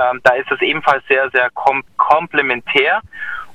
Ähm, 0.00 0.20
da 0.22 0.34
ist 0.34 0.50
es 0.50 0.60
ebenfalls 0.60 1.04
sehr, 1.06 1.30
sehr 1.30 1.50
kom 1.50 1.82
komplementär. 1.96 3.00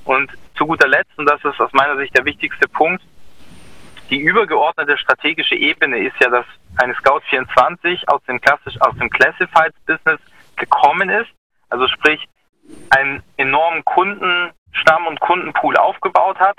Und 0.04 0.30
zu 0.56 0.66
guter 0.66 0.86
Letzt, 0.86 1.18
und 1.18 1.26
das 1.26 1.44
ist 1.44 1.60
aus 1.60 1.72
meiner 1.72 1.96
Sicht 1.96 2.16
der 2.16 2.24
wichtigste 2.24 2.68
Punkt, 2.68 3.02
die 4.10 4.20
übergeordnete 4.20 4.96
strategische 4.98 5.54
Ebene 5.54 5.98
ist 5.98 6.16
ja, 6.20 6.30
dass 6.30 6.46
eine 6.76 6.94
Scout 6.94 7.20
24 7.28 8.08
aus 8.08 8.22
dem 8.24 8.40
klassisch 8.40 8.80
aus 8.80 8.96
dem 8.98 9.10
Classifieds 9.10 9.78
Business 9.86 10.20
gekommen 10.56 11.10
ist, 11.10 11.30
also 11.70 11.88
sprich 11.88 12.24
einen 12.90 13.22
enormen 13.36 13.84
Kundenstamm 13.84 15.06
und 15.08 15.20
Kundenpool 15.20 15.76
aufgebaut 15.76 16.38
hat 16.38 16.56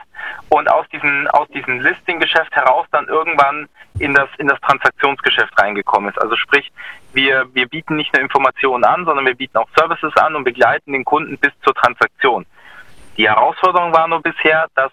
und 0.50 0.70
aus 0.70 0.88
diesem 0.90 1.28
aus 1.28 1.48
diesem 1.50 1.80
Listing-Geschäft 1.80 2.54
heraus 2.56 2.86
dann 2.92 3.08
irgendwann 3.08 3.68
in 4.00 4.14
das 4.14 4.30
in 4.38 4.48
das 4.48 4.60
Transaktionsgeschäft 4.62 5.58
reingekommen 5.60 6.10
ist. 6.10 6.22
Also 6.22 6.36
sprich 6.36 6.72
wir, 7.14 7.48
wir 7.54 7.68
bieten 7.68 7.96
nicht 7.96 8.14
nur 8.14 8.22
Informationen 8.22 8.84
an, 8.84 9.06
sondern 9.06 9.26
wir 9.26 9.36
bieten 9.36 9.58
auch 9.58 9.70
Services 9.76 10.16
an 10.18 10.36
und 10.36 10.44
begleiten 10.44 10.94
den 10.94 11.06
Kunden 11.06 11.38
bis 11.38 11.52
zur 11.64 11.74
Transaktion. 11.74 12.46
Die 13.18 13.28
Herausforderung 13.28 13.94
war 13.94 14.08
nur 14.08 14.22
bisher, 14.22 14.68
dass 14.76 14.92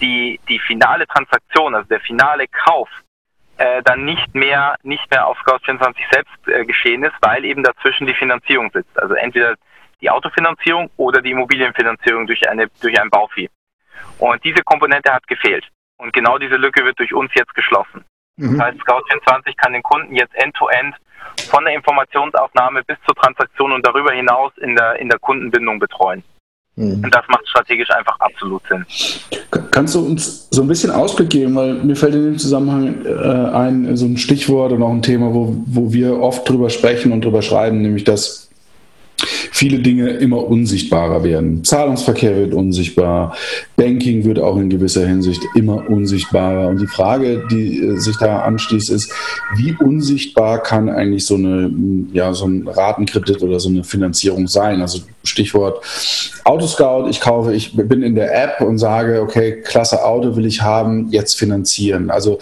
die, 0.00 0.40
die 0.48 0.58
finale 0.58 1.06
Transaktion, 1.06 1.74
also 1.74 1.88
der 1.88 2.00
finale 2.00 2.46
Kauf, 2.48 2.88
äh, 3.56 3.82
dann 3.82 4.04
nicht 4.04 4.34
mehr, 4.34 4.76
nicht 4.82 5.10
mehr 5.10 5.26
auf 5.26 5.38
Scout24 5.40 5.96
selbst 6.10 6.48
äh, 6.48 6.64
geschehen 6.64 7.04
ist, 7.04 7.14
weil 7.20 7.44
eben 7.44 7.62
dazwischen 7.62 8.06
die 8.06 8.14
Finanzierung 8.14 8.70
sitzt. 8.72 8.98
Also 8.98 9.14
entweder 9.14 9.56
die 10.00 10.10
Autofinanzierung 10.10 10.90
oder 10.96 11.20
die 11.20 11.32
Immobilienfinanzierung 11.32 12.26
durch, 12.26 12.48
eine, 12.48 12.68
durch 12.80 12.98
ein 12.98 13.10
Bauvieh. 13.10 13.50
Und 14.18 14.42
diese 14.44 14.62
Komponente 14.62 15.12
hat 15.12 15.26
gefehlt. 15.26 15.66
Und 15.98 16.12
genau 16.14 16.38
diese 16.38 16.56
Lücke 16.56 16.84
wird 16.84 16.98
durch 16.98 17.12
uns 17.12 17.30
jetzt 17.34 17.54
geschlossen. 17.54 18.04
Mhm. 18.36 18.58
Das 18.58 18.68
heißt, 18.68 18.78
Scout24 18.80 19.56
kann 19.56 19.74
den 19.74 19.82
Kunden 19.82 20.14
jetzt 20.14 20.34
end-to-end 20.34 20.94
-end 20.94 21.50
von 21.50 21.64
der 21.64 21.74
Informationsaufnahme 21.74 22.82
bis 22.84 22.96
zur 23.06 23.14
Transaktion 23.14 23.72
und 23.72 23.86
darüber 23.86 24.12
hinaus 24.12 24.56
in 24.58 24.74
der, 24.74 24.96
in 24.96 25.08
der 25.08 25.18
Kundenbindung 25.18 25.78
betreuen. 25.78 26.24
Mhm. 26.80 27.04
Und 27.04 27.14
das 27.14 27.22
macht 27.28 27.46
strategisch 27.46 27.90
einfach 27.90 28.18
absolut 28.20 28.62
Sinn. 28.68 28.86
Kannst 29.70 29.94
du 29.94 30.00
uns 30.00 30.48
so 30.50 30.62
ein 30.62 30.68
bisschen 30.68 30.90
Ausblick 30.90 31.28
geben, 31.28 31.54
weil 31.54 31.74
mir 31.74 31.94
fällt 31.94 32.14
in 32.14 32.24
dem 32.24 32.38
Zusammenhang 32.38 33.04
äh, 33.04 33.56
ein 33.56 33.96
so 33.96 34.06
ein 34.06 34.16
Stichwort 34.16 34.72
und 34.72 34.82
auch 34.82 34.90
ein 34.90 35.02
Thema, 35.02 35.32
wo, 35.34 35.54
wo 35.66 35.92
wir 35.92 36.20
oft 36.20 36.48
drüber 36.48 36.70
sprechen 36.70 37.12
und 37.12 37.24
drüber 37.24 37.42
schreiben, 37.42 37.82
nämlich 37.82 38.04
dass 38.04 38.49
viele 39.50 39.78
Dinge 39.80 40.10
immer 40.10 40.46
unsichtbarer 40.46 41.22
werden. 41.24 41.64
Zahlungsverkehr 41.64 42.36
wird 42.36 42.54
unsichtbar, 42.54 43.36
Banking 43.76 44.24
wird 44.24 44.38
auch 44.38 44.56
in 44.56 44.70
gewisser 44.70 45.06
Hinsicht 45.06 45.42
immer 45.54 45.88
unsichtbarer. 45.88 46.68
Und 46.68 46.80
die 46.80 46.86
Frage, 46.86 47.46
die 47.50 47.78
äh, 47.78 47.96
sich 47.96 48.16
da 48.18 48.40
anschließt, 48.40 48.90
ist, 48.90 49.12
wie 49.56 49.74
unsichtbar 49.74 50.62
kann 50.62 50.88
eigentlich 50.88 51.26
so 51.26 51.34
eine, 51.34 51.70
ja, 52.12 52.32
so 52.32 52.46
ein 52.46 52.66
Ratenkredit 52.66 53.42
oder 53.42 53.60
so 53.60 53.68
eine 53.68 53.84
Finanzierung 53.84 54.48
sein? 54.48 54.80
Also 54.80 55.00
Stichwort 55.24 55.84
Autoscout, 56.44 57.08
ich 57.08 57.20
kaufe, 57.20 57.52
ich 57.52 57.76
bin 57.76 58.02
in 58.02 58.14
der 58.14 58.42
App 58.42 58.60
und 58.60 58.78
sage, 58.78 59.20
okay, 59.20 59.60
klasse 59.62 60.04
Auto 60.04 60.36
will 60.36 60.46
ich 60.46 60.62
haben, 60.62 61.08
jetzt 61.10 61.38
finanzieren. 61.38 62.10
Also 62.10 62.38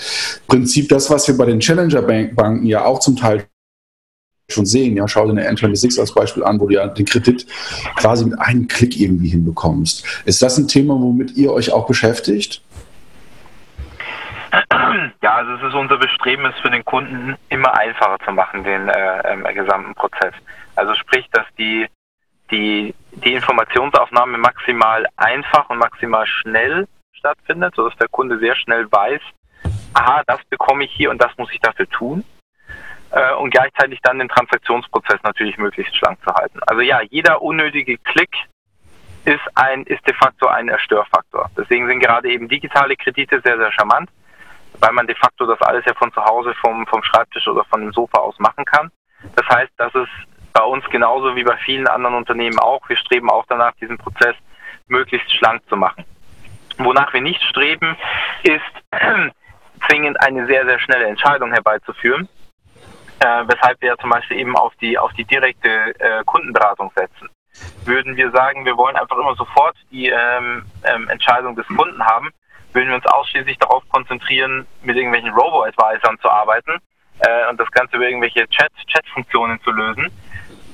Prinzip 0.46 0.88
das, 0.88 1.10
was 1.10 1.26
wir 1.28 1.36
bei 1.36 1.46
den 1.46 1.60
Challenger-Banken 1.60 2.66
ja 2.66 2.84
auch 2.84 3.00
zum 3.00 3.16
Teil 3.16 3.44
schon 4.50 4.66
sehen. 4.66 4.96
Ja, 4.96 5.06
schau 5.06 5.26
dir 5.26 5.32
eine 5.32 5.50
N26 5.50 6.00
als 6.00 6.14
Beispiel 6.14 6.42
an, 6.42 6.58
wo 6.58 6.66
du 6.66 6.74
ja 6.74 6.86
den 6.86 7.04
Kredit 7.04 7.46
quasi 7.96 8.24
mit 8.24 8.40
einem 8.40 8.66
Klick 8.66 8.98
irgendwie 8.98 9.28
hinbekommst. 9.28 10.22
Ist 10.24 10.40
das 10.40 10.56
ein 10.56 10.68
Thema, 10.68 10.94
womit 10.94 11.36
ihr 11.36 11.52
euch 11.52 11.70
auch 11.70 11.86
beschäftigt? 11.86 12.62
Ja, 15.22 15.34
also 15.34 15.52
es 15.52 15.62
ist 15.62 15.74
unser 15.74 15.98
Bestreben, 15.98 16.46
es 16.46 16.58
für 16.60 16.70
den 16.70 16.84
Kunden 16.84 17.36
immer 17.50 17.76
einfacher 17.76 18.16
zu 18.24 18.32
machen, 18.32 18.64
den 18.64 18.88
äh, 18.88 19.34
äh, 19.34 19.52
gesamten 19.52 19.94
Prozess. 19.94 20.32
Also 20.74 20.94
sprich, 20.94 21.28
dass 21.32 21.44
die, 21.58 21.86
die, 22.50 22.94
die 23.12 23.34
Informationsaufnahme 23.34 24.38
maximal 24.38 25.06
einfach 25.16 25.68
und 25.68 25.76
maximal 25.76 26.26
schnell 26.26 26.88
stattfindet, 27.12 27.74
sodass 27.76 27.96
der 27.98 28.08
Kunde 28.08 28.38
sehr 28.38 28.56
schnell 28.56 28.90
weiß, 28.90 29.20
aha, 29.92 30.22
das 30.26 30.38
bekomme 30.48 30.84
ich 30.84 30.92
hier 30.92 31.10
und 31.10 31.22
das 31.22 31.36
muss 31.36 31.52
ich 31.52 31.60
dafür 31.60 31.88
tun 31.90 32.24
äh, 33.10 33.34
und 33.34 33.50
gleichzeitig 33.50 34.00
dann 34.02 34.18
den 34.18 34.28
Transaktionsprozess 34.28 35.22
natürlich 35.22 35.58
möglichst 35.58 35.96
schlank 35.96 36.18
zu 36.22 36.34
halten. 36.34 36.60
Also 36.66 36.82
ja, 36.82 37.00
jeder 37.02 37.42
unnötige 37.42 37.98
Klick 37.98 38.30
ist 39.24 39.40
ein 39.54 39.82
ist 39.84 40.06
de 40.06 40.14
facto 40.14 40.46
ein 40.46 40.68
Erstörfaktor. 40.68 41.50
Deswegen 41.56 41.86
sind 41.86 42.00
gerade 42.00 42.30
eben 42.30 42.48
digitale 42.48 42.96
Kredite 42.96 43.40
sehr 43.44 43.58
sehr 43.58 43.72
charmant, 43.72 44.10
weil 44.80 44.92
man 44.92 45.06
de 45.06 45.16
facto 45.16 45.46
das 45.46 45.60
alles 45.62 45.84
ja 45.84 45.94
von 45.94 46.12
zu 46.12 46.24
Hause 46.24 46.54
vom 46.60 46.86
vom 46.86 47.02
Schreibtisch 47.02 47.46
oder 47.48 47.64
von 47.64 47.80
dem 47.80 47.92
Sofa 47.92 48.18
aus 48.18 48.38
machen 48.38 48.64
kann. 48.64 48.90
Das 49.34 49.46
heißt, 49.48 49.72
das 49.76 49.94
ist 49.94 50.10
bei 50.52 50.62
uns 50.62 50.84
genauso 50.90 51.36
wie 51.36 51.44
bei 51.44 51.56
vielen 51.58 51.86
anderen 51.86 52.16
Unternehmen 52.16 52.58
auch. 52.58 52.88
Wir 52.88 52.96
streben 52.96 53.30
auch 53.30 53.44
danach, 53.48 53.72
diesen 53.80 53.98
Prozess 53.98 54.34
möglichst 54.86 55.32
schlank 55.34 55.62
zu 55.68 55.76
machen. 55.76 56.04
Wonach 56.78 57.12
wir 57.12 57.20
nicht 57.20 57.42
streben, 57.42 57.96
ist 58.42 58.62
zwingend 59.88 60.20
eine 60.20 60.46
sehr, 60.46 60.64
sehr 60.64 60.78
schnelle 60.78 61.06
Entscheidung 61.06 61.52
herbeizuführen, 61.52 62.28
äh, 63.20 63.44
weshalb 63.46 63.80
wir 63.80 63.96
zum 63.98 64.10
Beispiel 64.10 64.38
eben 64.38 64.56
auf 64.56 64.74
die, 64.80 64.98
auf 64.98 65.12
die 65.14 65.24
direkte 65.24 65.68
äh, 65.98 66.22
Kundenberatung 66.24 66.92
setzen. 66.94 67.28
Würden 67.84 68.16
wir 68.16 68.30
sagen, 68.30 68.64
wir 68.64 68.76
wollen 68.76 68.96
einfach 68.96 69.16
immer 69.16 69.34
sofort 69.34 69.76
die 69.90 70.08
ähm, 70.08 70.64
ähm, 70.84 71.08
Entscheidung 71.08 71.56
des 71.56 71.66
Kunden 71.66 72.04
haben, 72.04 72.30
würden 72.72 72.88
wir 72.88 72.96
uns 72.96 73.06
ausschließlich 73.06 73.58
darauf 73.58 73.82
konzentrieren, 73.88 74.66
mit 74.82 74.96
irgendwelchen 74.96 75.30
Robo-Advisern 75.30 76.18
zu 76.20 76.30
arbeiten 76.30 76.78
äh, 77.20 77.48
und 77.50 77.58
das 77.58 77.70
Ganze 77.70 77.96
über 77.96 78.06
irgendwelche 78.06 78.46
Chat-Funktionen 78.48 79.56
Chat 79.56 79.64
zu 79.64 79.70
lösen. 79.72 80.10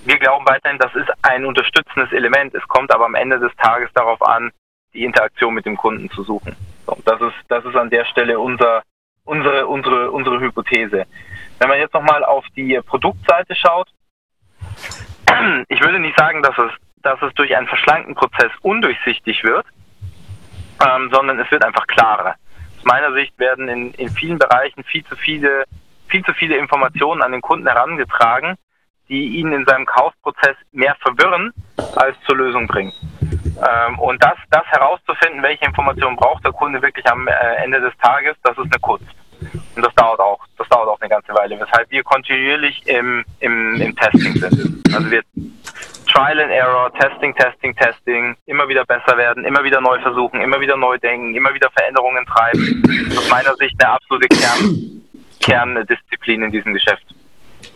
Wir 0.05 0.19
glauben 0.19 0.45
weiterhin, 0.47 0.79
das 0.79 0.95
ist 0.95 1.11
ein 1.23 1.47
unterstützendes 1.47 2.13
Element. 2.13 2.55
Es 2.55 2.67
kommt 2.69 2.93
aber 2.93 3.07
am 3.07 3.15
Ende 3.15 3.39
des 3.39 3.55
Tages 3.57 3.91
darauf 3.95 4.21
an, 4.21 4.51
die 4.93 5.05
Interaktion 5.05 5.55
mit 5.55 5.65
dem 5.65 5.77
Kunden 5.77 6.11
zu 6.11 6.23
suchen. 6.23 6.55
So, 6.87 6.97
das 7.07 7.21
ist, 7.21 7.35
das 7.49 7.65
ist 7.65 7.75
an 7.75 7.89
der 7.89 8.05
Stelle 8.05 8.39
unser, 8.39 8.83
unsere, 9.25 9.67
unsere, 9.67 10.11
unsere 10.11 10.41
Hypothese. 10.41 11.07
Wenn 11.65 11.71
man 11.71 11.79
jetzt 11.79 11.95
nochmal 11.95 12.23
auf 12.27 12.45
die 12.55 12.79
Produktseite 12.85 13.57
schaut, 13.57 13.89
ich 15.69 15.81
würde 15.81 15.99
nicht 15.99 16.15
sagen, 16.15 16.43
dass 16.43 16.53
es, 16.59 16.71
dass 17.01 17.23
es 17.23 17.33
durch 17.37 17.57
einen 17.57 17.67
verschlankten 17.67 18.15
Prozess 18.15 18.53
undurchsichtig 18.61 19.43
wird, 19.45 19.65
ähm, 20.87 21.09
sondern 21.11 21.41
es 21.41 21.51
wird 21.51 21.65
einfach 21.65 21.87
klarer. 21.87 22.35
Aus 22.77 22.85
meiner 22.85 23.15
Sicht 23.15 23.39
werden 23.39 23.67
in, 23.69 23.95
in 23.95 24.11
vielen 24.11 24.37
Bereichen 24.37 24.85
viel 24.85 25.07
zu 25.07 25.17
viele, 25.17 25.65
viel 26.09 26.23
zu 26.27 26.35
viele 26.35 26.59
Informationen 26.59 27.23
an 27.23 27.33
den 27.33 27.41
Kunden 27.41 27.67
herangetragen, 27.67 28.57
die 29.09 29.39
ihn 29.39 29.51
in 29.51 29.65
seinem 29.65 29.87
Kaufprozess 29.87 30.57
mehr 30.73 30.95
verwirren 30.97 31.55
als 31.97 32.21
zur 32.27 32.37
Lösung 32.37 32.67
bringen. 32.67 32.93
Ähm, 33.33 33.99
und 34.01 34.23
das, 34.23 34.37
das 34.51 34.67
herauszufinden, 34.67 35.43
welche 35.43 35.65
Informationen 35.65 36.17
braucht 36.17 36.45
der 36.45 36.53
Kunde 36.53 36.83
wirklich 36.83 37.11
am 37.11 37.27
äh, 37.27 37.33
Ende 37.65 37.81
des 37.81 37.97
Tages, 38.03 38.37
das 38.43 38.53
ist 38.59 38.71
eine 38.71 38.81
Kunst. 38.83 39.07
Und 39.77 39.85
das 39.85 39.95
dauert 39.95 40.21
auch, 40.21 40.41
das 40.59 40.69
dauert 40.69 40.89
auch 40.89 41.01
eine 41.01 41.11
ganze 41.11 41.33
Weile, 41.35 41.59
weshalb 41.61 41.91
wir 41.91 42.03
kontinuierlich 42.03 42.87
im, 42.87 43.25
im, 43.41 43.81
im 43.81 43.97
Testing 43.97 44.35
sind. 44.37 44.95
Also 44.95 45.11
wir 45.11 45.23
Trial 46.15 46.41
and 46.41 46.53
Error, 46.53 46.93
Testing, 46.95 47.35
Testing, 47.35 47.75
Testing, 47.75 48.37
immer 48.47 48.69
wieder 48.69 48.85
besser 48.85 49.17
werden, 49.17 49.45
immer 49.45 49.65
wieder 49.65 49.81
neu 49.81 50.01
versuchen, 50.01 50.41
immer 50.41 50.61
wieder 50.61 50.77
neu 50.77 50.97
denken, 50.99 51.35
immer 51.35 51.53
wieder 51.53 51.69
Veränderungen 51.71 52.25
treiben. 52.27 52.83
Aus 53.17 53.29
meiner 53.29 53.55
Sicht 53.57 53.75
eine 53.83 53.95
absolute 53.95 54.29
Kern, 54.29 55.03
Kerndisziplin 55.41 56.43
in 56.45 56.53
diesem 56.53 56.73
Geschäft. 56.73 57.05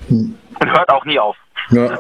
Und 0.09 0.39
hört 0.61 0.89
auch 0.91 1.05
nie 1.05 1.19
auf. 1.19 1.37
Ja. 1.71 1.99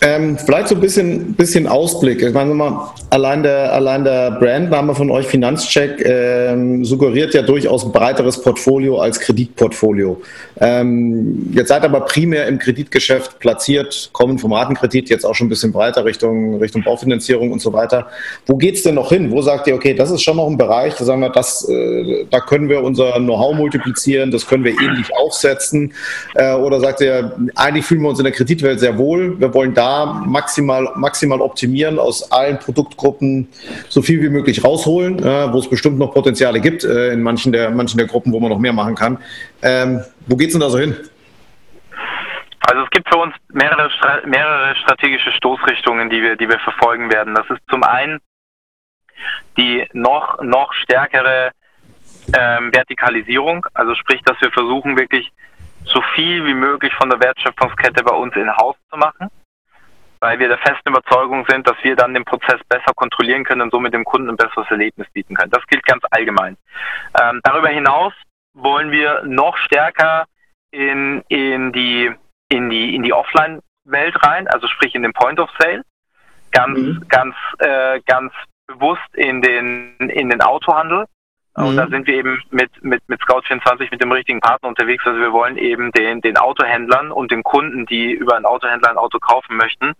Ähm, 0.00 0.38
vielleicht 0.38 0.68
so 0.68 0.76
ein 0.76 0.80
bisschen, 0.80 1.34
bisschen 1.34 1.66
Ausblick. 1.66 2.22
Ich 2.22 2.32
meine 2.32 2.54
mal, 2.54 2.92
allein 3.10 3.42
der, 3.42 3.72
allein 3.72 4.04
der 4.04 4.32
Brandname 4.32 4.94
von 4.94 5.10
euch, 5.10 5.26
Finanzcheck, 5.26 6.04
ähm, 6.04 6.84
suggeriert 6.84 7.34
ja 7.34 7.42
durchaus 7.42 7.84
ein 7.84 7.90
breiteres 7.90 8.40
Portfolio 8.40 9.00
als 9.00 9.18
Kreditportfolio. 9.18 10.20
Ähm, 10.60 11.50
jetzt 11.52 11.68
seid 11.68 11.84
aber 11.84 12.00
primär 12.00 12.46
im 12.46 12.58
Kreditgeschäft 12.58 13.38
platziert, 13.38 14.10
kommen 14.12 14.38
vom 14.38 14.52
Ratenkredit 14.52 15.08
jetzt 15.08 15.24
auch 15.24 15.34
schon 15.34 15.46
ein 15.46 15.50
bisschen 15.50 15.72
breiter 15.72 16.04
Richtung, 16.04 16.58
Richtung 16.58 16.82
Baufinanzierung 16.82 17.52
und 17.52 17.60
so 17.60 17.72
weiter. 17.72 18.08
Wo 18.46 18.56
geht's 18.56 18.82
denn 18.82 18.96
noch 18.96 19.10
hin? 19.10 19.30
Wo 19.30 19.42
sagt 19.42 19.66
ihr, 19.66 19.74
okay, 19.74 19.94
das 19.94 20.10
ist 20.10 20.22
schon 20.22 20.36
noch 20.36 20.48
ein 20.48 20.58
Bereich, 20.58 20.94
da 20.96 21.04
sagen 21.04 21.20
wir, 21.20 21.30
das, 21.30 21.68
äh, 21.68 22.26
da 22.30 22.40
können 22.40 22.68
wir 22.68 22.82
unser 22.82 23.14
Know-how 23.14 23.54
multiplizieren, 23.54 24.30
das 24.30 24.46
können 24.46 24.64
wir 24.64 24.72
ähnlich 24.72 25.14
aufsetzen? 25.16 25.92
Äh, 26.34 26.54
oder 26.54 26.80
sagt 26.80 27.00
ihr, 27.00 27.36
eigentlich 27.54 27.84
fühlen 27.84 28.02
wir 28.02 28.08
uns 28.08 28.18
in 28.18 28.24
der 28.24 28.32
Kreditwelt 28.32 28.80
sehr 28.80 28.98
wohl, 28.98 29.38
wir 29.40 29.54
wollen 29.54 29.74
da 29.74 30.22
maximal, 30.26 30.88
maximal 30.96 31.40
optimieren, 31.40 31.98
aus 31.98 32.32
allen 32.32 32.58
Produktgruppen 32.58 33.48
so 33.88 34.02
viel 34.02 34.20
wie 34.22 34.28
möglich 34.28 34.64
rausholen, 34.64 35.18
äh, 35.20 35.52
wo 35.52 35.58
es 35.58 35.68
bestimmt 35.68 35.98
noch 35.98 36.12
Potenziale 36.12 36.60
gibt 36.60 36.84
äh, 36.84 37.12
in 37.12 37.22
manchen 37.22 37.52
der, 37.52 37.70
manchen 37.70 37.98
der 37.98 38.06
Gruppen, 38.06 38.32
wo 38.32 38.40
man 38.40 38.50
noch 38.50 38.58
mehr 38.58 38.72
machen 38.72 38.94
kann. 38.94 39.18
Ähm, 39.62 40.04
wo 40.26 40.36
geht 40.36 40.48
es 40.48 40.52
denn 40.52 40.60
da 40.60 40.70
so 40.70 40.78
hin? 40.78 40.96
Also 42.68 42.82
es 42.82 42.90
gibt 42.90 43.08
für 43.08 43.18
uns 43.18 43.34
mehrere, 43.48 43.90
mehrere 44.26 44.76
strategische 44.76 45.32
Stoßrichtungen, 45.32 46.10
die 46.10 46.22
wir, 46.22 46.36
die 46.36 46.48
wir 46.48 46.58
verfolgen 46.60 47.10
werden. 47.10 47.34
Das 47.34 47.48
ist 47.50 47.60
zum 47.70 47.82
einen 47.82 48.20
die 49.56 49.86
noch, 49.92 50.40
noch 50.42 50.72
stärkere 50.74 51.50
ähm, 52.36 52.72
Vertikalisierung, 52.72 53.66
also 53.74 53.94
sprich, 53.96 54.22
dass 54.22 54.40
wir 54.40 54.52
versuchen 54.52 54.96
wirklich 54.96 55.32
so 55.84 56.00
viel 56.14 56.44
wie 56.46 56.54
möglich 56.54 56.92
von 56.94 57.10
der 57.10 57.20
Wertschöpfungskette 57.20 58.04
bei 58.04 58.14
uns 58.14 58.36
in 58.36 58.54
Haus 58.56 58.76
zu 58.90 58.96
machen 58.96 59.28
weil 60.20 60.38
wir 60.38 60.48
der 60.48 60.58
festen 60.58 60.88
Überzeugung 60.88 61.44
sind, 61.48 61.66
dass 61.68 61.76
wir 61.82 61.94
dann 61.96 62.14
den 62.14 62.24
Prozess 62.24 62.60
besser 62.68 62.92
kontrollieren 62.94 63.44
können 63.44 63.62
und 63.62 63.70
somit 63.70 63.94
dem 63.94 64.04
Kunden 64.04 64.28
ein 64.28 64.36
besseres 64.36 64.70
Erlebnis 64.70 65.08
bieten 65.12 65.34
können. 65.34 65.50
Das 65.50 65.66
gilt 65.66 65.84
ganz 65.84 66.02
allgemein. 66.10 66.56
Ähm, 67.20 67.40
darüber 67.44 67.68
hinaus 67.68 68.12
wollen 68.62 68.90
wir 68.90 69.22
noch 69.24 69.56
stärker 69.58 70.26
in, 70.70 71.22
in 71.28 71.72
die, 71.72 72.10
in 72.48 72.70
die, 72.70 72.94
in 72.94 73.02
die 73.02 73.12
Offline-Welt 73.12 74.22
rein, 74.22 74.48
also 74.48 74.68
sprich 74.68 74.94
in 74.94 75.02
den 75.02 75.12
Point 75.12 75.40
of 75.40 75.50
Sale, 75.58 75.82
ganz, 76.52 76.78
mhm. 76.78 77.04
ganz, 77.08 77.34
äh, 77.58 78.00
ganz 78.06 78.32
bewusst 78.66 79.14
in 79.14 79.42
den, 79.42 79.96
in 79.98 80.28
den 80.28 80.42
Autohandel, 80.42 81.06
und 81.64 81.76
da 81.76 81.86
mhm. 81.86 81.90
sind 81.90 82.06
wir 82.06 82.14
eben 82.14 82.42
mit, 82.50 82.70
mit, 82.84 83.02
mit 83.08 83.20
Scout24 83.20 83.88
mit 83.90 84.00
dem 84.00 84.12
richtigen 84.12 84.40
Partner 84.40 84.68
unterwegs. 84.68 85.04
Also 85.04 85.18
wir 85.18 85.32
wollen 85.32 85.56
eben 85.56 85.90
den, 85.90 86.20
den 86.20 86.36
Autohändlern 86.36 87.10
und 87.10 87.32
den 87.32 87.42
Kunden, 87.42 87.84
die 87.84 88.12
über 88.12 88.36
einen 88.36 88.44
Autohändler 88.44 88.90
ein 88.90 88.96
Auto 88.96 89.18
kaufen 89.18 89.56
möchten, 89.56 89.94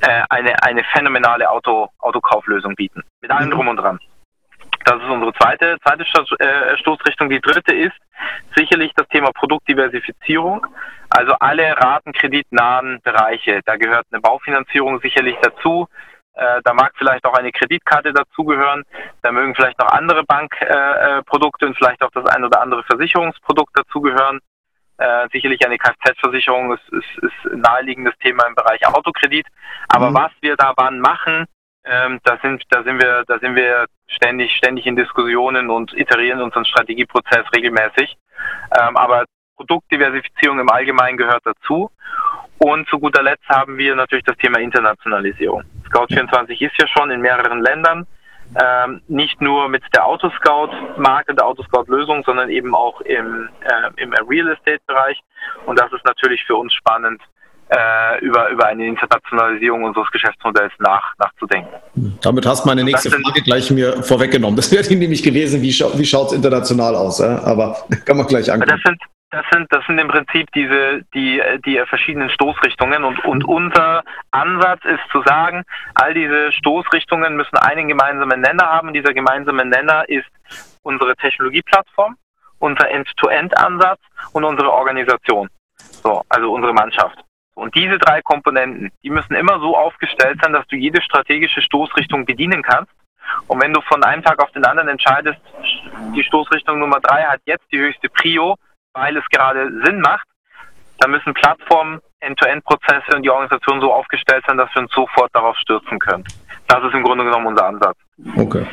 äh, 0.00 0.22
eine, 0.30 0.62
eine 0.62 0.84
phänomenale 0.84 1.50
Auto, 1.50 1.88
Autokauflösung 1.98 2.74
bieten. 2.74 3.02
Mit 3.20 3.30
allem 3.30 3.48
mhm. 3.48 3.52
drum 3.52 3.68
und 3.68 3.76
dran. 3.76 3.98
Das 4.88 5.02
ist 5.02 5.10
unsere 5.10 5.34
zweite, 5.34 5.76
zweite 5.84 6.02
äh, 6.38 6.78
Stoßrichtung. 6.78 7.28
Die 7.28 7.42
dritte 7.42 7.74
ist 7.74 7.96
sicherlich 8.56 8.90
das 8.96 9.06
Thema 9.08 9.32
Produktdiversifizierung. 9.32 10.66
Also 11.10 11.34
alle 11.40 11.76
ratenkreditnahen 11.76 13.02
Bereiche. 13.02 13.60
Da 13.66 13.76
gehört 13.76 14.06
eine 14.10 14.22
Baufinanzierung 14.22 14.98
sicherlich 15.00 15.36
dazu. 15.42 15.88
Äh, 16.32 16.62
da 16.64 16.72
mag 16.72 16.92
vielleicht 16.96 17.26
auch 17.26 17.34
eine 17.34 17.52
Kreditkarte 17.52 18.14
dazugehören. 18.14 18.84
Da 19.20 19.30
mögen 19.30 19.54
vielleicht 19.54 19.78
noch 19.78 19.92
andere 19.92 20.24
Bankprodukte 20.24 21.66
äh, 21.66 21.68
und 21.68 21.76
vielleicht 21.76 22.02
auch 22.02 22.10
das 22.12 22.24
ein 22.24 22.44
oder 22.44 22.62
andere 22.62 22.82
Versicherungsprodukt 22.84 23.78
dazugehören. 23.78 24.40
Äh, 24.96 25.28
sicherlich 25.32 25.66
eine 25.66 25.76
Kfz-Versicherung 25.76 26.72
ist, 26.72 26.88
ist, 26.94 27.24
ist 27.24 27.52
ein 27.52 27.60
naheliegendes 27.60 28.16
Thema 28.20 28.46
im 28.46 28.54
Bereich 28.54 28.86
Autokredit. 28.86 29.46
Aber 29.88 30.08
mhm. 30.08 30.14
was 30.14 30.32
wir 30.40 30.56
da 30.56 30.72
wann 30.78 30.98
machen, 30.98 31.44
ähm, 31.90 32.20
da 32.24 32.38
sind, 32.42 32.62
da 32.70 32.82
sind 32.82 33.00
wir, 33.00 33.24
da 33.26 33.38
sind 33.38 33.54
wir 33.54 33.86
ständig, 34.06 34.52
ständig 34.52 34.86
in 34.86 34.96
Diskussionen 34.96 35.70
und 35.70 35.92
iterieren 35.94 36.40
unseren 36.40 36.64
Strategieprozess 36.64 37.44
regelmäßig. 37.54 38.16
Ähm, 38.78 38.96
aber 38.96 39.24
Produktdiversifizierung 39.56 40.60
im 40.60 40.70
Allgemeinen 40.70 41.16
gehört 41.16 41.44
dazu. 41.44 41.90
Und 42.58 42.88
zu 42.88 42.98
guter 42.98 43.22
Letzt 43.22 43.48
haben 43.48 43.76
wir 43.76 43.94
natürlich 43.94 44.24
das 44.24 44.36
Thema 44.36 44.58
Internationalisierung. 44.58 45.62
Scout24 45.90 46.60
ist 46.60 46.76
ja 46.78 46.86
schon 46.88 47.10
in 47.10 47.20
mehreren 47.20 47.60
Ländern, 47.60 48.06
ähm, 48.60 49.02
nicht 49.08 49.40
nur 49.40 49.68
mit 49.68 49.82
der 49.94 50.06
Autoscout-Marke, 50.06 51.34
der 51.34 51.46
Autoscout-Lösung, 51.46 52.24
sondern 52.24 52.48
eben 52.48 52.74
auch 52.74 53.00
im, 53.02 53.48
äh, 53.60 54.02
im 54.02 54.12
Real 54.28 54.48
Estate-Bereich. 54.48 55.20
Und 55.66 55.78
das 55.78 55.92
ist 55.92 56.04
natürlich 56.04 56.44
für 56.44 56.56
uns 56.56 56.72
spannend, 56.72 57.20
äh, 57.68 58.24
über, 58.24 58.48
über 58.48 58.66
eine 58.66 58.86
Internationalisierung 58.86 59.84
unseres 59.84 60.10
Geschäftsmodells 60.10 60.72
nach, 60.78 61.14
nachzudenken. 61.18 61.74
Damit 62.22 62.46
hast 62.46 62.64
du 62.64 62.68
meine 62.68 62.84
nächste 62.84 63.10
Frage 63.10 63.42
gleich 63.42 63.70
mir 63.70 64.02
vorweggenommen. 64.02 64.56
Das 64.56 64.72
wäre 64.72 64.82
nämlich 64.94 65.22
gewesen, 65.22 65.60
wie, 65.62 65.72
scha 65.72 65.86
wie 65.94 66.04
schaut 66.04 66.28
es 66.28 66.32
international 66.32 66.94
aus? 66.96 67.18
Ja? 67.18 67.42
Aber 67.44 67.76
kann 68.06 68.16
man 68.16 68.26
gleich 68.26 68.50
angucken. 68.50 68.70
Das 68.70 68.80
sind, 68.84 68.98
das 69.30 69.44
sind, 69.52 69.66
das 69.70 69.84
sind 69.86 69.98
im 69.98 70.08
Prinzip 70.08 70.50
diese, 70.54 71.02
die, 71.14 71.42
die 71.66 71.80
verschiedenen 71.86 72.30
Stoßrichtungen 72.30 73.04
und, 73.04 73.22
und 73.24 73.44
unser 73.44 74.02
Ansatz 74.30 74.80
ist 74.84 75.02
zu 75.12 75.22
sagen, 75.26 75.64
all 75.94 76.14
diese 76.14 76.52
Stoßrichtungen 76.52 77.36
müssen 77.36 77.58
einen 77.58 77.88
gemeinsamen 77.88 78.40
Nenner 78.40 78.64
haben. 78.64 78.94
Dieser 78.94 79.12
gemeinsame 79.12 79.66
Nenner 79.66 80.08
ist 80.08 80.28
unsere 80.82 81.14
Technologieplattform, 81.16 82.16
unser 82.58 82.90
End-to-End-Ansatz 82.90 84.00
und 84.32 84.44
unsere 84.44 84.72
Organisation. 84.72 85.48
So, 86.02 86.22
also 86.30 86.52
unsere 86.52 86.72
Mannschaft. 86.72 87.18
Und 87.58 87.74
diese 87.74 87.98
drei 87.98 88.22
Komponenten, 88.22 88.92
die 89.02 89.10
müssen 89.10 89.34
immer 89.34 89.58
so 89.58 89.76
aufgestellt 89.76 90.38
sein, 90.40 90.52
dass 90.52 90.64
du 90.68 90.76
jede 90.76 91.02
strategische 91.02 91.60
Stoßrichtung 91.60 92.24
bedienen 92.24 92.62
kannst. 92.62 92.92
Und 93.48 93.60
wenn 93.60 93.72
du 93.72 93.80
von 93.80 94.02
einem 94.04 94.22
Tag 94.22 94.40
auf 94.40 94.52
den 94.52 94.64
anderen 94.64 94.88
entscheidest, 94.88 95.40
die 96.14 96.22
Stoßrichtung 96.22 96.78
Nummer 96.78 97.00
drei 97.00 97.24
hat 97.24 97.40
jetzt 97.46 97.64
die 97.72 97.78
höchste 97.78 98.08
Prio, 98.10 98.54
weil 98.94 99.16
es 99.16 99.24
gerade 99.30 99.70
Sinn 99.84 100.00
macht, 100.00 100.26
dann 101.00 101.10
müssen 101.10 101.34
Plattformen, 101.34 102.00
End-to-End-Prozesse 102.20 103.16
und 103.16 103.22
die 103.22 103.30
Organisation 103.30 103.80
so 103.80 103.92
aufgestellt 103.92 104.44
sein, 104.46 104.56
dass 104.56 104.72
wir 104.74 104.82
uns 104.82 104.92
sofort 104.92 105.34
darauf 105.34 105.56
stürzen 105.58 105.98
können. 105.98 106.24
Das 106.68 106.82
ist 106.84 106.94
im 106.94 107.02
Grunde 107.02 107.24
genommen 107.24 107.48
unser 107.48 107.66
Ansatz. 107.66 107.96
Okay. 108.36 108.66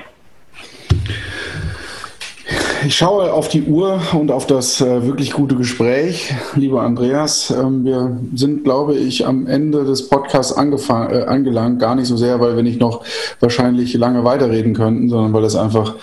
Ich 2.86 2.98
schaue 2.98 3.34
auf 3.34 3.48
die 3.48 3.64
Uhr 3.64 4.00
und 4.14 4.30
auf 4.30 4.46
das 4.46 4.80
äh, 4.80 5.08
wirklich 5.08 5.32
gute 5.32 5.56
Gespräch, 5.56 6.36
lieber 6.56 6.84
Andreas. 6.84 7.50
Ähm, 7.50 7.84
wir 7.84 8.20
sind, 8.36 8.64
glaube 8.64 8.94
ich, 8.94 9.26
am 9.26 9.48
Ende 9.48 9.86
des 9.86 10.08
Podcasts 10.08 10.56
äh, 10.56 11.24
angelangt. 11.26 11.80
Gar 11.80 11.96
nicht 11.96 12.06
so 12.06 12.16
sehr, 12.16 12.40
weil 12.40 12.56
wir 12.56 12.62
nicht 12.62 12.80
noch 12.80 13.04
wahrscheinlich 13.40 13.96
lange 13.96 14.24
weiterreden 14.24 14.76
könnten, 14.76 15.10
sondern 15.10 15.34
weil 15.34 15.46
es 15.46 15.56
einfach 15.56 15.96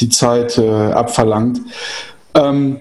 die 0.00 0.10
Zeit 0.10 0.58
äh, 0.58 0.68
abverlangt. 0.68 1.62
Ähm, 2.34 2.80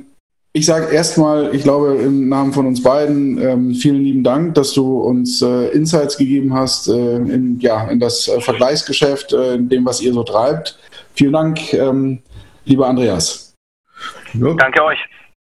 ich 0.51 0.65
sage 0.65 0.93
erstmal, 0.93 1.55
ich 1.55 1.63
glaube 1.63 1.95
im 1.95 2.27
Namen 2.27 2.51
von 2.51 2.67
uns 2.67 2.83
beiden, 2.83 3.41
ähm, 3.41 3.73
vielen 3.73 4.01
lieben 4.01 4.23
Dank, 4.25 4.55
dass 4.55 4.73
du 4.73 4.99
uns 4.99 5.41
äh, 5.41 5.67
Insights 5.69 6.17
gegeben 6.17 6.53
hast 6.53 6.89
äh, 6.89 7.15
in, 7.15 7.57
ja, 7.61 7.87
in 7.87 8.01
das 8.01 8.27
äh, 8.27 8.41
Vergleichsgeschäft, 8.41 9.31
in 9.31 9.69
dem, 9.69 9.85
was 9.85 10.01
ihr 10.01 10.11
so 10.11 10.23
treibt. 10.23 10.77
Vielen 11.13 11.31
Dank, 11.31 11.73
ähm, 11.73 12.19
lieber 12.65 12.87
Andreas. 12.87 13.44
Ja. 14.39 14.53
Danke 14.53 14.83
euch. 14.83 14.99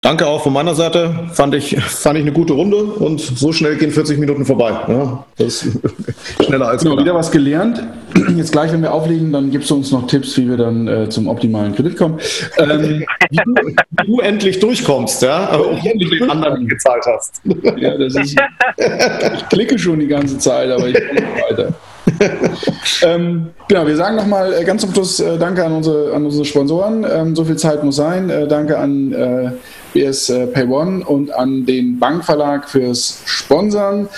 Danke 0.05 0.26
auch 0.26 0.43
von 0.43 0.53
meiner 0.53 0.74
Seite. 0.74 1.30
Fand 1.32 1.55
ich, 1.55 1.80
fand 1.80 2.18
ich 2.18 2.24
eine 2.24 2.32
gute 2.32 2.53
Runde 2.53 2.76
und 2.76 3.22
so 3.22 3.55
schnell 3.55 3.76
gehen 3.76 3.91
40 3.91 4.18
Minuten 4.18 4.45
vorbei. 4.45 4.72
Ja, 4.87 5.24
das 5.39 5.62
ist 5.62 5.78
schneller 6.45 6.68
als 6.68 6.82
genau, 6.82 6.99
wieder 6.99 7.14
was 7.14 7.30
gelernt. 7.30 7.82
Jetzt 8.37 8.53
gleich, 8.53 8.70
wenn 8.70 8.82
wir 8.82 8.93
auflegen, 8.93 9.32
dann 9.32 9.51
gibst 9.51 9.70
du 9.70 9.76
uns 9.76 9.91
noch 9.93 10.07
Tipps, 10.07 10.37
wie 10.37 10.47
wir 10.47 10.59
dann 10.59 10.87
äh, 10.87 11.09
zum 11.09 11.26
optimalen 11.26 11.74
Kredit 11.74 11.97
kommen. 11.97 12.18
Ähm, 12.59 13.03
wie, 13.30 13.37
du, 13.37 13.55
wie, 13.64 14.07
du, 14.07 14.20
endlich 14.20 14.59
durchkommst, 14.59 15.22
ja, 15.22 15.49
aber 15.49 15.68
auch 15.68 15.82
endlich 15.82 16.11
den 16.11 16.30
anderen 16.30 16.68
gezahlt 16.68 17.05
hast. 17.07 17.41
Ja, 17.78 17.97
das 17.97 18.14
ist, 18.14 18.37
ich 19.37 19.49
klicke 19.49 19.78
schon 19.78 20.01
die 20.01 20.07
ganze 20.07 20.37
Zeit, 20.37 20.70
aber 20.70 20.87
ich 20.87 20.97
komme 20.97 21.14
nicht 21.14 21.51
weiter. 21.51 21.72
ähm, 23.03 23.51
genau, 23.69 23.87
wir 23.87 23.97
sagen 23.97 24.17
nochmal 24.17 24.53
äh, 24.53 24.65
ganz 24.65 24.83
zum 24.83 24.93
Schluss 24.93 25.21
äh, 25.21 25.39
Danke 25.39 25.65
an 25.65 25.73
unsere, 25.73 26.13
an 26.13 26.25
unsere 26.25 26.45
Sponsoren. 26.45 27.07
Ähm, 27.11 27.35
so 27.35 27.45
viel 27.45 27.57
Zeit 27.57 27.83
muss 27.83 27.97
sein. 27.97 28.29
Äh, 28.31 28.47
danke 28.47 28.79
an 28.79 29.13
äh, 29.13 29.51
BS 29.93 30.29
äh, 30.29 30.47
Pay 30.47 30.67
One 30.67 31.05
und 31.05 31.33
an 31.33 31.65
den 31.65 31.99
Bankverlag 31.99 32.69
fürs 32.69 33.23
Sponsern. 33.25 34.09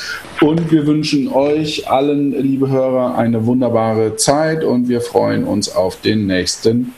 Und 0.40 0.70
wir 0.72 0.86
wünschen 0.86 1.32
euch 1.32 1.88
allen, 1.88 2.32
liebe 2.32 2.68
Hörer, 2.68 3.16
eine 3.16 3.46
wunderbare 3.46 4.16
Zeit 4.16 4.64
und 4.64 4.88
wir 4.88 5.00
freuen 5.00 5.44
uns 5.44 5.74
auf 5.74 6.00
den 6.00 6.26
nächsten 6.26 6.92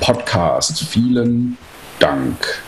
Podcast. 0.00 0.84
Vielen 0.84 1.56
Dank. 1.98 2.62